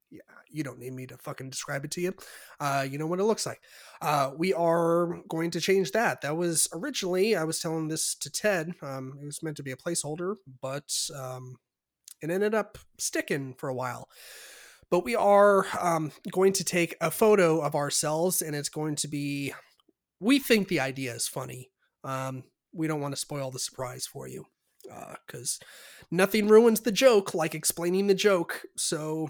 You 0.49 0.63
don't 0.63 0.79
need 0.79 0.93
me 0.93 1.07
to 1.07 1.17
fucking 1.17 1.49
describe 1.49 1.85
it 1.85 1.91
to 1.91 2.01
you. 2.01 2.13
Uh, 2.59 2.85
you 2.89 2.97
know 2.97 3.07
what 3.07 3.19
it 3.19 3.23
looks 3.23 3.45
like. 3.45 3.61
Uh, 4.01 4.31
we 4.37 4.53
are 4.53 5.19
going 5.27 5.51
to 5.51 5.61
change 5.61 5.91
that. 5.91 6.21
That 6.21 6.37
was 6.37 6.67
originally 6.73 7.35
I 7.35 7.43
was 7.43 7.59
telling 7.59 7.87
this 7.87 8.15
to 8.15 8.31
Ted. 8.31 8.73
Um, 8.81 9.17
it 9.21 9.25
was 9.25 9.43
meant 9.43 9.57
to 9.57 9.63
be 9.63 9.71
a 9.71 9.77
placeholder, 9.77 10.35
but 10.61 10.93
um, 11.15 11.57
it 12.21 12.29
ended 12.29 12.53
up 12.53 12.77
sticking 12.99 13.53
for 13.53 13.69
a 13.69 13.75
while. 13.75 14.09
But 14.89 15.05
we 15.05 15.15
are 15.15 15.65
um, 15.81 16.11
going 16.31 16.53
to 16.53 16.63
take 16.63 16.95
a 17.01 17.09
photo 17.09 17.61
of 17.61 17.73
ourselves, 17.73 18.41
and 18.41 18.55
it's 18.55 18.69
going 18.69 18.95
to 18.97 19.07
be. 19.07 19.53
We 20.19 20.39
think 20.39 20.67
the 20.67 20.79
idea 20.79 21.13
is 21.13 21.27
funny. 21.27 21.71
Um, 22.03 22.43
we 22.73 22.87
don't 22.87 23.01
want 23.01 23.13
to 23.13 23.19
spoil 23.19 23.51
the 23.51 23.59
surprise 23.59 24.05
for 24.05 24.27
you 24.27 24.45
because 25.25 25.59
nothing 26.11 26.47
ruins 26.47 26.81
the 26.81 26.91
joke 26.91 27.33
like 27.33 27.55
explaining 27.55 28.07
the 28.07 28.13
joke. 28.13 28.61
So 28.75 29.29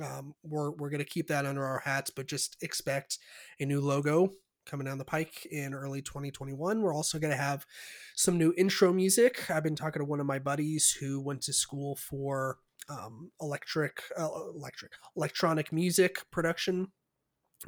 um, 0.00 0.34
we're 0.42 0.70
we're 0.72 0.90
gonna 0.90 1.04
keep 1.04 1.28
that 1.28 1.46
under 1.46 1.64
our 1.64 1.80
hats, 1.80 2.10
but 2.10 2.26
just 2.26 2.56
expect 2.62 3.18
a 3.60 3.66
new 3.66 3.80
logo 3.80 4.30
coming 4.64 4.86
down 4.86 4.98
the 4.98 5.04
pike 5.04 5.46
in 5.50 5.74
early 5.74 6.00
2021. 6.02 6.80
We're 6.80 6.94
also 6.94 7.18
gonna 7.18 7.36
have 7.36 7.66
some 8.14 8.38
new 8.38 8.54
intro 8.56 8.92
music. 8.92 9.50
I've 9.50 9.64
been 9.64 9.76
talking 9.76 10.00
to 10.00 10.06
one 10.06 10.20
of 10.20 10.26
my 10.26 10.38
buddies 10.38 10.92
who 10.92 11.20
went 11.20 11.42
to 11.42 11.52
school 11.52 11.96
for 11.96 12.58
um, 12.88 13.30
electric 13.40 14.02
uh, 14.18 14.28
electric 14.54 14.92
electronic 15.16 15.72
music 15.72 16.18
production 16.30 16.88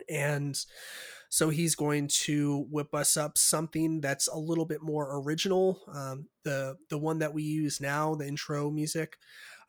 and 0.08 0.58
so 1.28 1.50
he's 1.50 1.74
going 1.74 2.08
to 2.08 2.66
whip 2.70 2.94
us 2.94 3.16
up 3.16 3.38
something 3.38 4.00
that's 4.00 4.28
a 4.28 4.36
little 4.36 4.64
bit 4.64 4.82
more 4.82 5.20
original 5.20 5.80
um, 5.92 6.26
the 6.42 6.76
the 6.90 6.98
one 6.98 7.18
that 7.18 7.32
we 7.32 7.42
use 7.42 7.80
now 7.80 8.14
the 8.14 8.26
intro 8.26 8.70
music 8.70 9.16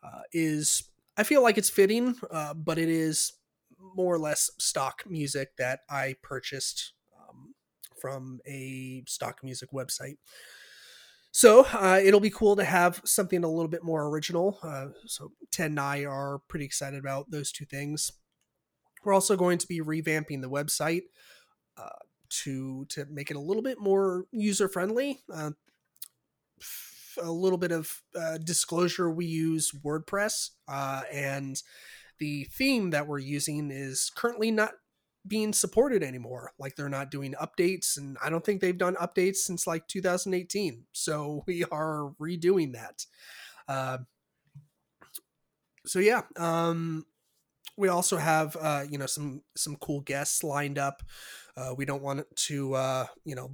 uh, 0.02 0.22
is 0.32 0.90
i 1.16 1.22
feel 1.22 1.42
like 1.42 1.58
it's 1.58 1.70
fitting 1.70 2.16
uh, 2.30 2.54
but 2.54 2.78
it 2.78 2.88
is 2.88 3.34
more 3.94 4.14
or 4.14 4.18
less 4.18 4.50
stock 4.58 5.02
music 5.06 5.56
that 5.58 5.80
i 5.90 6.14
purchased 6.22 6.92
um, 7.18 7.54
from 8.00 8.40
a 8.46 9.02
stock 9.06 9.42
music 9.42 9.70
website. 9.72 10.16
So 11.32 11.66
uh, 11.72 12.00
it'll 12.02 12.20
be 12.20 12.30
cool 12.30 12.56
to 12.56 12.64
have 12.64 13.02
something 13.04 13.44
a 13.44 13.48
little 13.48 13.68
bit 13.68 13.84
more 13.84 14.08
original. 14.08 14.58
Uh, 14.62 14.88
so 15.06 15.32
ted 15.50 15.70
and 15.70 15.80
i 15.80 16.04
are 16.04 16.40
pretty 16.48 16.64
excited 16.64 16.98
about 16.98 17.30
those 17.30 17.52
two 17.52 17.66
things. 17.66 18.10
We're 19.04 19.12
also 19.12 19.36
going 19.36 19.58
to 19.58 19.66
be 19.66 19.80
revamping 19.80 20.40
the 20.40 20.50
website 20.50 21.02
uh, 21.76 22.00
to 22.42 22.86
to 22.86 23.04
make 23.10 23.30
it 23.30 23.36
a 23.36 23.40
little 23.40 23.62
bit 23.62 23.78
more 23.78 24.24
user 24.32 24.68
friendly. 24.68 25.20
A 27.22 27.30
little 27.30 27.58
bit 27.58 27.72
of 27.72 28.02
uh, 28.14 28.38
disclosure: 28.38 29.10
we 29.10 29.26
use 29.26 29.72
WordPress, 29.84 30.50
uh, 30.68 31.02
and 31.12 31.60
the 32.18 32.44
theme 32.44 32.90
that 32.90 33.06
we're 33.06 33.18
using 33.18 33.70
is 33.70 34.10
currently 34.14 34.50
not 34.50 34.72
being 35.26 35.52
supported 35.52 36.02
anymore. 36.02 36.52
Like 36.58 36.76
they're 36.76 36.88
not 36.88 37.10
doing 37.10 37.34
updates, 37.40 37.96
and 37.96 38.16
I 38.22 38.30
don't 38.30 38.44
think 38.44 38.60
they've 38.60 38.76
done 38.76 38.96
updates 38.96 39.36
since 39.36 39.66
like 39.66 39.88
2018. 39.88 40.84
So 40.92 41.42
we 41.46 41.64
are 41.64 42.12
redoing 42.20 42.72
that. 42.72 43.06
Uh, 43.68 43.98
so 45.84 45.98
yeah, 45.98 46.22
um, 46.36 47.04
we 47.76 47.88
also 47.88 48.16
have 48.16 48.56
uh, 48.60 48.84
you 48.88 48.98
know 48.98 49.06
some 49.06 49.42
some 49.56 49.76
cool 49.76 50.00
guests 50.00 50.42
lined 50.42 50.78
up. 50.78 51.02
Uh, 51.56 51.74
we 51.76 51.84
don't 51.84 52.02
want 52.02 52.26
to 52.36 52.74
uh, 52.74 53.06
you 53.24 53.34
know 53.34 53.52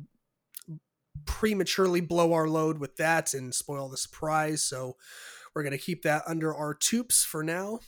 prematurely 1.24 2.00
blow 2.00 2.32
our 2.32 2.48
load 2.48 2.78
with 2.78 2.96
that 2.96 3.34
and 3.34 3.54
spoil 3.54 3.88
the 3.88 3.96
surprise. 3.96 4.62
So 4.62 4.96
we're 5.54 5.62
gonna 5.62 5.78
keep 5.78 6.02
that 6.02 6.22
under 6.26 6.54
our 6.54 6.74
tubes 6.74 7.24
for 7.24 7.42
now. 7.42 7.80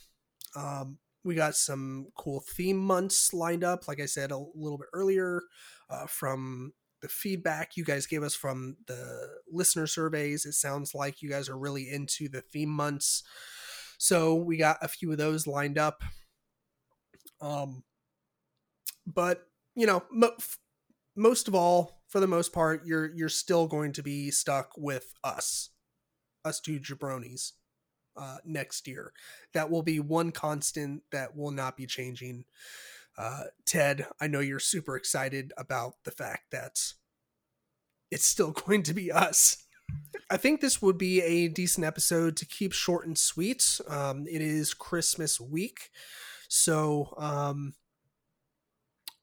Um, 0.55 0.99
we 1.23 1.35
got 1.35 1.55
some 1.55 2.07
cool 2.15 2.39
theme 2.39 2.77
months 2.77 3.33
lined 3.33 3.63
up, 3.63 3.87
like 3.87 3.99
I 3.99 4.05
said 4.05 4.31
a 4.31 4.37
little 4.37 4.77
bit 4.77 4.87
earlier, 4.93 5.41
uh, 5.89 6.05
from 6.05 6.73
the 7.01 7.09
feedback 7.09 7.75
you 7.75 7.83
guys 7.83 8.05
gave 8.05 8.23
us 8.23 8.35
from 8.35 8.77
the 8.87 9.27
listener 9.51 9.87
surveys. 9.87 10.45
It 10.45 10.53
sounds 10.53 10.93
like 10.93 11.21
you 11.21 11.29
guys 11.29 11.49
are 11.49 11.57
really 11.57 11.89
into 11.89 12.29
the 12.29 12.41
theme 12.41 12.69
months. 12.69 13.23
So 13.97 14.35
we 14.35 14.57
got 14.57 14.77
a 14.81 14.87
few 14.87 15.11
of 15.11 15.17
those 15.17 15.47
lined 15.47 15.77
up. 15.77 16.03
Um, 17.41 17.83
but 19.05 19.47
you 19.75 19.85
know, 19.85 20.03
mo- 20.11 20.37
most 21.15 21.47
of 21.47 21.55
all, 21.55 21.94
for 22.07 22.19
the 22.19 22.27
most 22.27 22.53
part, 22.53 22.85
you're 22.85 23.13
you're 23.13 23.29
still 23.29 23.67
going 23.67 23.93
to 23.93 24.03
be 24.03 24.31
stuck 24.31 24.71
with 24.77 25.13
us, 25.23 25.69
us 26.43 26.59
two 26.59 26.79
jabronis, 26.79 27.53
uh, 28.17 28.37
next 28.45 28.87
year. 28.87 29.13
That 29.53 29.69
will 29.69 29.83
be 29.83 29.99
one 29.99 30.31
constant 30.31 31.03
that 31.11 31.35
will 31.35 31.51
not 31.51 31.77
be 31.77 31.85
changing. 31.85 32.45
Uh, 33.17 33.43
Ted, 33.65 34.07
I 34.19 34.27
know 34.27 34.39
you're 34.39 34.59
super 34.59 34.95
excited 34.95 35.53
about 35.57 35.93
the 36.03 36.11
fact 36.11 36.51
that 36.51 36.93
it's 38.11 38.25
still 38.25 38.51
going 38.67 38.83
to 38.83 38.93
be 38.93 39.11
us. 39.11 39.57
I 40.29 40.37
think 40.37 40.61
this 40.61 40.81
would 40.81 40.97
be 40.97 41.21
a 41.21 41.47
decent 41.47 41.85
episode 41.85 42.35
to 42.37 42.45
keep 42.45 42.73
short 42.73 43.05
and 43.05 43.17
sweet. 43.17 43.79
Um, 43.87 44.25
it 44.27 44.41
is 44.41 44.73
Christmas 44.73 45.39
week, 45.39 45.91
so 46.47 47.13
um, 47.17 47.75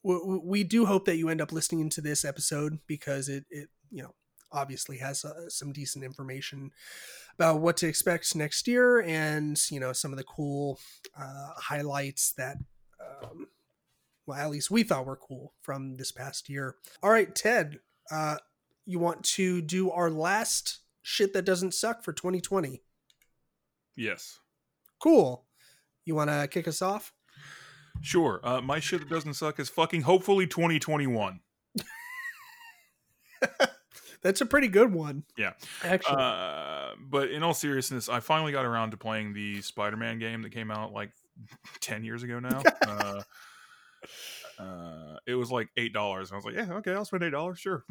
we, 0.03 0.40
we, 0.42 0.64
do 0.64 0.86
hope 0.86 1.05
that 1.07 1.16
you 1.16 1.28
end 1.28 1.40
up 1.40 1.53
listening 1.53 1.88
to 1.90 2.00
this 2.00 2.24
episode 2.24 2.78
because 2.86 3.28
it, 3.28 3.44
it 3.50 3.68
you 3.90 4.03
know, 4.03 4.14
obviously 4.50 4.98
has 4.98 5.24
uh, 5.24 5.48
some 5.48 5.72
decent 5.72 6.05
information 6.05 6.70
about 7.34 7.61
what 7.61 7.76
to 7.78 7.86
expect 7.86 8.34
next 8.36 8.68
year 8.68 9.00
and 9.00 9.59
you 9.70 9.80
know 9.80 9.92
some 9.92 10.12
of 10.12 10.18
the 10.18 10.24
cool 10.24 10.78
uh, 11.18 11.50
highlights 11.57 12.32
that. 12.36 12.57
Um, 13.00 13.48
well, 14.26 14.38
at 14.38 14.50
least 14.50 14.70
we 14.70 14.84
thought 14.84 15.07
were 15.07 15.16
cool 15.16 15.53
from 15.62 15.96
this 15.96 16.12
past 16.12 16.48
year. 16.48 16.76
All 17.03 17.11
right, 17.11 17.34
Ted, 17.34 17.80
uh, 18.11 18.36
you 18.86 19.00
want 19.00 19.24
to 19.24 19.61
do 19.61 19.90
our 19.90 20.11
last 20.11 20.78
shit 21.03 21.32
that 21.32 21.44
doesn't 21.44 21.74
suck 21.74 22.05
for 22.05 22.12
2020? 22.12 22.82
Yes. 23.96 24.38
Cool. 25.00 25.44
You 26.05 26.14
want 26.14 26.30
to 26.30 26.48
kick 26.48 26.68
us 26.68 26.82
off? 26.82 27.12
Sure. 28.01 28.40
Uh, 28.43 28.61
my 28.61 28.80
shit 28.80 29.01
that 29.01 29.09
doesn't 29.09 29.34
suck 29.34 29.61
is 29.61 29.68
fucking 29.68 30.03
hopefully 30.03 30.47
2021. 30.47 31.40
That's 34.22 34.40
a 34.40 34.47
pretty 34.47 34.68
good 34.68 34.93
one. 34.93 35.24
Yeah. 35.36 35.53
Actually. 35.82 36.16
Uh, 36.18 36.90
but 37.01 37.30
in 37.30 37.43
all 37.43 37.55
seriousness, 37.55 38.09
I 38.09 38.20
finally 38.20 38.53
got 38.53 38.64
around 38.64 38.93
to 38.93 38.97
playing 38.97 39.34
the 39.34 39.61
Spider 39.62 39.97
Man 39.97 40.18
game 40.18 40.43
that 40.43 40.51
came 40.51 40.70
out 40.70 40.93
like 40.93 41.11
10 41.80 42.05
years 42.05 42.22
ago 42.22 42.38
now. 42.38 42.62
uh, 42.86 43.22
uh, 44.59 45.16
it 45.26 45.34
was 45.34 45.51
like 45.51 45.68
eight 45.76 45.93
dollars. 45.93 46.30
And 46.30 46.36
I 46.36 46.36
was 46.36 46.45
like, 46.45 46.55
yeah, 46.55 46.74
okay, 46.76 46.93
I'll 46.93 47.05
spend 47.05 47.24
eight 47.24 47.30
dollars, 47.30 47.59
sure. 47.59 47.84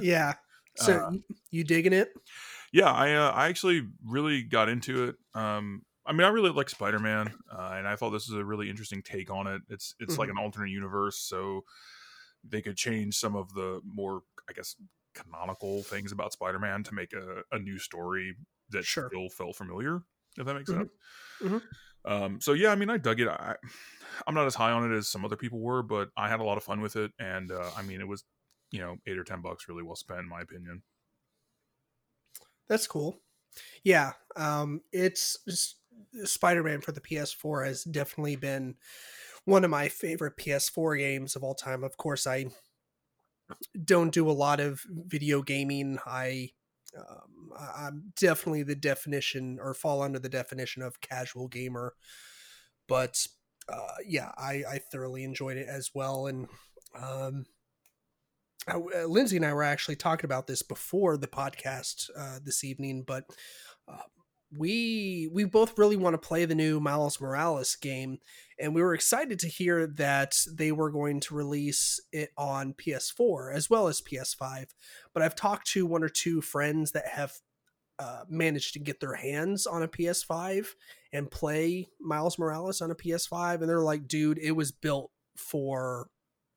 yeah. 0.00 0.34
So 0.76 0.92
uh, 0.92 1.12
you 1.50 1.64
digging 1.64 1.92
it? 1.92 2.12
Yeah, 2.72 2.92
I 2.92 3.14
uh, 3.14 3.30
I 3.30 3.48
actually 3.48 3.86
really 4.04 4.42
got 4.42 4.68
into 4.68 5.04
it. 5.04 5.16
Um, 5.34 5.82
I 6.06 6.12
mean, 6.12 6.22
I 6.22 6.28
really 6.28 6.50
like 6.50 6.70
Spider 6.70 6.98
Man, 6.98 7.34
uh, 7.50 7.74
and 7.76 7.86
I 7.86 7.96
thought 7.96 8.10
this 8.10 8.28
was 8.28 8.38
a 8.38 8.44
really 8.44 8.70
interesting 8.70 9.02
take 9.02 9.30
on 9.30 9.46
it. 9.46 9.62
It's 9.68 9.94
it's 9.98 10.12
mm-hmm. 10.12 10.20
like 10.20 10.30
an 10.30 10.38
alternate 10.38 10.70
universe, 10.70 11.18
so 11.18 11.64
they 12.48 12.62
could 12.62 12.76
change 12.76 13.16
some 13.16 13.34
of 13.34 13.52
the 13.54 13.80
more, 13.84 14.22
I 14.48 14.52
guess, 14.52 14.76
canonical 15.14 15.82
things 15.82 16.12
about 16.12 16.32
Spider 16.32 16.58
Man 16.58 16.82
to 16.84 16.94
make 16.94 17.12
a, 17.12 17.42
a 17.54 17.58
new 17.58 17.78
story 17.78 18.36
that 18.70 18.84
sure. 18.84 19.08
still 19.08 19.28
felt 19.28 19.56
familiar. 19.56 20.02
If 20.38 20.46
that 20.46 20.54
makes 20.54 20.70
mm-hmm. 20.70 20.80
sense. 20.80 20.92
Mm-hmm. 21.42 22.12
Um, 22.12 22.40
so 22.40 22.52
yeah, 22.52 22.70
I 22.70 22.76
mean, 22.76 22.90
I 22.90 22.98
dug 22.98 23.20
it. 23.20 23.28
I, 23.28 23.56
I'm 24.26 24.34
not 24.34 24.46
as 24.46 24.54
high 24.54 24.70
on 24.70 24.90
it 24.90 24.94
as 24.94 25.08
some 25.08 25.24
other 25.24 25.36
people 25.36 25.58
were, 25.58 25.82
but 25.82 26.10
I 26.16 26.28
had 26.28 26.40
a 26.40 26.44
lot 26.44 26.56
of 26.56 26.62
fun 26.62 26.80
with 26.80 26.96
it, 26.96 27.10
and 27.18 27.50
uh, 27.50 27.70
I 27.76 27.82
mean, 27.82 28.00
it 28.00 28.08
was 28.08 28.24
you 28.70 28.78
know 28.78 28.96
eight 29.06 29.18
or 29.18 29.24
ten 29.24 29.42
bucks 29.42 29.68
really 29.68 29.82
well 29.82 29.96
spent, 29.96 30.20
in 30.20 30.28
my 30.28 30.40
opinion. 30.40 30.82
That's 32.68 32.86
cool. 32.86 33.20
Yeah, 33.84 34.12
um, 34.36 34.82
it's 34.92 35.36
Spider-Man 36.24 36.80
for 36.80 36.92
the 36.92 37.00
PS4 37.00 37.66
has 37.66 37.84
definitely 37.84 38.36
been 38.36 38.76
one 39.44 39.64
of 39.64 39.70
my 39.70 39.88
favorite 39.88 40.36
PS4 40.36 40.98
games 40.98 41.36
of 41.36 41.44
all 41.44 41.54
time. 41.54 41.84
Of 41.84 41.96
course, 41.96 42.26
I 42.26 42.46
don't 43.84 44.12
do 44.12 44.28
a 44.28 44.32
lot 44.32 44.60
of 44.60 44.82
video 44.88 45.42
gaming. 45.42 45.98
I 46.06 46.50
um, 46.96 47.50
I'm 47.76 48.12
definitely 48.18 48.62
the 48.62 48.74
definition 48.74 49.58
or 49.60 49.74
fall 49.74 50.02
under 50.02 50.18
the 50.18 50.28
definition 50.28 50.82
of 50.82 51.00
casual 51.00 51.48
gamer. 51.48 51.94
But 52.88 53.26
uh, 53.68 53.96
yeah, 54.06 54.32
I, 54.36 54.62
I 54.68 54.78
thoroughly 54.78 55.24
enjoyed 55.24 55.56
it 55.56 55.68
as 55.68 55.90
well. 55.94 56.26
And 56.26 56.48
um, 56.98 57.44
uh, 58.68 59.04
Lindsay 59.06 59.36
and 59.36 59.44
I 59.44 59.52
were 59.52 59.62
actually 59.62 59.96
talking 59.96 60.24
about 60.24 60.46
this 60.46 60.62
before 60.62 61.16
the 61.16 61.26
podcast 61.26 62.08
uh, 62.18 62.38
this 62.42 62.64
evening, 62.64 63.04
but 63.06 63.24
uh, 63.88 63.98
we 64.56 65.28
we 65.32 65.44
both 65.44 65.78
really 65.78 65.96
want 65.96 66.14
to 66.14 66.26
play 66.26 66.44
the 66.44 66.54
new 66.54 66.78
Miles 66.80 67.20
Morales 67.20 67.76
game, 67.76 68.18
and 68.58 68.74
we 68.74 68.82
were 68.82 68.94
excited 68.94 69.38
to 69.40 69.48
hear 69.48 69.86
that 69.86 70.36
they 70.50 70.72
were 70.72 70.90
going 70.90 71.20
to 71.20 71.34
release 71.34 72.00
it 72.12 72.30
on 72.36 72.74
PS4 72.74 73.54
as 73.54 73.68
well 73.68 73.88
as 73.88 74.00
PS5. 74.00 74.66
But 75.12 75.22
I've 75.22 75.34
talked 75.34 75.66
to 75.68 75.86
one 75.86 76.04
or 76.04 76.08
two 76.08 76.40
friends 76.40 76.92
that 76.92 77.08
have 77.08 77.32
uh, 77.98 78.22
managed 78.28 78.74
to 78.74 78.78
get 78.78 79.00
their 79.00 79.14
hands 79.14 79.66
on 79.66 79.82
a 79.82 79.88
PS5 79.88 80.68
and 81.12 81.30
play 81.30 81.88
Miles 82.00 82.38
Morales 82.38 82.80
on 82.80 82.90
a 82.90 82.96
PS5, 82.96 83.60
and 83.60 83.68
they're 83.68 83.80
like, 83.80 84.06
"Dude, 84.06 84.38
it 84.38 84.52
was 84.52 84.72
built 84.72 85.10
for." 85.36 86.08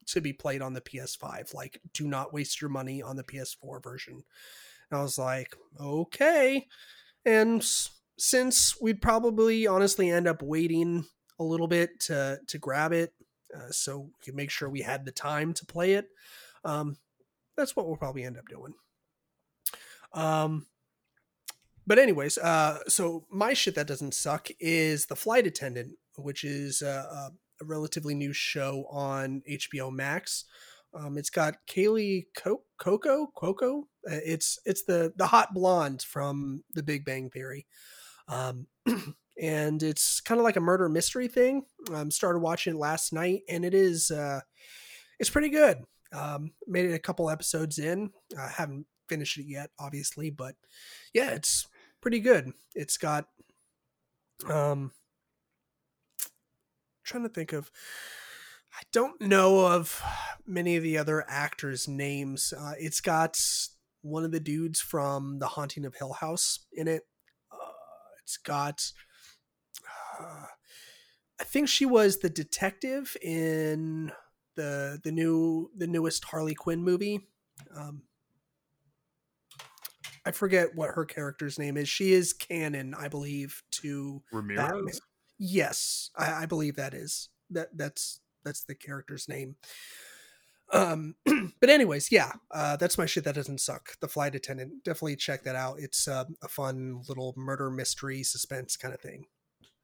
to 0.08 0.22
be 0.22 0.34
played 0.34 0.60
on 0.60 0.74
the 0.74 0.82
PS5 0.82 1.54
like 1.54 1.80
do 1.94 2.08
not 2.08 2.34
waste 2.34 2.60
your 2.60 2.70
money 2.72 3.00
on 3.00 3.16
the 3.16 3.24
PS4 3.24 3.84
version 3.84 4.24
and 4.90 5.00
I 5.00 5.04
was 5.04 5.20
like 5.20 5.56
okay 5.80 6.66
and 7.30 7.64
since 8.18 8.82
we'd 8.82 9.02
probably 9.02 9.68
honestly 9.68 10.10
end 10.10 10.28
up 10.28 10.42
waiting 10.42 11.06
a 11.38 11.44
little 11.44 11.68
bit 11.68 12.00
to 12.02 12.40
to 12.48 12.58
grab 12.58 12.92
it, 12.92 13.14
uh, 13.56 13.70
so 13.70 14.00
we 14.00 14.26
could 14.26 14.36
make 14.36 14.50
sure 14.50 14.68
we 14.68 14.82
had 14.82 15.06
the 15.06 15.12
time 15.12 15.54
to 15.54 15.66
play 15.66 15.94
it, 15.94 16.08
um, 16.66 16.98
that's 17.56 17.76
what 17.76 17.88
we'll 17.88 17.98
probably 17.98 18.24
end 18.24 18.38
up 18.38 18.48
doing. 18.50 18.74
Um, 20.14 20.66
but 21.86 22.00
anyways, 22.00 22.40
uh, 22.40 22.80
so 22.88 23.26
my 23.30 23.54
shit 23.54 23.76
that 23.76 23.88
doesn't 23.88 24.16
suck 24.16 24.50
is 24.60 25.06
the 25.06 25.16
flight 25.16 25.46
attendant, 25.46 25.94
which 26.18 26.44
is 26.44 26.82
a, 26.82 27.32
a 27.62 27.66
relatively 27.66 28.16
new 28.16 28.34
show 28.34 28.86
on 28.90 29.44
HBO 29.50 29.92
Max. 29.92 30.46
Um, 30.94 31.18
it's 31.18 31.30
got 31.30 31.56
Kaley 31.70 32.26
Co- 32.36 32.64
Coco 32.80 33.28
Coco. 33.36 33.88
Uh, 34.10 34.20
it's 34.26 34.58
it's 34.66 34.84
the 34.86 35.14
the 35.18 35.28
hot 35.28 35.54
blonde 35.54 36.02
from 36.02 36.64
The 36.74 36.84
Big 36.84 37.06
Bang 37.06 37.30
Theory, 37.30 37.68
um, 38.28 38.68
and 39.42 39.84
it's 39.84 40.20
kind 40.22 40.40
of 40.40 40.44
like 40.44 40.56
a 40.56 40.62
murder 40.62 40.90
mystery 40.90 41.28
thing. 41.28 41.64
Um, 41.94 42.10
started 42.10 42.40
watching 42.40 42.76
it 42.76 42.80
last 42.80 43.14
night, 43.14 43.42
and 43.48 43.64
it 43.64 43.74
is 43.74 44.10
uh, 44.12 44.42
it's 45.20 45.30
pretty 45.30 45.50
good. 45.50 45.84
Um, 46.12 46.54
made 46.66 46.86
it 46.86 46.96
a 46.96 47.00
couple 47.00 47.30
episodes 47.30 47.78
in. 47.78 48.12
I 48.38 48.48
haven't 48.48 48.88
finished 49.08 49.38
it 49.38 49.46
yet, 49.46 49.70
obviously, 49.80 50.32
but 50.32 50.56
yeah, 51.14 51.32
it's 51.32 51.68
pretty 52.02 52.20
good. 52.20 52.52
It's 52.74 52.98
got 52.98 53.26
um, 54.50 54.92
trying 57.04 57.24
to 57.24 57.30
think 57.30 57.54
of 57.54 57.70
I 58.74 58.84
don't 58.92 59.20
know 59.20 59.66
of 59.66 60.02
many 60.46 60.76
of 60.78 60.84
the 60.84 60.98
other 60.98 61.26
actors' 61.28 61.88
names. 61.88 62.54
Uh, 62.58 62.74
it's 62.78 63.02
got 63.02 63.40
one 64.02 64.24
of 64.24 64.32
the 64.32 64.40
dudes 64.40 64.80
from 64.80 65.40
The 65.40 65.48
Haunting 65.48 65.86
of 65.86 65.96
Hill 65.96 66.14
House 66.14 66.60
in 66.72 66.88
it. 66.88 67.04
Uh, 67.52 67.58
it's 68.24 68.38
got, 68.38 68.92
uh, 70.20 70.46
I 71.40 71.44
think 71.44 71.68
she 71.68 71.86
was 71.86 72.18
the 72.20 72.30
detective 72.30 73.18
in 73.22 74.12
the 74.56 75.00
the 75.04 75.12
new 75.12 75.72
the 75.76 75.88
newest 75.88 76.26
Harley 76.26 76.56
Quinn 76.56 76.84
movie. 76.84 77.28
Um, 77.76 78.04
I 80.26 80.32
forget 80.32 80.76
what 80.76 80.92
her 80.92 81.06
character's 81.06 81.58
name 81.58 81.76
is. 81.76 81.90
She 81.90 82.14
is 82.14 82.34
canon, 82.34 82.94
I 82.94 83.08
believe, 83.08 83.64
to 83.72 84.22
Ramirez. 84.32 84.70
Batman. 84.70 84.94
Yes, 85.38 86.12
I, 86.16 86.44
I 86.44 86.46
believe 86.46 86.76
that 86.76 86.94
is 86.94 87.30
that. 87.50 87.70
That's 87.76 88.20
that's 88.44 88.64
the 88.64 88.76
character's 88.76 89.28
name. 89.28 89.56
Um, 90.72 91.16
but 91.60 91.70
anyways, 91.70 92.12
yeah, 92.12 92.32
uh, 92.52 92.76
that's 92.78 92.98
my 92.98 93.06
shit 93.06 93.24
that 93.24 93.36
doesn't 93.36 93.62
suck. 93.62 94.00
The 94.00 94.08
flight 94.08 94.36
attendant, 94.36 94.84
definitely 94.84 95.16
check 95.16 95.44
that 95.44 95.56
out. 95.56 95.78
It's 95.80 96.08
uh, 96.08 96.26
a 96.44 96.48
fun 96.48 97.02
little 97.08 97.34
murder 97.36 97.70
mystery 97.70 98.24
suspense 98.24 98.78
kind 98.78 98.94
of 98.94 99.02
thing. 99.02 99.26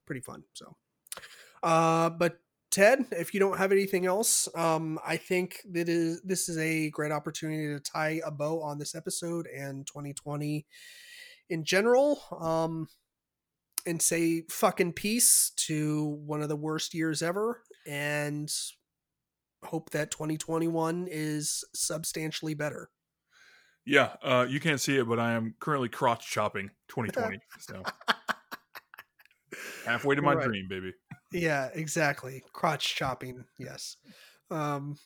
Pretty 0.05 0.21
fun. 0.21 0.43
So, 0.53 0.75
uh, 1.63 2.11
but 2.11 2.37
Ted, 2.69 3.05
if 3.11 3.33
you 3.33 3.39
don't 3.39 3.57
have 3.57 3.71
anything 3.71 4.05
else, 4.05 4.47
um, 4.55 4.99
I 5.05 5.17
think 5.17 5.61
that 5.71 5.89
is 5.89 6.21
this 6.21 6.49
is 6.49 6.57
a 6.57 6.89
great 6.91 7.11
opportunity 7.11 7.67
to 7.67 7.79
tie 7.79 8.21
a 8.25 8.31
bow 8.31 8.61
on 8.61 8.77
this 8.77 8.93
episode 8.95 9.47
and 9.47 9.87
2020 9.87 10.65
in 11.49 11.63
general. 11.63 12.21
Um, 12.39 12.87
and 13.87 14.01
say 14.01 14.41
fucking 14.49 14.93
peace 14.93 15.51
to 15.55 16.17
one 16.25 16.41
of 16.41 16.49
the 16.49 16.55
worst 16.55 16.95
years 16.95 17.21
ever 17.21 17.61
and 17.85 18.51
hope 19.63 19.89
that 19.91 20.11
2021 20.11 21.07
is 21.09 21.63
substantially 21.73 22.53
better. 22.53 22.89
Yeah, 23.85 24.13
uh, 24.23 24.47
you 24.49 24.59
can't 24.59 24.81
see 24.81 24.97
it, 24.97 25.07
but 25.07 25.19
I 25.19 25.33
am 25.33 25.55
currently 25.59 25.89
crotch 25.89 26.29
chopping 26.29 26.71
2020. 26.87 27.39
so 27.59 27.83
halfway 29.85 30.15
to 30.15 30.21
my 30.21 30.33
right. 30.33 30.45
dream, 30.45 30.67
baby. 30.67 30.91
Yeah, 31.31 31.69
exactly. 31.73 32.43
Crotch 32.51 32.95
chopping. 32.95 33.45
Yes. 33.59 33.97
Um, 34.49 34.97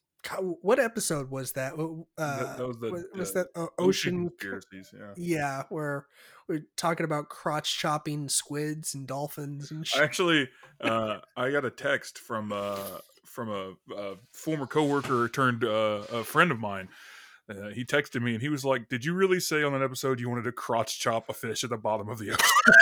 what 0.62 0.80
episode 0.80 1.30
was 1.30 1.54
that? 1.54 1.74
Uh, 2.18 2.56
that, 2.58 2.68
was, 2.68 2.78
the, 2.80 2.92
was, 2.92 3.04
was 3.16 3.34
that 3.34 3.48
uh, 3.56 3.68
ocean? 3.78 4.30
yeah. 4.42 5.14
yeah, 5.16 5.64
where 5.70 6.08
we're 6.48 6.66
talking 6.76 7.04
about 7.04 7.30
crotch 7.30 7.78
chopping 7.78 8.28
squids 8.28 8.94
and 8.94 9.08
dolphins 9.08 9.72
and 9.72 9.88
shit. 9.88 10.02
Actually, 10.02 10.50
uh, 10.82 11.20
I 11.38 11.52
got 11.52 11.66
a 11.66 11.70
text 11.70 12.20
from 12.20 12.52
uh, 12.52 12.78
from 13.26 13.50
a, 13.50 13.74
a 13.96 14.16
former 14.34 14.66
coworker 14.66 15.30
turned 15.30 15.64
uh, 15.64 16.04
a 16.12 16.24
friend 16.24 16.52
of 16.52 16.60
mine 16.60 16.90
Uh, 17.50 17.70
he 17.70 17.84
texted 17.84 18.22
me 18.22 18.34
and 18.34 18.42
he 18.42 18.50
was 18.50 18.64
like, 18.64 18.90
"Did 18.90 19.04
you 19.06 19.14
really 19.14 19.40
say 19.40 19.64
on 19.64 19.74
an 19.74 19.82
episode 19.82 20.20
you 20.20 20.30
wanted 20.30 20.44
to 20.44 20.52
crotch 20.52 21.00
chop 21.00 21.30
a 21.30 21.34
fish 21.34 21.64
at 21.64 21.70
the 21.70 21.78
bottom 21.78 22.10
of 22.10 22.20
the 22.20 22.32
ocean?" 22.32 22.74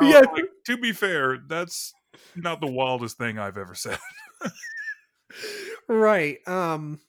yeah. 0.02 0.22
Like, 0.32 0.46
to 0.66 0.76
be 0.76 0.92
fair, 0.92 1.38
that's 1.46 1.94
not 2.34 2.60
the 2.60 2.66
wildest 2.66 3.18
thing 3.18 3.38
I've 3.38 3.56
ever 3.56 3.74
said. 3.74 3.98
right. 5.88 6.38
Um. 6.46 7.00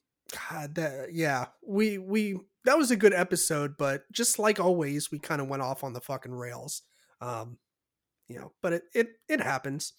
God. 0.49 0.75
That, 0.75 1.13
yeah. 1.13 1.47
We 1.65 1.97
we 1.97 2.39
that 2.65 2.77
was 2.77 2.91
a 2.91 2.95
good 2.95 3.13
episode, 3.13 3.75
but 3.77 4.03
just 4.11 4.39
like 4.39 4.59
always, 4.59 5.11
we 5.11 5.19
kind 5.19 5.41
of 5.41 5.47
went 5.47 5.63
off 5.63 5.83
on 5.83 5.93
the 5.93 6.01
fucking 6.01 6.33
rails. 6.33 6.83
Um. 7.21 7.57
You 8.27 8.39
know, 8.39 8.51
but 8.61 8.73
it 8.73 8.83
it 8.93 9.07
it 9.27 9.41
happens. 9.41 9.93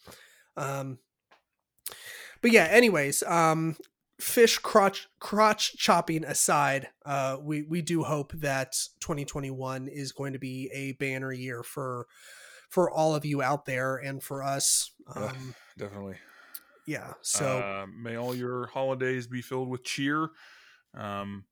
Um. 0.56 0.98
But 2.42 2.52
yeah. 2.52 2.68
Anyways. 2.70 3.22
Um 3.24 3.76
fish 4.20 4.58
crotch 4.58 5.08
crotch 5.18 5.76
chopping 5.76 6.24
aside, 6.24 6.88
uh, 7.04 7.38
we 7.40 7.62
we 7.62 7.82
do 7.82 8.02
hope 8.02 8.32
that 8.34 8.76
2021 9.00 9.88
is 9.88 10.12
going 10.12 10.34
to 10.34 10.38
be 10.38 10.70
a 10.72 10.92
banner 10.92 11.32
year 11.32 11.62
for 11.62 12.06
for 12.68 12.90
all 12.90 13.14
of 13.14 13.24
you 13.24 13.42
out 13.42 13.64
there 13.64 13.96
and 13.96 14.22
for 14.22 14.42
us. 14.42 14.92
Um, 15.14 15.24
uh, 15.24 15.32
definitely. 15.76 16.16
Yeah. 16.86 17.12
So 17.22 17.58
uh, 17.58 17.86
may 17.86 18.16
all 18.16 18.34
your 18.34 18.66
holidays 18.66 19.26
be 19.26 19.42
filled 19.42 19.68
with 19.68 19.84
cheer. 19.84 20.30
Um, 20.96 21.44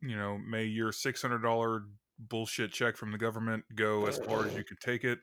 you 0.00 0.16
know, 0.16 0.38
may 0.38 0.64
your 0.64 0.92
six 0.92 1.22
hundred 1.22 1.42
dollar 1.42 1.82
bullshit 2.18 2.72
check 2.72 2.96
from 2.96 3.12
the 3.12 3.18
government 3.18 3.64
go 3.74 4.06
as 4.06 4.18
far 4.18 4.46
as 4.46 4.54
you 4.54 4.64
could 4.64 4.80
take 4.80 5.04
it. 5.04 5.18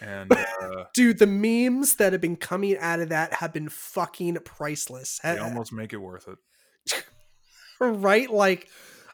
And 0.00 0.32
uh, 0.62 0.84
dude, 0.94 1.18
the 1.18 1.26
memes 1.26 1.96
that 1.96 2.12
have 2.12 2.20
been 2.20 2.36
coming 2.36 2.76
out 2.78 3.00
of 3.00 3.10
that 3.10 3.34
have 3.34 3.52
been 3.52 3.68
fucking 3.68 4.36
priceless. 4.44 5.20
They 5.22 5.38
almost 5.38 5.72
make 5.72 5.92
it 5.92 5.98
worth 5.98 6.28
it. 6.28 7.04
right? 7.80 8.30
Like 8.30 8.68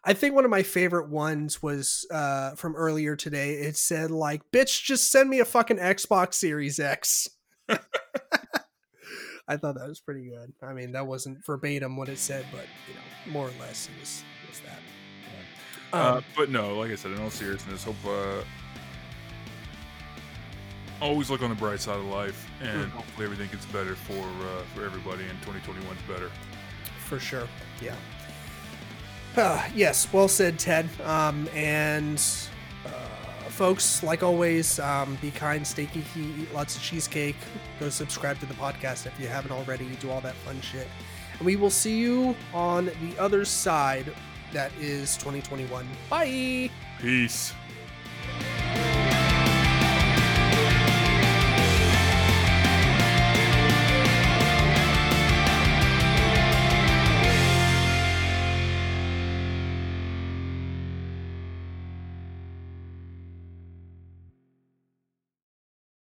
I 0.05 0.15
think 0.15 0.35
one 0.35 0.45
of 0.45 0.51
my 0.51 0.63
favorite 0.63 1.09
ones 1.11 1.63
was 1.63 2.07
uh, 2.11 2.55
from 2.55 2.77
earlier 2.77 3.17
today. 3.17 3.55
It 3.55 3.77
said 3.77 4.11
like, 4.11 4.43
"Bitch, 4.53 4.83
just 4.83 5.11
send 5.11 5.29
me 5.29 5.41
a 5.41 5.45
fucking 5.45 5.79
Xbox 5.79 6.35
Series 6.35 6.79
X." 6.81 7.29
I 9.49 9.57
thought 9.57 9.77
that 9.77 9.89
was 9.89 9.99
pretty 9.99 10.29
good. 10.29 10.53
I 10.63 10.75
mean, 10.75 10.93
that 10.93 11.07
wasn't 11.07 11.45
verbatim 11.45 11.97
what 11.97 12.09
it 12.11 12.19
said, 12.19 12.45
but 12.53 12.67
you 12.87 12.95
know, 12.95 13.33
more 13.33 13.49
or 13.49 13.53
less, 13.59 13.89
it 13.89 13.99
was 14.01 14.23
was 14.49 14.61
that. 14.61 14.79
Uh, 15.93 15.97
um, 15.97 16.19
uh, 16.19 16.21
but 16.37 16.51
no, 16.51 16.79
like 16.79 16.91
I 16.91 16.95
said, 16.95 17.13
in 17.13 17.21
all 17.21 17.31
seriousness, 17.31 17.85
hope 17.85 17.97
uh, 18.07 18.43
always 21.01 21.31
look 21.31 21.43
on 21.43 21.49
the 21.49 21.57
bright 21.57 21.81
side 21.81 21.99
of 21.99 22.05
life, 22.05 22.47
and 22.61 22.83
mm-hmm. 22.83 22.91
hopefully 22.91 23.25
everything 23.25 23.49
gets 23.51 23.65
better 23.67 23.95
for 23.95 24.13
uh, 24.13 24.63
for 24.75 24.85
everybody, 24.85 25.25
and 25.25 25.39
2021 25.43 25.97
is 25.97 26.03
better. 26.03 26.31
For 27.07 27.19
sure, 27.19 27.49
yeah. 27.81 27.97
Uh, 29.37 29.67
yes, 29.75 30.13
well 30.13 30.29
said, 30.29 30.59
Ted. 30.59 30.89
Um, 31.05 31.49
and 31.55 32.23
folks, 33.51 34.03
like 34.03 34.23
always, 34.23 34.79
um, 34.81 35.17
be 35.21 35.31
kind, 35.31 35.67
stay 35.67 35.87
geeky, 35.87 36.41
eat 36.41 36.53
lots 36.55 36.77
of 36.77 36.83
cheesecake. 36.83 37.37
Go 37.81 37.89
subscribe 37.89 38.39
to 38.41 38.47
the 38.47 38.55
podcast 38.55 39.07
if 39.07 39.19
you 39.19 39.29
haven't 39.29 39.53
already. 39.53 39.87
Do 40.01 40.11
all 40.11 40.21
that 40.23 40.35
fun 40.37 40.61
shit, 40.61 40.89
and 41.39 41.47
we 41.47 41.57
will 41.57 41.71
see 41.71 41.99
you 41.99 42.35
on 42.53 42.87
the 42.87 43.19
other 43.19 43.45
side. 43.45 44.13
That 44.53 44.73
is 44.81 45.17
2021. 45.19 45.87
Bye. 46.09 46.71
Peace. 47.01 47.53